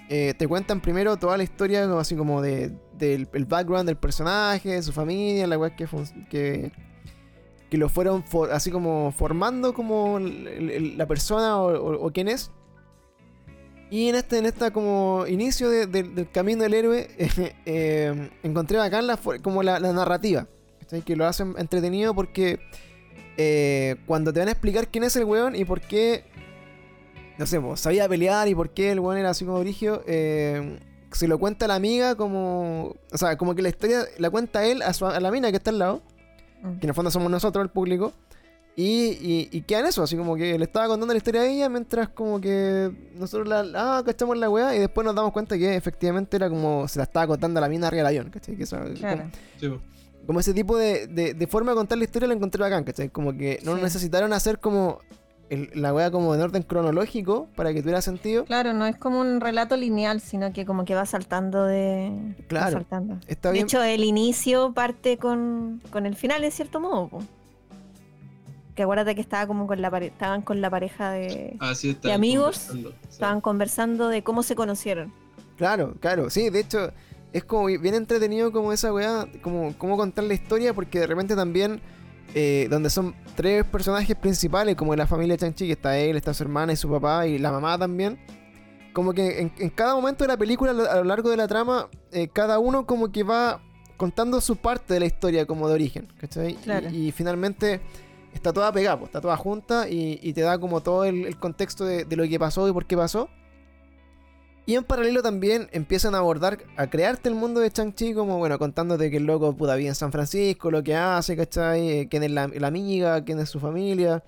[0.09, 4.70] Eh, te cuentan primero toda la historia así como de, del el background del personaje,
[4.70, 5.87] de su familia, la weá que,
[6.31, 6.73] que,
[7.73, 12.51] que lo fueron así como formando como la persona o, quién es.
[13.91, 17.09] Y en este, en esta como inicio de- de- del camino del héroe,
[17.64, 20.47] eh, encontré bacán la, como la, narrativa.
[21.07, 22.61] Que lo hacen entretenido porque
[23.39, 26.25] eh, cuando te van a explicar quién es el weón y por qué,
[27.39, 30.79] no sé, sabía pelear y por qué el weón era así como brigio, eh,
[31.12, 34.83] se lo cuenta la amiga como, o sea, como que la historia la cuenta él
[34.83, 36.03] a, su- a la mina que está al lado
[36.62, 36.78] Mm.
[36.78, 38.12] que en el fondo somos nosotros, el público.
[38.74, 41.46] Y, y, y queda en eso, así como que le estaba contando la historia a
[41.46, 43.66] ella mientras como que nosotros la,
[43.98, 47.02] ah, cachamos la weá y después nos damos cuenta que efectivamente era como se la
[47.02, 48.56] estaba contando a la mina arriba del avión, ¿cachai?
[48.56, 49.24] Que eso, Claro.
[49.60, 49.80] Sí, como,
[50.26, 53.10] como ese tipo de, de, de forma de contar la historia la encontré bacán, ¿cachai?
[53.10, 53.82] Como que no Sí.
[53.82, 55.00] necesitaron hacer como
[55.51, 58.45] el- la weá como en orden cronológico para que tuviera sentido.
[58.45, 62.11] Claro, no es como un relato lineal, sino que como que va saltando de.
[62.40, 62.72] va Claro.
[62.72, 63.18] saltando.
[63.26, 63.64] Está De bien.
[63.66, 67.09] hecho, el inicio parte con, con el final, en cierto modo.
[67.09, 67.22] po.
[68.74, 71.57] Que acuérdate que estaba como con la pare- estaban con la pareja de.
[71.61, 72.57] Ah, sí, está ¿De amigos?
[72.68, 73.09] conversando, sí.
[73.11, 75.12] Estaban conversando de cómo se conocieron.
[75.59, 76.90] Claro, claro, sí, de hecho
[77.34, 81.36] es como bien entretenido como esa weá, como, como contar la historia, porque de repente
[81.36, 81.80] también,
[82.35, 86.33] eh, donde son tres personajes principales, como en la familia Chanchi, que está él, está
[86.35, 88.18] su hermana y su papá y la mamá también,
[88.93, 91.89] como que en, en cada momento de la película, a lo, largo de la trama,
[92.11, 93.61] eh, cada uno como que va
[93.97, 96.57] contando su parte de la historia como de origen, ¿cachai?
[96.91, 97.80] Y- finalmente
[98.35, 101.39] está toda pegada, pues, está toda junta y, y te da como todo el, el
[101.39, 103.28] contexto de, de lo que pasó y por qué pasó.
[104.64, 108.58] Y en paralelo también empiezan a abordar, a crearte el mundo de Chang-Chi como, bueno,
[108.58, 111.88] contándote que el loco puta vive en San Francisco, lo que hace, ¿cachai?
[111.88, 114.22] Eh, quién es la, la amiga, quién es su familia.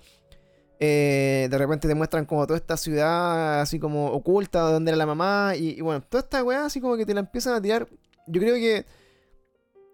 [0.77, 5.05] Eh, de repente te muestran como toda esta ciudad así como oculta, donde era la
[5.05, 5.53] mamá.
[5.55, 7.87] Y, y bueno, toda esta weá así como que te la empiezan a tirar.
[8.27, 8.85] Yo creo que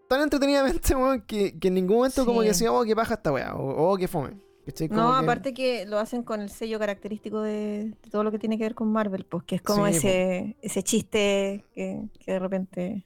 [0.09, 3.31] tan entretenidamente, weón, que, que en ningún momento como que decía, oh, que baja esta
[3.31, 4.50] weá, o oh, que fome.
[4.71, 4.87] ¿Cachai?
[4.89, 8.39] Como No, aparte que lo hacen con el sello característico de, de todo lo que
[8.39, 12.31] tiene que ver con Marvel, pues que es como Sí, ese, ese chiste que, que
[12.33, 13.05] de repente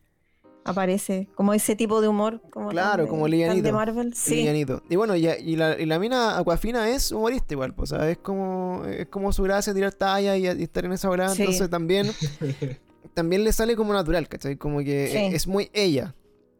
[0.63, 2.41] aparece, como ese tipo de humor.
[2.49, 3.63] Como Claro, de- como livianito.
[3.63, 4.35] de Marvel, sí.
[4.37, 4.81] Livianito.
[4.89, 8.09] Y bueno, y, y la, y la mina Aquafina es humorista igual, pues, o sea,
[8.09, 11.43] es como, es como su gracia tirar talla y, y estar en esa hora, Sí.
[11.43, 12.07] entonces también,
[13.13, 14.55] también le sale como natural, ¿cachai?
[14.57, 15.17] Como que Sí.
[15.17, 16.15] es, es muy ella,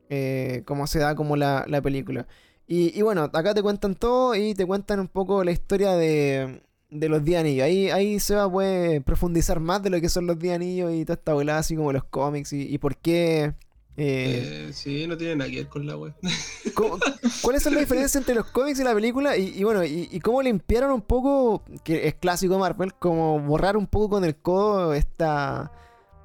[0.09, 2.27] eh, como se da como la, la película.
[2.67, 6.61] Y, y bueno, acá te cuentan todo y te cuentan un poco la historia de,
[6.89, 7.63] de los 10 anillos.
[7.65, 10.91] Ahí, ahí se va a poder profundizar más de lo que son los 10 anillos
[10.93, 13.53] y toda esta volada así como los cómics y, y por qué...
[13.97, 16.13] eh, Eh, sí, no tiene nada que ver con la web.
[16.73, 16.97] ¿Cómo-
[17.43, 19.37] ¿Cuáles son las diferencias entre los cómics y la película?
[19.37, 23.77] Y, y bueno, y, y cómo limpiaron un poco, que es clásico Marvel, como borrar
[23.77, 25.71] un poco con el codo esta...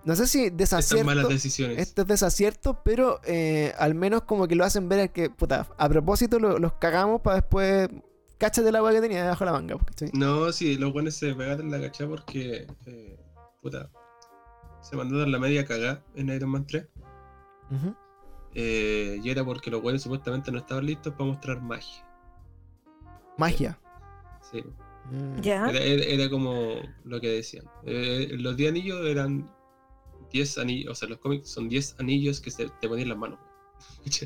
[0.04, 1.78] No sé si Estas desacierto, malas decisiones.
[1.78, 5.88] estos desaciertos, pero eh, al menos como que lo hacen ver a que, puta, a
[5.88, 7.88] propósito lo- los cagamos para después...
[8.38, 9.76] Cáchate el agua que tenía debajo de la manga.
[10.14, 13.18] No, sí, los buenos se pegaron en la cachá porque, eh,
[13.60, 13.90] puta,
[14.80, 16.86] se mandaron la media cagada en Iron Man 3.
[17.70, 17.94] Ujú.
[18.54, 22.04] eh, y era porque los buenos supuestamente no estaban listos para mostrar magia.
[23.36, 23.78] Magia.
[24.50, 24.64] Sí,
[25.12, 25.40] Mm.
[25.40, 25.68] Ya.
[25.68, 27.64] era, era- era como lo que decían.
[27.84, 29.50] Eh, los 10 anillos eran
[30.30, 33.18] 10 anillos, o sea, los cómics son 10 anillos que se te ponían en las
[33.18, 33.38] manos.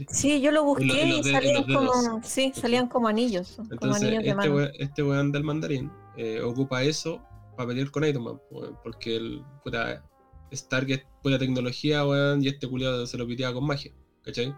[0.08, 3.68] Sí, yo lo busqué En lo- en y salían como, sí, salían como anillos, como
[3.72, 7.22] Entonces, anillos de este weón, este weón del mandarín eh, ocupa eso
[7.56, 10.04] para pelear con Iron Man, weón, porque el puta
[10.50, 14.48] Stark es pura tecnología, weón, y este culiado se lo piteaba con magia, ¿cachai?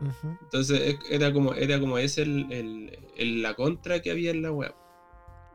[0.00, 0.36] Ujú.
[0.42, 4.42] Entonces es- era como, era como ese el, el- el- la contra que había en
[4.42, 4.74] la weá.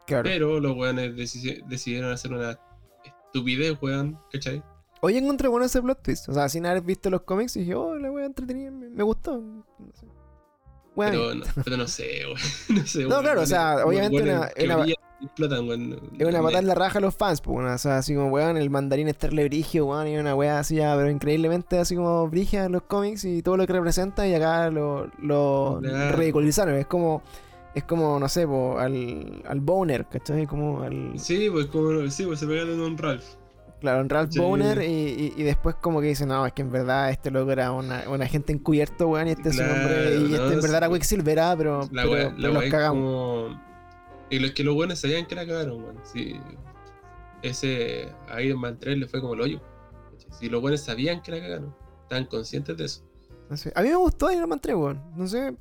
[0.08, 0.24] Claro.
[0.24, 2.58] Pero los weones deci- decidieron hacer una
[3.06, 4.64] estupidez, weón, ¿cachai?
[5.02, 6.30] Hoy encontré bueno ese plot twist.
[6.30, 9.40] O sea, sin haber visto los cómics, dije, oh, la wea entretenida, me, me gustó.
[9.42, 9.64] No
[9.94, 10.06] sé.
[10.96, 12.38] Wea Pero no, pero no sé, weón.
[12.82, 15.70] No, sé, No, claro, o sea, obviamente una- una- explotan.
[16.20, 18.58] Es una patada en la raja a los fans, pues, o sea, así como, weón,
[18.58, 22.66] el mandarín Starle Brigio, weón, y una weá así ya, pero increíblemente así como brigia
[22.66, 26.18] en los cómics y todo lo que representa, y acá lo, lo Claro.
[26.18, 26.76] ridiculizaron.
[26.76, 27.22] Es como,
[27.76, 30.46] es como, no sé, po, al, al Boner, ¿cachai?
[30.48, 33.24] Como al, Sí, pues como, sí, pues se pegaron un Ralph.
[33.82, 34.40] Claro, un Ralph Sí.
[34.40, 37.52] Boner, y, y, y después como que dicen, no, es que en verdad este loco
[37.52, 40.62] era una, un agente encubierto, weón, y este es su nombre, y no, este en
[40.62, 40.90] verdad era.
[40.90, 43.04] Quicksilver, ah, pero, La pero, wea, pero la los cagamos.
[43.50, 43.62] como.
[44.30, 45.98] Y los que los buenos sabían que la cagaron, weón.
[46.04, 46.40] Sí.
[47.42, 49.62] Ese a Iron Man 3 le fue como el hoyo.
[50.40, 53.04] Si los buenos sabían que la cagaron, estaban conscientes de eso.
[53.50, 53.74] No sé.
[53.76, 55.02] A mí me gustó Iron Man 3, weón.
[55.16, 55.54] No sé.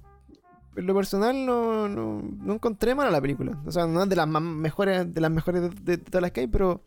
[0.76, 3.60] En lo personal no, no, no encontré mala la película.
[3.66, 6.30] O sea, no es de las mejores, de las mejores de, de- de todas las
[6.30, 6.82] que hay, pero.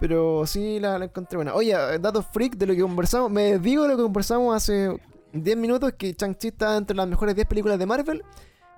[0.00, 1.54] Pero sí la, encontré buena.
[1.54, 3.30] Oye, eh, datos freak de lo que conversamos.
[3.30, 4.98] Me digo lo que conversamos hace
[5.34, 8.24] 10 minutos: que Chang-Chi está entre las mejores 10 películas de Marvel.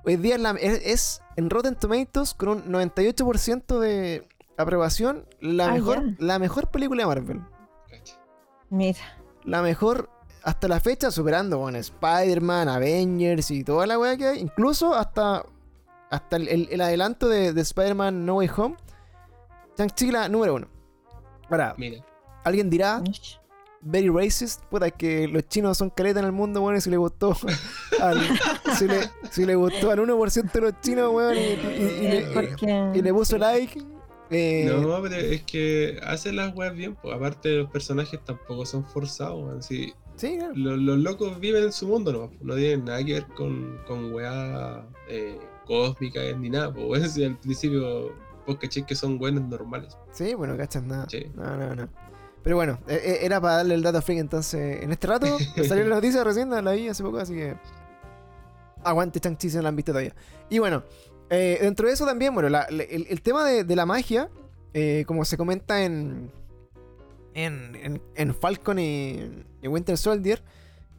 [0.04, 4.26] Hoy día es, es, en Rotten Tomatoes con un 98% de
[4.56, 5.24] aprobación.
[5.40, 7.40] La, ah, mejor, la mejor película de Marvel.
[8.68, 8.98] Mira.
[9.44, 10.10] La mejor
[10.42, 14.40] hasta la fecha, superando con bueno, Spider-Man, Avengers y toda la weá que hay.
[14.40, 15.44] Incluso hasta,
[16.10, 18.76] hasta el, el, adelanto de, de Spider-Man No Way Home.
[19.76, 20.81] Chang-Chi la número 1.
[21.52, 22.02] Para, Mira.
[22.44, 23.02] alguien dirá,
[23.82, 26.96] very racist, puta, que los chinos son caleta en el mundo, weón, y si le
[26.96, 27.36] gustó
[28.00, 28.18] al,
[29.30, 33.82] si, le, gustó al 1% de los chinos, weón, y, le, puso like.
[34.30, 38.86] Eh, no, pero es que hace las weas bien, pues aparte los personajes tampoco son
[38.86, 39.62] forzados, weón.
[39.62, 39.92] Sí,
[40.54, 44.86] los, locos viven en su mundo, no, no tienen nada que ver con, con weas
[45.06, 48.10] eh, cósmicas ni nada, pues weón, si al principio
[48.46, 49.96] vos caché que son buenos normales.
[50.12, 51.06] Sí, bueno, cachas nada.
[51.08, 51.26] Sí.
[51.34, 51.88] No, no, no.
[52.42, 54.82] Pero bueno, eh, eh, era para darle el dato freak entonces.
[54.82, 55.26] En este rato
[55.68, 57.56] salió la noticia recién, la vi hace poco, así que.
[58.84, 60.14] Aguante Chang-Chi si no la han visto todavía.
[60.50, 60.82] Y bueno,
[61.30, 64.28] eh, dentro de eso también, bueno, la- la- el, el tema de, de la magia,
[64.74, 66.30] eh, como se comenta en.
[67.34, 70.42] En, en, en Falcon y, y Winter Soldier,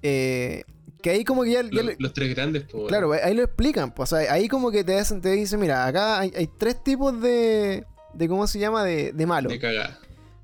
[0.01, 0.63] eh,
[1.03, 2.87] que ahí como que ya, ya Los, tres grandes, pues.
[2.87, 3.93] Claro, ahí lo explican.
[3.93, 6.83] Pues, o sea, ahí como que te, hacen, te dicen, mira, acá hay, hay tres
[6.83, 7.85] tipos de,
[8.15, 8.27] de.
[8.27, 8.83] ¿Cómo se llama?
[8.83, 9.51] De, de malos.
[9.53, 9.99] De cagada.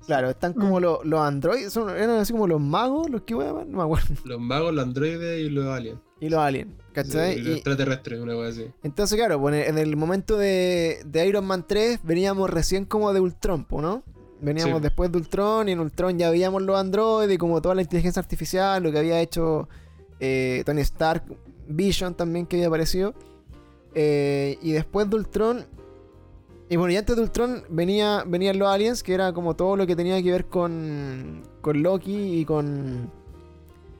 [0.06, 0.82] Claro, están como Mm.
[0.82, 4.08] los, los androides, son, eran así como los magos, los que weón, no me acuerdo.
[4.24, 5.98] Los magos, los androides y los aliens.
[6.20, 7.34] Y los aliens, ¿cachai?
[7.34, 8.66] Sí, y los Y- extraterrestres, una wea así.
[8.82, 13.20] entonces, claro, pues, en el momento de, de Iron Man 3 veníamos recién como de
[13.20, 14.02] Ultron, ¿no?
[14.40, 14.82] Veníamos Sí.
[14.82, 18.20] después de Ultron y en Ultron ya veíamos los androides y como toda la inteligencia
[18.20, 19.68] artificial, lo que había hecho
[20.20, 21.24] eh, Tony Stark,
[21.68, 23.14] Vision también que había aparecido.
[23.94, 25.66] Eh, y después de Ultron,
[26.68, 29.86] y bueno, y antes de Ultron venía, venían los aliens, que era como todo lo
[29.86, 33.10] que tenía que ver con, con Loki y con,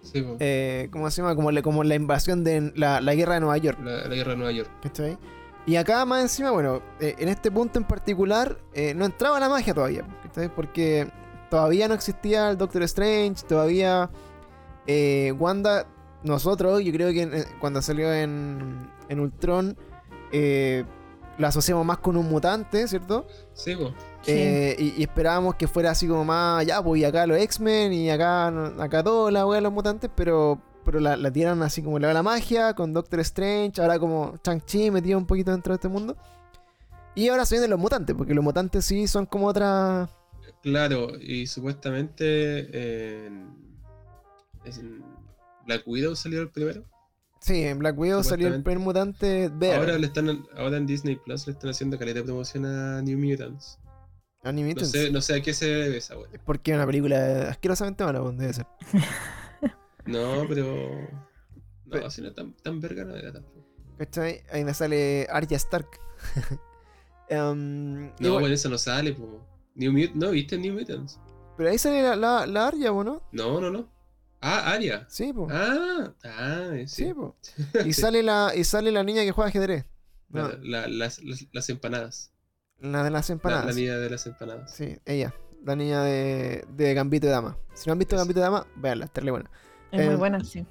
[0.02, 1.34] Sí, eh, ¿cómo se llama?
[1.34, 3.78] Como, la- como la invasión de la, la guerra de Nueva York.
[3.82, 4.70] la, la guerra de Nueva York.
[5.66, 8.56] Y acá más encima, bueno, eh, en este punto en particular
[8.96, 10.04] no entraba la magia todavía.
[10.56, 11.06] Porque
[11.50, 14.08] todavía no existía el Doctor Strange, todavía
[15.38, 15.86] Wanda,
[16.24, 19.76] nosotros, yo creo que en- eh, cuando salió en, en Ultron,
[20.32, 20.84] eh,
[21.38, 23.26] la asociamos más con un mutante, ¿cierto?
[23.54, 23.74] Sí.
[24.26, 27.92] Eh, y, y esperábamos que fuera así como más, ya, pues y acá los X-Men
[27.92, 28.48] y acá,
[28.82, 32.08] acá todo la wea de los mutantes, pero, pero la, la tiraron así como la
[32.08, 35.88] de la magia, con Doctor Strange, ahora como Chang-Chi metido un poquito dentro de este
[35.88, 36.16] mundo.
[37.14, 40.08] Y ahora se vienen los mutantes, porque los mutantes sí son como otra...
[40.62, 43.30] Claro, y supuestamente eh,
[44.64, 45.02] en
[45.66, 46.84] Black Widow salió el primero.
[47.40, 49.74] Sí, en Black Widow salió el primer mutante verde.
[49.76, 53.18] Ahora le están ahora en Disney Plus le están haciendo caleta de promoción a New
[53.18, 53.78] Mutants.
[54.42, 54.84] No Animated.
[54.86, 56.28] sé, no sé a qué se debe esa wea.
[56.46, 58.66] Porque es una película asquerosamente mala, pues, debe ser.
[60.06, 60.64] No, pero.
[61.84, 63.64] No, Pe- así no tan, tan verga no era tampoco.
[63.98, 64.42] ¿Cachai?
[64.50, 65.88] Ahí me sale Arya Stark.
[67.28, 69.46] Em, No, bueno, bueno, eso no sale, po.
[69.76, 71.20] New Mut ¿No viste New Mutants?
[71.56, 73.22] pero ahí sale la, la, la Arya, ¿o ¿no?
[73.32, 73.86] No, no, no.
[74.40, 75.06] Ah, Aria.
[75.08, 75.52] Sí, pues.
[75.54, 76.86] Ah, ah, sí.
[77.06, 77.36] Sí, po.
[77.84, 79.84] Y sale la, y sale la niña que juega ajedrez.
[80.28, 82.32] No, La- la- las, las, las empanadas.
[82.78, 83.66] la de las La, empanadas.
[83.66, 84.74] la niña de las empanadas.
[84.74, 85.34] Sí, ella.
[85.64, 87.58] La niña de, de Gambito de Dama.
[87.74, 88.16] Si no han visto.
[88.16, 89.50] Gambito de Dama, véanla, estarle buena.
[89.92, 90.64] Es muy eh, buena, sí.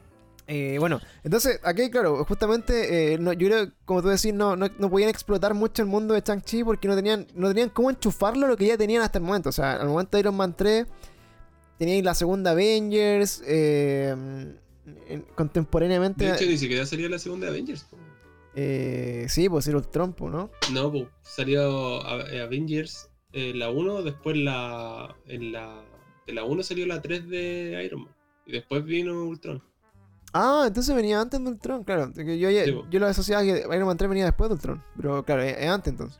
[0.47, 4.67] Eh, bueno, entonces, aquí, claro, justamente, eh, no, yo creo, como tú decís, no, no,
[4.79, 8.47] no podían explotar mucho el mundo de Chang-Chi porque no tenían, no tenían cómo enchufarlo
[8.47, 9.49] lo que ya tenían hasta el momento.
[9.49, 10.87] O sea, al momento de Iron Man 3,
[11.79, 14.13] teníais la segunda Avengers, eh,
[15.07, 16.25] en- contemporáneamente.
[16.25, 17.87] De hecho, ni siquiera salió la segunda Avengers.
[18.55, 20.51] eh, sí, pues era el trompo, ¿no?
[20.71, 21.07] No, po.
[21.21, 25.15] salió Avengers eh, la 1, después la.
[25.27, 25.83] En la.
[26.27, 28.13] De la 1 salió la 3 de Iron Man.
[28.45, 29.63] Y después vino Ultron.
[30.33, 32.11] Ah, entonces venía antes de Ultron, claro.
[32.15, 32.85] Yo, Sí, po.
[32.89, 34.83] yo lo asociaba que Iron Man 3 venía después de Ultron.
[34.95, 36.19] Pero claro, es antes entonces.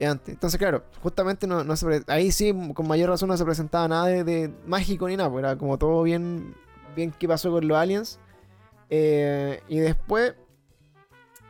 [0.00, 4.06] Entonces, claro, justamente no, no se ahí sí, con mayor razón no se presentaba nada
[4.06, 6.54] de, mágico ni nada, pues era como todo bien,
[6.94, 8.20] bien qué pasó con los aliens.
[8.90, 10.34] Eh, y después,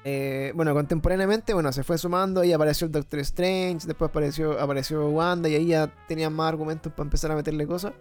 [0.04, 5.08] eh, bueno, contemporáneamente, bueno, se fue sumando y apareció el Doctor Strange, después apareció, apareció
[5.10, 7.92] Wanda y ahí ya tenían más argumentos para empezar a meterle cosas.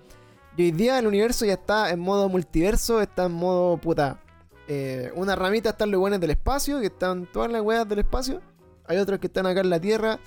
[0.55, 4.19] Y hoy día el universo ya está en modo multiverso, está en modo puta.
[4.67, 8.41] eh, una ramita están los buenos del espacio, que están todas las weas del espacio.
[8.85, 10.19] Hay otros que están acá en la Tierra,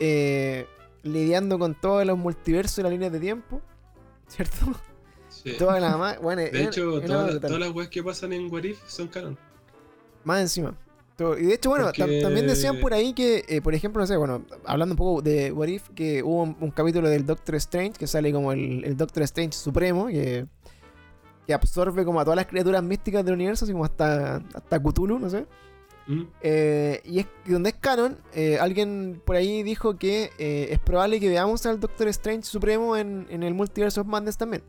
[0.00, 0.66] eh,
[1.02, 3.60] lidiando con todos los multiversos y las líneas de tiempo.
[4.26, 4.56] ¿Cierto?
[5.28, 5.52] Sí.
[5.58, 6.20] Todas las más.
[6.20, 9.38] Bueno, De hecho, todas, las weas que pasan en What If son canon.
[10.24, 10.74] Más encima.
[11.38, 14.16] Y de hecho, bueno, Porque- también decían por ahí que, eh, por ejemplo, no sé,
[14.16, 17.92] bueno, hablando un poco de What If, que hubo un, un capítulo del Doctor Strange
[17.98, 20.46] que sale como el, el Doctor Strange Supremo, que,
[21.46, 25.18] que absorbe como a todas las criaturas místicas del universo, así como hasta, hasta Cthulhu,
[25.18, 25.44] no sé.
[26.06, 26.22] ¿Mm?
[26.42, 31.20] Eh, y es donde es canon, eh, alguien por ahí dijo que eh, es probable
[31.20, 34.62] que veamos al Doctor Strange Supremo en, en el Multiverse of Madness también.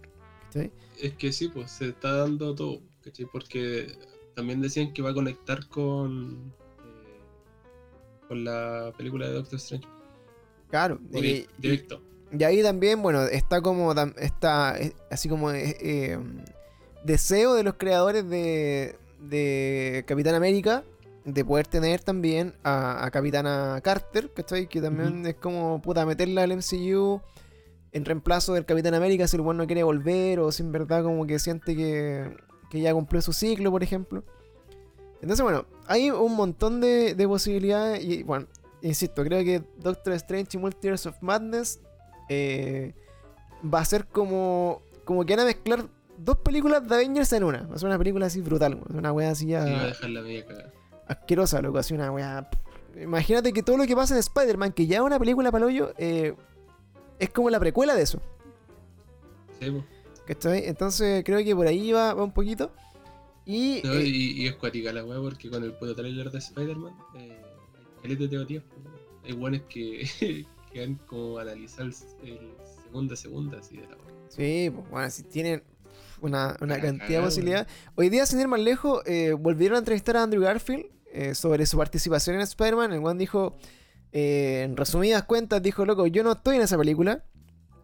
[0.99, 3.25] Es que sí, pues se está dando todo, ¿cachai?
[3.31, 3.87] Porque
[4.35, 6.53] también decían que va a conectar con
[6.85, 9.87] eh, con la película de Doctor Strange.
[10.69, 10.99] Claro.
[11.13, 12.01] Y- y- directo.
[12.37, 13.93] Y ahí también, bueno, está como.
[14.17, 14.77] Está
[15.09, 15.51] así como.
[17.03, 20.83] deseo de los creadores de, de Capitán América
[21.25, 24.67] de poder tener también a, a Capitana Carter, ¿cachai?
[24.67, 27.21] Que también es como, puta, meterla al MCU
[27.91, 31.03] en reemplazo del Capitán América si el bueno no quiere volver o si en verdad
[31.03, 32.35] como que siente que,
[32.69, 34.23] que ya cumplió su ciclo, por ejemplo.
[35.21, 38.47] Entonces, bueno, hay un montón de, de posibilidades y, bueno,
[38.81, 41.79] insisto, creo que Doctor Strange y Multiverse of Madness
[42.29, 42.95] eh,
[43.61, 45.85] va a ser como, como que van a mezclar
[46.17, 47.63] dos películas de Avengers en una.
[47.67, 50.09] Va a ser una película así brutal, una wea así ya Sí, va a dejar
[50.09, 50.73] la media cagada.
[51.11, 52.49] Asquerosa, loco, así una wea.
[53.01, 55.93] Imagínate que todo lo que pasa en Spider-Man, que ya es una película para hoyo,
[55.97, 56.33] eh,
[57.19, 58.19] es como la precuela de eso.
[59.59, 59.71] Sí.
[60.25, 60.67] ¿Cachai?
[60.67, 62.71] Entonces creo que por ahí va, va un poquito.
[63.45, 66.37] Y, No, eh, y, y es cuática la weá porque con el puto trailer de
[66.37, 67.41] Spider-Man eh,
[68.03, 68.63] hay de teorías.
[69.23, 70.07] Hay buenos que,
[70.73, 72.39] que han como analizado el, el
[72.83, 74.15] segunda a segunda así de la weá.
[74.29, 75.63] sí, pues, bueno, si tienen
[76.21, 77.67] una, una cantidad de posibilidades.
[77.95, 81.65] Hoy día, sin ir más lejos, eh, volvieron a entrevistar a Andrew Garfield eh, sobre
[81.65, 82.93] su participación en Spider-Man.
[82.93, 83.57] El one dijo,
[84.11, 87.23] eh, en resumidas cuentas, dijo, loco, yo no estoy en esa película.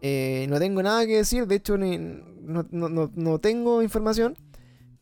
[0.00, 4.36] eh, no tengo nada que decir, de hecho ni- no, no- no- no tengo información.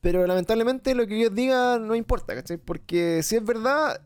[0.00, 2.56] Pero lamentablemente lo que yo diga no importa, ¿cachai?
[2.58, 4.00] Porque si es verdad,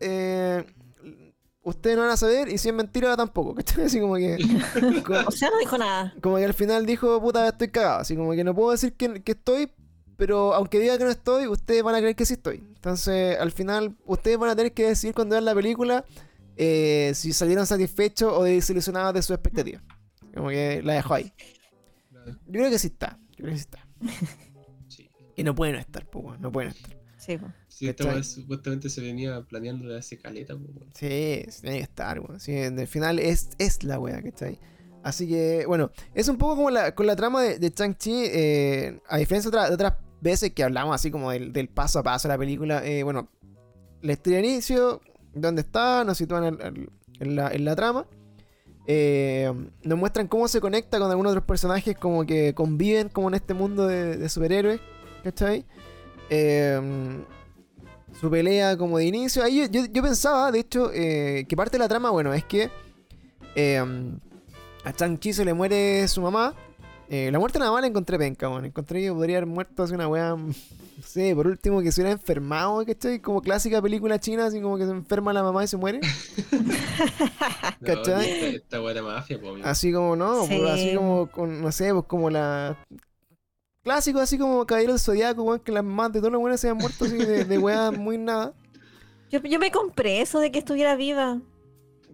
[1.62, 3.84] ustedes no van a saber y si es mentira tampoco, ¿cachai?
[3.86, 4.36] Así como que...
[5.26, 6.14] O sea, no dijo nada.
[6.22, 8.01] como que al final dijo, puta, estoy cagado.
[8.01, 9.70] Así como que no puedo decir que, que estoy,
[10.20, 12.56] pero aunque diga que no estoy, ustedes van a creer que sí estoy.
[12.59, 16.05] Entonces, al final, ustedes van a tener que decidir cuando vean la película
[16.56, 19.82] eh, si salieron satisfechos o desilusionados de sus expectativas.
[20.34, 21.32] Como que la dejo ahí.
[22.47, 23.18] Yo creo que sí está.
[23.30, 23.86] Yo creo que sí está.
[24.88, 26.97] Sí, Y no pueden estar, pues, no pueden estar.
[27.16, 27.48] Sí, po.
[27.68, 30.55] sí esta supuestamente se venía planeando de hace caleta.
[30.55, 30.90] po, weón.
[30.94, 32.40] Sí, sí tiene que estar, weón.
[32.40, 34.59] Sí, en el final es, es la wea, ¿cachai?
[35.02, 39.01] Así que, bueno, es un poco como la, con la trama de, de Chang-Chi, eh,
[39.09, 42.02] a diferencia de, otra- de otras veces que hablamos así como del, del paso a
[42.02, 43.28] paso de la película, eh, bueno,
[44.02, 45.01] la historia de inicio,
[45.34, 46.59] dónde está, nos sitúan
[47.20, 48.06] en, la, en la trama,
[48.86, 49.52] eh,
[49.84, 53.55] nos muestran cómo se conecta con algunos otros personajes como que conviven como en este
[53.55, 54.80] mundo de, de superhéroes,
[55.22, 55.64] ¿cachai?
[56.30, 56.80] Eh,
[58.18, 59.42] su pelea como de inicio.
[59.44, 62.44] Ahí yo, yo- yo pensaba, de hecho, eh, que parte de la trama, bueno, es
[62.44, 62.70] que
[63.55, 63.78] eh,
[64.84, 66.55] a Chang-Chi se le muere su mamá.
[67.12, 68.66] Eh, la muerte nada más la encontré penca, bueno.
[68.69, 70.37] Encontré que podría haber muerto así una weá.
[71.01, 73.20] No sé, por último que se hubiera enfermado, ¿cachai?
[73.20, 76.01] Como clásica película china, así como que se enferma la mamá y se muere.
[77.85, 78.31] ¿Cachai?
[78.31, 79.55] Esta, esta weá era mafia, po.
[79.65, 80.59] Así como, no, Sí.
[80.59, 82.77] pues, así como, con, no sé, pues como la.
[83.82, 86.69] Clásico, así como Caballero del Zodíaco, weón, que las mamás de todos los buenos se
[86.69, 88.53] han muerto así de, de weá muy nada.
[89.31, 91.41] Yo, yo me compré eso de que estuviera viva.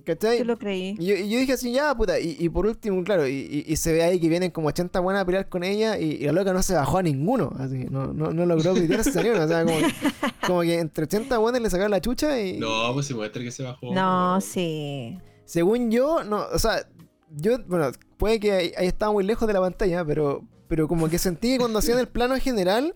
[0.07, 0.39] ¿Cachai?
[0.39, 0.95] Yo lo creí.
[0.99, 2.19] Y yo, y yo dije así, ya, puta.
[2.21, 5.01] Y, y por último, claro, y, y- y se ve ahí que vienen como 80
[5.01, 7.53] buenas a pelear con ella y, y la loca no se bajó a ninguno.
[7.59, 9.45] Así, no, no, no logró pitearse a ninguno.
[9.45, 9.77] O sea, como,
[10.47, 12.57] como que entre 80 buenas le sacaron la chucha y.
[12.59, 13.93] No, pues se muestra que se bajó.
[13.93, 14.43] No, weón.
[14.43, 15.19] sí.
[15.45, 16.89] Según yo, no, o sea,
[17.37, 21.09] yo, bueno, puede que ahí, ahí estaba muy lejos de la pantalla, pero, pero como
[21.09, 22.95] que sentí que cuando hacían el plano general,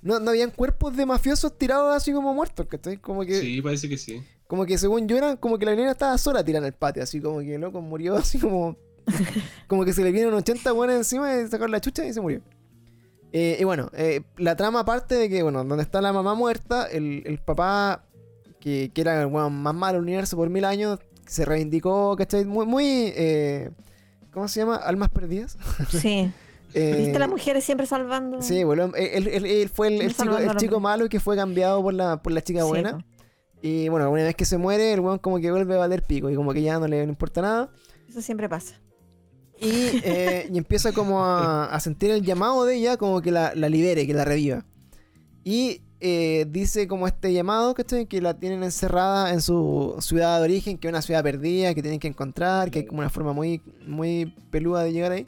[0.00, 2.96] no, no habían cuerpos de mafiosos tirados así como muertos, ¿cachai?
[2.98, 4.20] Como que, Sí, parece que sí.
[4.52, 7.02] Como que según yo eran como que la nena estaba sola tirada en el patio,
[7.02, 8.76] así como que loco murió así como,
[9.66, 12.42] como que se le vinieron 80 buenas encima y sacaron la chucha y se murió.
[13.32, 16.84] Eh, y bueno, eh, la trama aparte de que, bueno, donde está la mamá muerta,
[16.86, 18.04] el, el papá,
[18.60, 22.44] que, que era el weón más malo del universo por mil años, se reivindicó, ¿cachai?
[22.44, 22.84] Muy, muy
[23.16, 23.70] eh,
[24.32, 24.76] ¿cómo se llama?
[24.76, 25.56] Almas perdidas.
[25.88, 26.30] Sí.
[26.74, 28.40] Eh, ¿Viste las mujeres siempre salvando?
[28.42, 31.82] Sí, bueno, él, él- él fue el, el chico, el chico malo que fue cambiado
[31.82, 32.98] por la, por la chica Sí, buena.
[32.98, 33.04] po.
[33.62, 36.28] Y bueno, una vez que se muere, el weón como que vuelve a valer pico
[36.28, 37.70] y como que ya no le no importa nada.
[38.08, 38.80] Eso siempre pasa.
[39.60, 43.54] Y, eh, y empieza como a, a sentir el llamado de ella, como que la,
[43.54, 44.66] la libere, que la reviva.
[45.44, 48.06] Y eh, dice como este llamado, ¿cachai?
[48.06, 51.82] Que la tienen encerrada en su ciudad de origen, que es una ciudad perdida, que
[51.82, 55.26] tienen que encontrar, que hay como una forma muy, muy peluda de llegar ahí.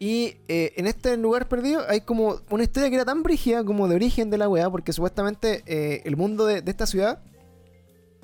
[0.00, 3.88] Y eh, en este lugar perdido hay como una historia que era tan brígida como
[3.88, 7.20] de origen de la weá, porque supuestamente eh, el mundo de, de esta ciudad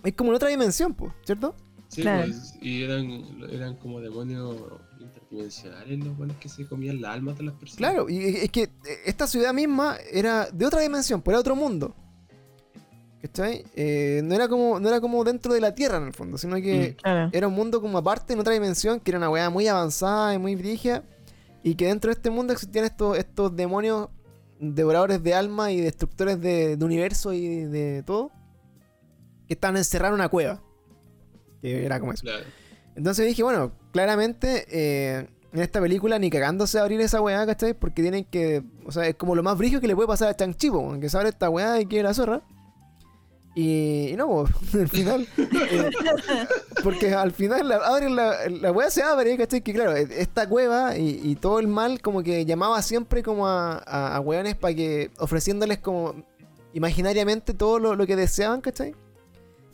[0.04, 1.54] es como en otra dimensión, pues, ¿cierto?
[1.88, 2.26] Sí, Claro.
[2.30, 4.56] pues, y eran, eran como demonios
[5.00, 7.76] interdimensionales los buenos que se comían las almas de las personas.
[7.78, 8.70] Claro, y es que eh,
[9.06, 11.94] esta ciudad misma era de otra dimensión, por era otro mundo.
[13.20, 13.64] ¿Cachai?
[13.74, 16.56] Eh, no, era como, no era como dentro de la Tierra en el fondo, sino
[16.56, 17.30] que Claro.
[17.32, 20.38] era un mundo como aparte, en otra dimensión, que era una weá muy avanzada y
[20.38, 21.02] muy brígida.
[21.64, 24.10] Y que dentro de este mundo existían estos, estos demonios
[24.60, 28.30] devoradores de alma y destructores de, de universo y de todo.
[29.48, 30.62] Que estaban encerrados en una cueva.
[31.62, 32.22] Que era como eso.
[32.22, 32.44] Claro.
[32.94, 37.74] Entonces dije, bueno, claramente eh, en esta película ni cagándose a abrir esa weá, ¿cachai?
[37.74, 38.62] Porque tienen que.
[38.84, 41.00] O sea, es como lo más brillo que le puede pasar a Chang-Chi, po, weón,
[41.00, 42.42] que se abre esta weá y quiere la zorra.
[43.56, 44.44] Y, y no,
[44.74, 45.28] al final.
[45.38, 45.90] eh,
[46.82, 49.60] porque al final la, abren la, la weá se abre, ¿cachai?
[49.62, 53.46] Que claro, e- esta cueva y, y todo el mal como que llamaba siempre como
[53.46, 55.10] a, a, a weones para que.
[55.18, 56.14] ofreciéndoles como
[56.72, 58.94] imaginariamente todo lo, lo que deseaban, ¿cachai?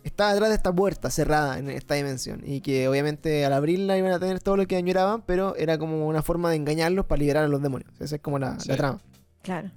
[0.05, 2.43] Estaba detrás de esta puerta cerrada en esta dimensión.
[2.44, 6.07] Y que obviamente al abrirla iban a tener todo lo que añoraban, pero era como
[6.07, 7.90] una forma de engañarlos para liberar a los demonios.
[8.01, 9.01] Esa es como la, trama.
[9.43, 9.70] Claro.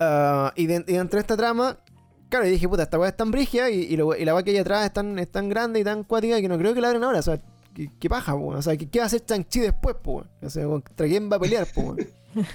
[0.00, 1.78] Ah, y, de- y dentro de esta trama,
[2.28, 4.42] claro, yo dije, puta, esta weá es tan brigia y, y, lo- y la weá
[4.42, 6.80] que hay atrás es tan, es tan grande y tan cuática que no creo que
[6.80, 7.18] la abren ahora.
[7.20, 7.38] O sea,
[7.74, 8.56] ¿qué, qué paja, weón?
[8.58, 10.28] O sea, ¿qué, qué va a hacer Chang-Chi después, weón?
[10.42, 11.98] O sea, ¿contra quién va a pelear, weón?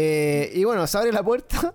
[0.00, 1.74] Eh, y bueno, se abre la puerta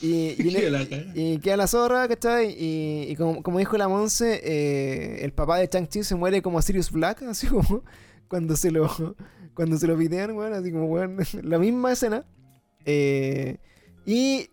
[0.00, 1.12] y, y, caga.
[1.14, 2.50] y queda la zorra, ¿cachai?
[2.56, 6.62] Y, y como, como dijo la Monse, eh, el papá de Chang-Chi se muere como
[6.62, 7.82] Sirius Black, así como
[8.28, 8.88] cuando se lo,
[9.54, 12.24] cuando se lo pitean, weón, así como, weón, la misma escena.
[12.84, 13.58] Eh,
[14.06, 14.50] y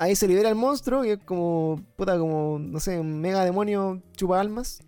[0.00, 4.02] ahí se libera el monstruo, que es como, puta, como, no sé, un mega demonio
[4.16, 4.82] chupa almas.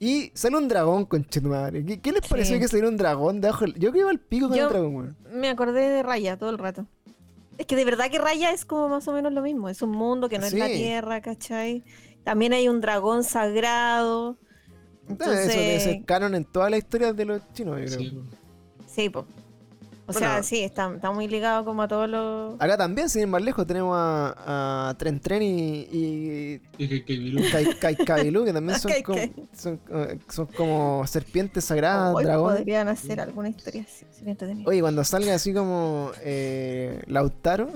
[0.00, 1.84] Y sale un dragón, con madre.
[1.84, 2.30] ¿Qué, qué les Sí.
[2.30, 3.64] pareció que saliera un dragón debajo?
[3.64, 5.16] del- Yo que iba al pico con Yo- el dragón, weón.
[5.32, 6.86] Me acordé de Raya todo el rato.
[7.56, 9.68] Es que de verdad que Raya es como más o menos lo mismo.
[9.68, 10.66] Es un mundo que no es la.
[10.66, 11.82] Tierra, ¿cachai?
[12.22, 14.36] También hay un dragón sagrado.
[15.08, 17.98] Entonces, Eso debe ser canon en todas las historias de los chinos, yo creo.
[17.98, 18.18] Sí,
[18.86, 19.24] sí, po.
[20.08, 20.26] O Bueno.
[20.26, 22.54] sea, sí, está, está muy ligado como a todos los...
[22.58, 28.52] Acá también, sin ir más lejos, tenemos a, a Tren Tren y, y Y que,
[28.54, 29.18] también son como,
[29.52, 32.58] son, eh, son como serpientes sagradas, Hoy dragones.
[32.60, 34.06] podrían hacer alguna historia así.
[34.66, 37.68] Oye, cuando salga así como eh, Lautaro.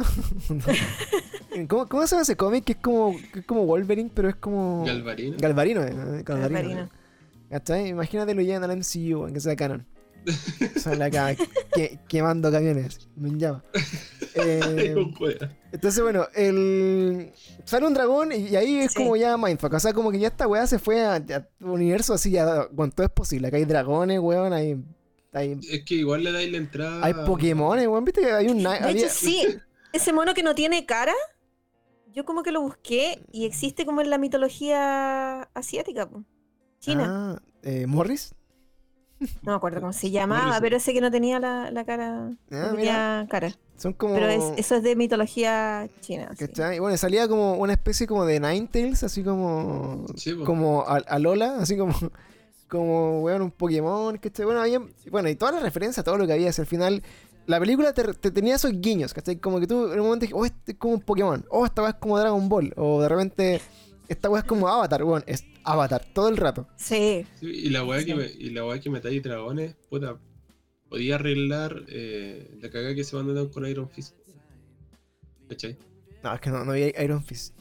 [1.69, 2.65] ¿Cómo, ¿Cómo se llama ese cómic?
[2.65, 4.85] Que es como, que es como Wolverine, pero es como.
[4.87, 5.37] Galvarino.
[5.39, 6.89] Galvarino, eh, Galvarino.
[7.87, 9.87] Imagínate lo llevan al MCU, aunque sea canon.
[10.77, 11.35] Sale acá
[11.75, 13.09] que- quemando camiones.
[13.17, 13.63] Me llama.
[14.35, 14.95] Eh,
[15.73, 17.33] entonces, bueno, el...
[17.65, 18.97] sale un dragón y, y ahí es Sí.
[18.99, 19.75] como ya mindfuck.
[19.75, 22.67] O sea, como que ya esta weá se fue a, a un universo así, ya
[22.75, 23.49] con todo es posible.
[23.49, 24.83] Acá hay dragones, weón, hay,
[25.35, 27.05] hay, Es que igual le dais la entrada.
[27.05, 28.05] hay Pokémon, weón.
[28.07, 28.63] Viste que hay un.
[28.63, 29.45] De había- hecho, sí,
[29.93, 31.13] ese mono que no tiene cara,
[32.15, 36.25] yo como que lo busqué y existe como en la mitología asiática, po.
[36.81, 37.37] China.
[37.37, 38.35] Ah, eh, Morris.
[39.43, 42.31] No me acuerdo cómo se llamaba, pero ese que no tenía la, la cara.
[42.51, 43.55] Ah, no tenía cara.
[43.77, 44.15] Son como.
[44.15, 46.31] Pero es, eso es de mitología china.
[46.37, 46.47] sí.
[46.47, 46.79] ¿cachai?
[46.79, 50.07] Bueno, salía como una especie como de Ninetales, así como.
[50.17, 51.95] Sí, como a, a Lola, así como.
[52.69, 54.47] Como, weón, un Pokémon, ¿cachai?
[54.47, 54.81] Bueno, había,
[55.11, 57.03] bueno, y todas las referencias a todo lo que había, hacia el final.
[57.45, 59.37] La película te, te tenía esos guiños, ¿cachai?
[59.37, 61.83] Como que tú en un momento dijiste, oh, este es como un Pokémon, oh, esta
[61.83, 63.61] weá es como Dragon Ball, o de repente,
[64.09, 66.67] esta weá es como Avatar, weón, es Avatar, todo el rato.
[66.77, 68.07] Sí, Sí, y la weá Sí.
[68.07, 70.19] que me, y la weá que metáis dragones, puta,
[70.89, 74.15] podía arreglar eh, la cagada que se mandaron con Iron Fist.
[75.49, 75.77] ¿Cachai?
[76.23, 77.55] No, es que no, no había Iron Fist.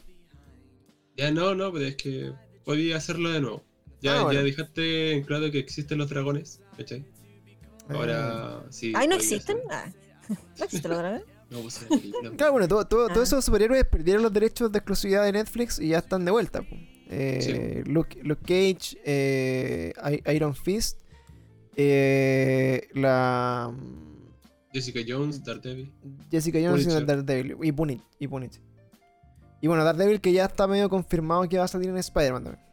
[1.17, 2.33] Ya no, no, pero es que
[2.63, 3.63] podía hacerlo de nuevo.
[4.01, 4.39] Ya, Ah, bueno.
[4.39, 7.05] ya dejaste en claro que existen los dragones, ¿cachai?
[7.89, 7.93] Ah.
[7.93, 8.93] Ahora sí.
[8.95, 9.57] Ahí no existen.
[9.69, 9.91] Ah,
[10.57, 11.23] no existe lo dragón.
[11.49, 13.13] No, pues, película, Claro, bueno, todo- todo- Ah.
[13.13, 16.61] todos esos superhéroes perdieron los derechos de exclusividad de Netflix y ya están de vuelta.
[16.61, 16.75] po.
[17.11, 19.93] Eh, Luke, Luke Cage, eh,
[20.33, 21.01] Iron Fist,
[21.75, 23.73] eh, la
[24.73, 25.91] Jessica Jones, Daredevil.
[26.31, 27.05] Jessica Jones y Punisher.
[27.05, 28.61] Daredevil y Punisher, y Punisher.
[29.61, 32.65] Y bueno, Daredevil que ya está medio confirmado que va a salir en Spider-Man también.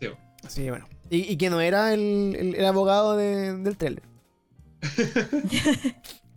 [0.00, 0.06] Sí,
[0.44, 0.86] Así que bueno.
[1.10, 4.02] Y, y que no era el, el- el abogado de- del trailer.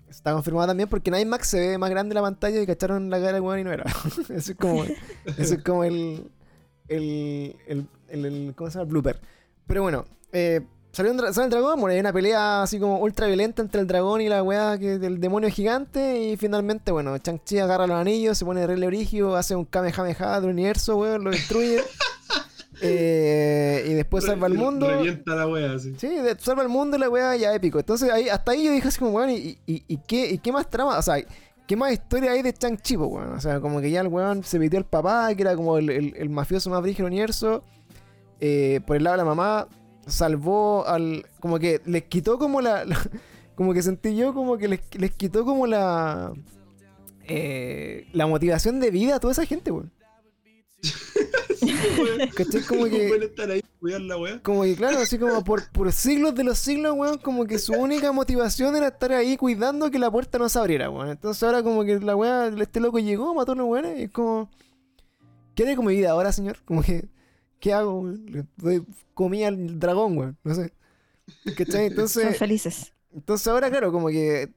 [0.10, 3.20] Está confirmado también porque en IMAX se ve más grande la pantalla y cacharon la
[3.20, 3.84] cara del weón y no era.
[4.30, 6.30] eso es como, eso es como el,
[6.90, 8.84] el, el, el- el- ¿Cómo se llama?
[8.84, 9.20] El blooper.
[9.68, 10.62] Pero bueno, eh,
[10.92, 13.88] salió un sale el dragón, bueno, hay una pelea así como ultra violenta entre el
[13.88, 16.20] dragón y la weá que del demonio gigante.
[16.24, 20.40] Y finalmente, bueno, Chang-Chi agarra los anillos, se pone de rey origio, hace un Kamehameha
[20.42, 21.82] del universo, weón, lo destruye.
[22.80, 24.88] Eh, y después salva al Re- mundo.
[24.88, 25.80] Revienta la wea.
[25.80, 25.98] Sí,
[26.40, 27.80] salva el mundo y la weá ya épico.
[27.80, 30.52] Entonces ahí, hasta ahí yo dije así como, weón, ¿y, y, y qué, ¿y qué
[30.52, 30.98] más trama?
[30.98, 31.16] O sea,
[31.68, 33.34] ¿qué más historia hay de Chang-Chi, po, weón?
[33.34, 36.30] O sea, como que ya el weón se metió al papá, que era como el,
[36.30, 37.64] mafioso más brígido del universo.
[38.40, 39.68] Eh, por el lado de la mamá,
[40.08, 41.26] salvó al...
[41.40, 42.86] Como que les quitó como la...
[42.86, 43.00] la-
[43.56, 46.32] como que sentí yo como que les, les quitó como la...
[47.28, 49.92] eh, la motivación de vida a toda esa gente, weón.
[52.36, 52.62] ¿Cachai?
[52.64, 53.08] Como que...
[53.08, 53.62] Estar ahí.
[54.42, 57.74] Como que claro, así como por, por siglos de los siglos, weón, como que su
[57.74, 61.10] única motivación era estar ahí cuidando que la puerta no se abriera, weón.
[61.10, 64.12] Entonces ahora como que la weá, este loco llegó, mató a unos weones y es
[64.12, 64.50] como...
[65.56, 66.58] ¿Qué haré con mi vida ahora, señor?
[66.66, 67.08] Como que...
[67.60, 68.26] ¿Qué hago, weón?
[68.28, 70.38] Le doy comida al dragón, weón.
[70.44, 70.74] No sé.
[71.56, 71.66] ¿Cachai?
[71.68, 72.94] Son Entonces, felices.
[73.14, 74.52] entonces ahora, claro, como que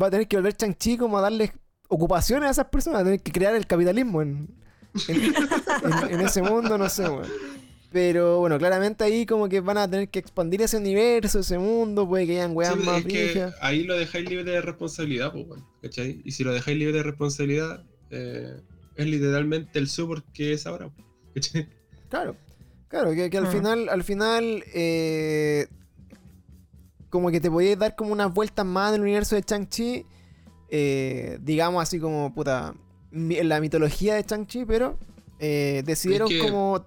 [0.00, 1.52] va a tener que volver Chang-Chi como a darles
[1.88, 4.61] ocupaciones a esas personas, a tener que crear el capitalismo en,
[5.08, 7.26] en, en- en ese mundo, no sé, weón.
[7.90, 12.08] Pero bueno, claramente ahí como que van a tener que expandir ese universo, ese mundo,
[12.08, 15.46] puede que hayan weas Sí, más es que ahí lo dejáis libre de responsabilidad, pues,
[15.46, 16.22] weón, ¿cachai?
[16.24, 18.56] Y si lo dejáis libre de responsabilidad, eh,
[18.96, 20.90] es literalmente el support que es ahora,
[21.34, 21.68] ¿cachai?
[22.08, 22.34] Claro,
[22.88, 23.50] claro, que, que al Ah.
[23.50, 25.66] final, al final, eh,
[27.10, 30.06] como que te podías dar como unas vueltas más en el universo de Chang-Chi,
[30.70, 32.74] eh, digamos así como, puta,
[33.12, 34.98] la mitología de Chang-Chi, pero
[35.38, 36.84] eh, decidieron que- como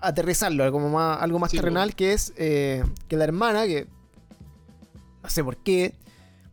[0.00, 3.86] aterrizarlo, como más, algo más Sí, terrenal, que es eh, que la hermana, que
[5.22, 5.94] no sé por qué,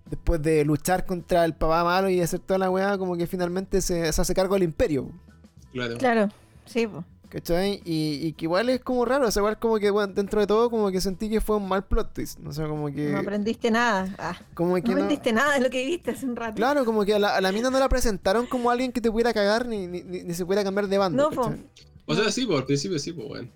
[0.09, 3.81] después de luchar contra el papá malo y hacer toda la weá, como que finalmente
[3.81, 5.09] se, se hace cargo del imperio.
[5.71, 5.97] Claro.
[5.97, 6.29] Claro,
[6.65, 7.03] sí, po.
[7.33, 7.81] ¿Cachai?
[7.83, 10.45] Y, y que igual es como raro, o sea, igual como que, bueno, dentro de
[10.45, 12.37] todo, como que sentí que fue un mal plot twist.
[12.37, 13.09] No sé, como que.
[13.09, 14.13] no aprendiste nada.
[14.19, 16.53] Ah, como no que no- aprendiste nada de lo que viste hace un rato.
[16.53, 19.09] Claro, como que a la, a la mina no la presentaron como alguien que te
[19.09, 21.23] pudiera cagar ni, ni, ni- ni se pudiera cambiar de bando.
[21.23, 21.41] No, po.
[21.45, 21.65] ¿cachai?
[22.05, 23.51] O sea, sí, pues al principio sí, pues, weón.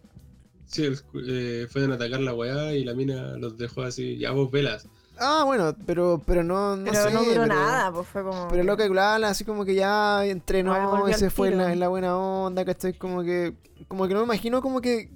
[0.65, 0.99] Sí, el-
[1.29, 4.87] eh, fueron a atacar la weá y la mina los dejó así, ya vos velas.
[5.19, 7.11] Ah, bueno, pero, pero no, no pero sé.
[7.13, 8.47] no duró pero- nada, pues fue como.
[8.49, 11.79] Pero lo que habla así como que ya entrenó y se fue en la, en
[11.79, 12.93] la buena onda, ¿cachai?
[12.93, 13.53] Como que,
[13.87, 15.11] como que no me imagino como que,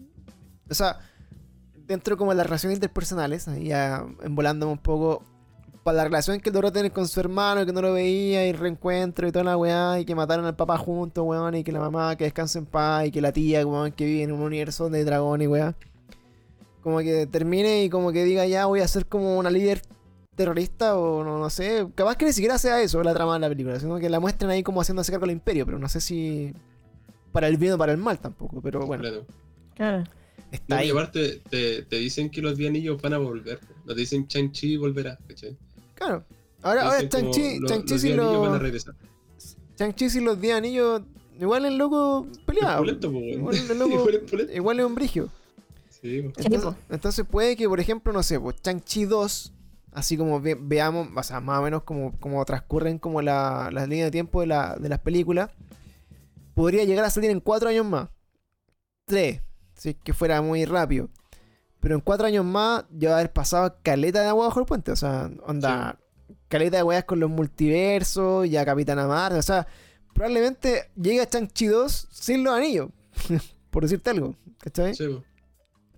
[0.69, 0.99] o sea,
[1.85, 5.23] dentro como de las relaciones interpersonales, ya envolándome un poco,
[5.83, 9.27] para la relación que logró tener con su hermano, que no lo veía, y reencuentro
[9.27, 12.15] y toda la weá, y que mataron al papá juntos, weón, y que la mamá
[12.15, 15.03] que descanse en paz, y que la tía, weón, que vive en un universo de
[15.03, 15.75] dragones, weá.
[16.81, 19.83] Como que termine y como que diga ya voy a ser como una líder
[20.35, 21.87] terrorista o no, no sé.
[21.95, 24.49] Capaz que ni siquiera sea eso la trama de la película, sino que la muestren
[24.49, 26.53] ahí como haciéndose cargo del imperio, pero no sé si
[27.31, 28.61] para el bien o para el mal tampoco.
[28.61, 29.25] Pero bueno, Claro.
[29.75, 30.03] Claro.
[30.51, 30.89] está No, y ahí.
[30.91, 33.59] aparte te, te dicen que los 10 anillos van a volver.
[33.59, 33.73] po.
[33.85, 35.57] No te dicen Chang-Chi volverá, ¿cachai?
[35.95, 36.23] Claro.
[36.61, 38.61] Ahora, ahora Chang-Chi, lo- Chang-Chi los sin 10 anillos van a los.
[38.61, 38.95] regresar.
[39.77, 41.01] Shang-Chi sin los 10 anillos.
[41.39, 42.73] Igual el loco peleaba.
[42.73, 43.29] Es pulento, po, weón.
[43.39, 44.09] Igual el loco-
[44.53, 45.29] Igual es un brigio.
[46.01, 46.23] Sí,
[46.89, 49.53] Entonces, puede que, por ejemplo, no sé, pues Chang-Chi 2,
[49.93, 53.87] así como ve- veamos, o sea, más o menos como, como transcurren como la- las
[53.87, 55.49] líneas de tiempo de, la- de las películas,
[56.53, 58.09] podría llegar a salir en 4 años más.
[59.05, 59.41] 3,
[59.75, 61.09] si es que fuera muy rápido.
[61.79, 64.65] Pero en 4 años más ya va a haber pasado caleta de agua bajo el
[64.65, 64.91] puente.
[64.91, 65.99] O sea, onda,
[66.47, 69.39] caleta de weas con los multiversos, ya Capitana Marvel.
[69.39, 69.67] O sea,
[70.13, 72.89] probablemente llegue a Chang-Chi 2 sin los anillos.
[73.71, 74.35] por decirte algo.
[74.59, 74.93] ¿Cachai?
[74.95, 75.23] Sí, po.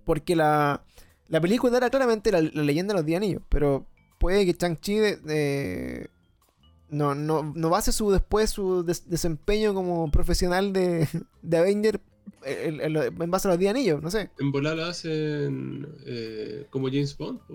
[0.04, 0.82] Porque la,
[1.28, 3.86] la película era claramente la, la leyenda de los 10 anillos, pero
[4.18, 6.10] puede que Chang-Chi de- de-
[6.94, 11.08] no, no, no base su después su des- desempeño como profesional de,
[11.42, 12.00] de Avenger
[12.44, 14.30] en, en lo- en base a los 10 anillos, no sé.
[14.38, 17.40] En volar la hacen eh, como James Bond.
[17.46, 17.54] po.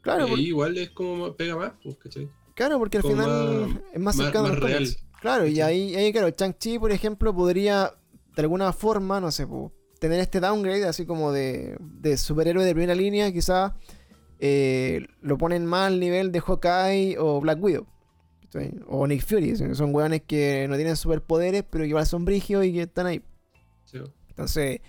[0.00, 2.28] Claro, y por- ahí igual es como más- pega más, pues, ¿cachai?
[2.54, 3.30] claro porque al como final
[3.68, 4.88] más- es más más- cercano a más los real.
[5.20, 7.94] Claro, y ahí, ahí claro, Chang-Chi, por ejemplo, podría
[8.34, 12.72] de alguna forma, no sé, po, tener este downgrade así como de, de superhéroe de
[12.74, 13.72] primera línea, quizás
[14.40, 17.86] eh, lo ponen más al nivel de Hawkeye o Black Widow.
[18.88, 22.64] O Nick Fury, son son weones que no tienen superpoderes, pero que igual son brigios
[22.64, 23.22] y que están ahí.
[23.84, 23.98] Sí.
[24.28, 24.80] Entonces,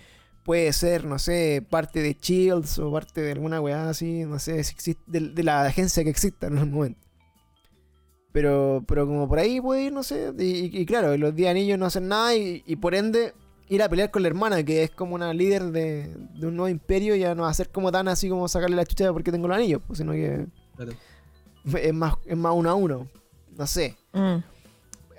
[0.44, 4.62] puede ser, no sé, parte de Shields o parte de alguna weá así, no sé,
[4.64, 7.00] si existe, de, de la agencia que exista en el momento.
[8.32, 10.32] Pero, pero como por ahí puede ir, no sé.
[10.38, 13.32] Y, y- y claro, los 10 anillos no hacen nada y, y por ende
[13.68, 16.68] ir a pelear con la hermana, que es como una líder de, de un nuevo
[16.68, 19.46] imperio, ya no va a ser como tan así como sacarle la chucha porque tengo
[19.48, 20.46] los anillos, pues, sino que
[20.76, 20.92] Claro.
[21.80, 23.08] es más, es más uno a uno.
[23.56, 23.96] No sé.
[24.12, 24.36] Mm.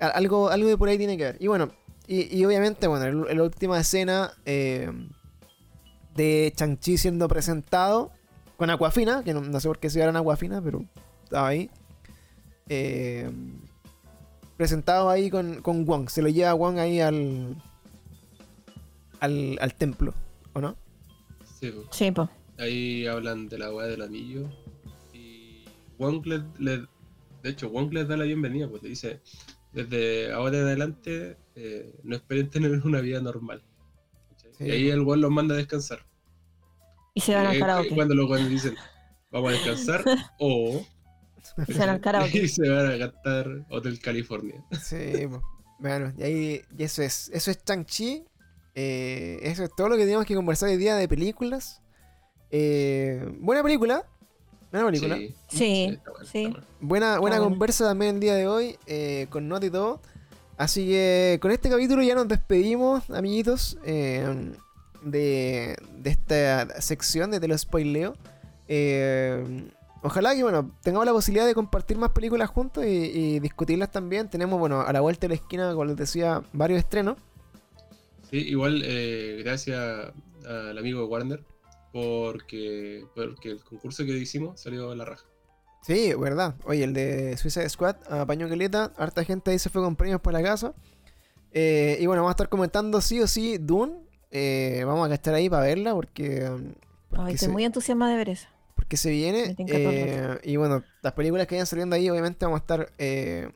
[0.00, 1.36] Algo, algo de por ahí tiene que ver.
[1.40, 1.70] Y bueno,
[2.06, 4.90] y, y obviamente, bueno, la última escena eh,
[6.14, 8.12] de Chang-Chi siendo presentado
[8.56, 10.84] con Aquafina, que no, no sé por qué se llamaron Aquafina, pero
[11.24, 11.70] estaba ahí.
[12.68, 13.30] Eh,
[14.56, 16.08] presentado ahí con, con Wong.
[16.08, 17.56] Se lo lleva Wong ahí al,
[19.20, 20.14] al, al templo,
[20.52, 20.76] ¿o no?
[21.60, 21.82] Sí, po.
[21.90, 22.28] Sí, po.
[22.58, 24.48] Ahí hablan de la weá del anillo.
[25.12, 25.64] Y
[25.98, 26.86] Wong le, le-
[27.46, 29.20] de hecho, Wong les da la bienvenida, pues le dice,
[29.72, 33.62] desde ahora en adelante eh, no esperen tener una vida normal.
[34.58, 36.04] Y ahí el Wong los manda a descansar.
[37.14, 37.94] Y se van al ahí- karaoke.
[37.94, 38.74] Cuando los weones dicen,
[39.30, 40.04] vamos a descansar,
[40.40, 40.84] o...
[41.66, 42.38] Se van al karaoke.
[42.42, 44.64] y se van a cantar Hotel California.
[44.82, 45.40] Sí, po.
[45.78, 48.24] bueno, y ahí y eso es, eso es Chang-Chi.
[48.74, 51.80] Eh, eso es todo lo que teníamos que conversar hoy día de películas.
[52.50, 54.04] Eh, buena película.
[54.82, 55.16] Buena película.
[55.16, 56.38] Sí, Sí, está bueno, sí.
[56.44, 56.66] está bueno.
[56.80, 57.50] Buena, buena bueno.
[57.50, 58.76] conversa también el día de hoy.
[58.86, 60.00] eh, con nota y todo.
[60.58, 63.78] Así que con este capítulo ya nos despedimos, amiguitos.
[63.84, 64.52] eh,
[65.02, 68.14] de, de esta sección de Te lo spoileo.
[68.68, 69.68] Eh,
[70.02, 74.28] ojalá que, bueno, tengamos la posibilidad de compartir más películas juntos y, y discutirlas también.
[74.28, 77.18] Tenemos, bueno, a la vuelta de la esquina, como les decía, varios estrenos.
[78.30, 79.78] Sí, igual, eh, gracias
[80.48, 81.40] al amigo de Warner,
[82.00, 85.24] porque, porque el concurso que hicimos salió la raja.
[85.82, 86.56] Sí, verdad.
[86.64, 90.40] Oye, el de Suicide Squad, apañó caleta, harta gente ahí se fue con premios para
[90.40, 90.74] la casa.
[91.52, 93.94] Eh, y bueno, vamos a estar comentando sí o sí Dune.
[94.30, 96.50] Eh, vamos a estar ahí para verla porque,
[97.08, 98.48] porque Ay, estoy se- muy entusiasmada de ver eso.
[98.74, 99.54] porque se viene.
[99.58, 103.48] Eh, y bueno, las películas que vayan saliendo ahí, obviamente vamos a estar eh,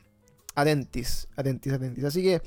[0.55, 2.03] atentis, atentis, atentis.
[2.05, 2.41] Así que,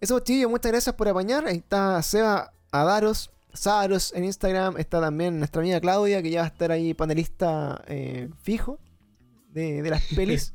[0.00, 1.46] eso, chicos, muchas gracias por apañar.
[1.46, 4.76] Ahí está Seba Adaros, Saros en Instagram.
[4.78, 8.78] Está también nuestra amiga Claudia, que ya va a estar ahí panelista eh, fijo
[9.52, 10.52] de, de las pelis.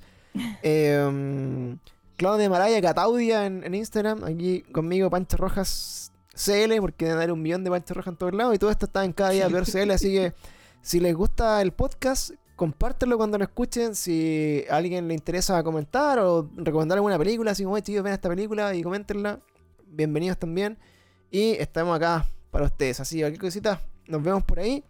[0.63, 1.75] Eh,
[2.17, 4.23] Claudia Maraya Cataudia en, en Instagram.
[4.23, 8.33] Aquí conmigo, Pancho Rojas CL, porque deben haber un millón de Pancho Rojas en todos
[8.33, 8.55] lados.
[8.55, 9.91] Y todo esto está en cada día peor CL.
[9.91, 10.33] Así que
[10.81, 13.95] si les gusta el podcast, compártelo cuando lo escuchen.
[13.95, 18.13] Si a alguien le interesa comentar o recomendar alguna película, así como, "Oye, chicos, ven
[18.13, 19.39] esta película y coméntenla.
[19.87, 20.77] Bienvenidos también.
[21.31, 22.25] Y estamos acá
[22.55, 23.01] para ustedes.
[23.01, 24.81] Así que cualquier cosita, nos vemos por ahí.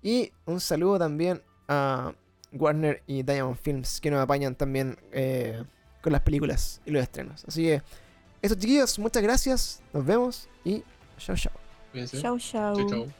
[0.00, 2.14] Y un saludo también a
[2.52, 5.60] Warner y Diamond Films, que nos apañan también eh,
[6.02, 7.44] con las películas y los estrenos.
[7.48, 7.82] Así que,
[8.42, 9.82] eso chiquillos, muchas gracias.
[9.92, 10.84] Nos vemos y
[11.18, 11.52] chao, chao.
[11.90, 12.22] Cuídense.
[12.22, 12.76] Chau, chau.
[12.76, 13.19] Chau, chau.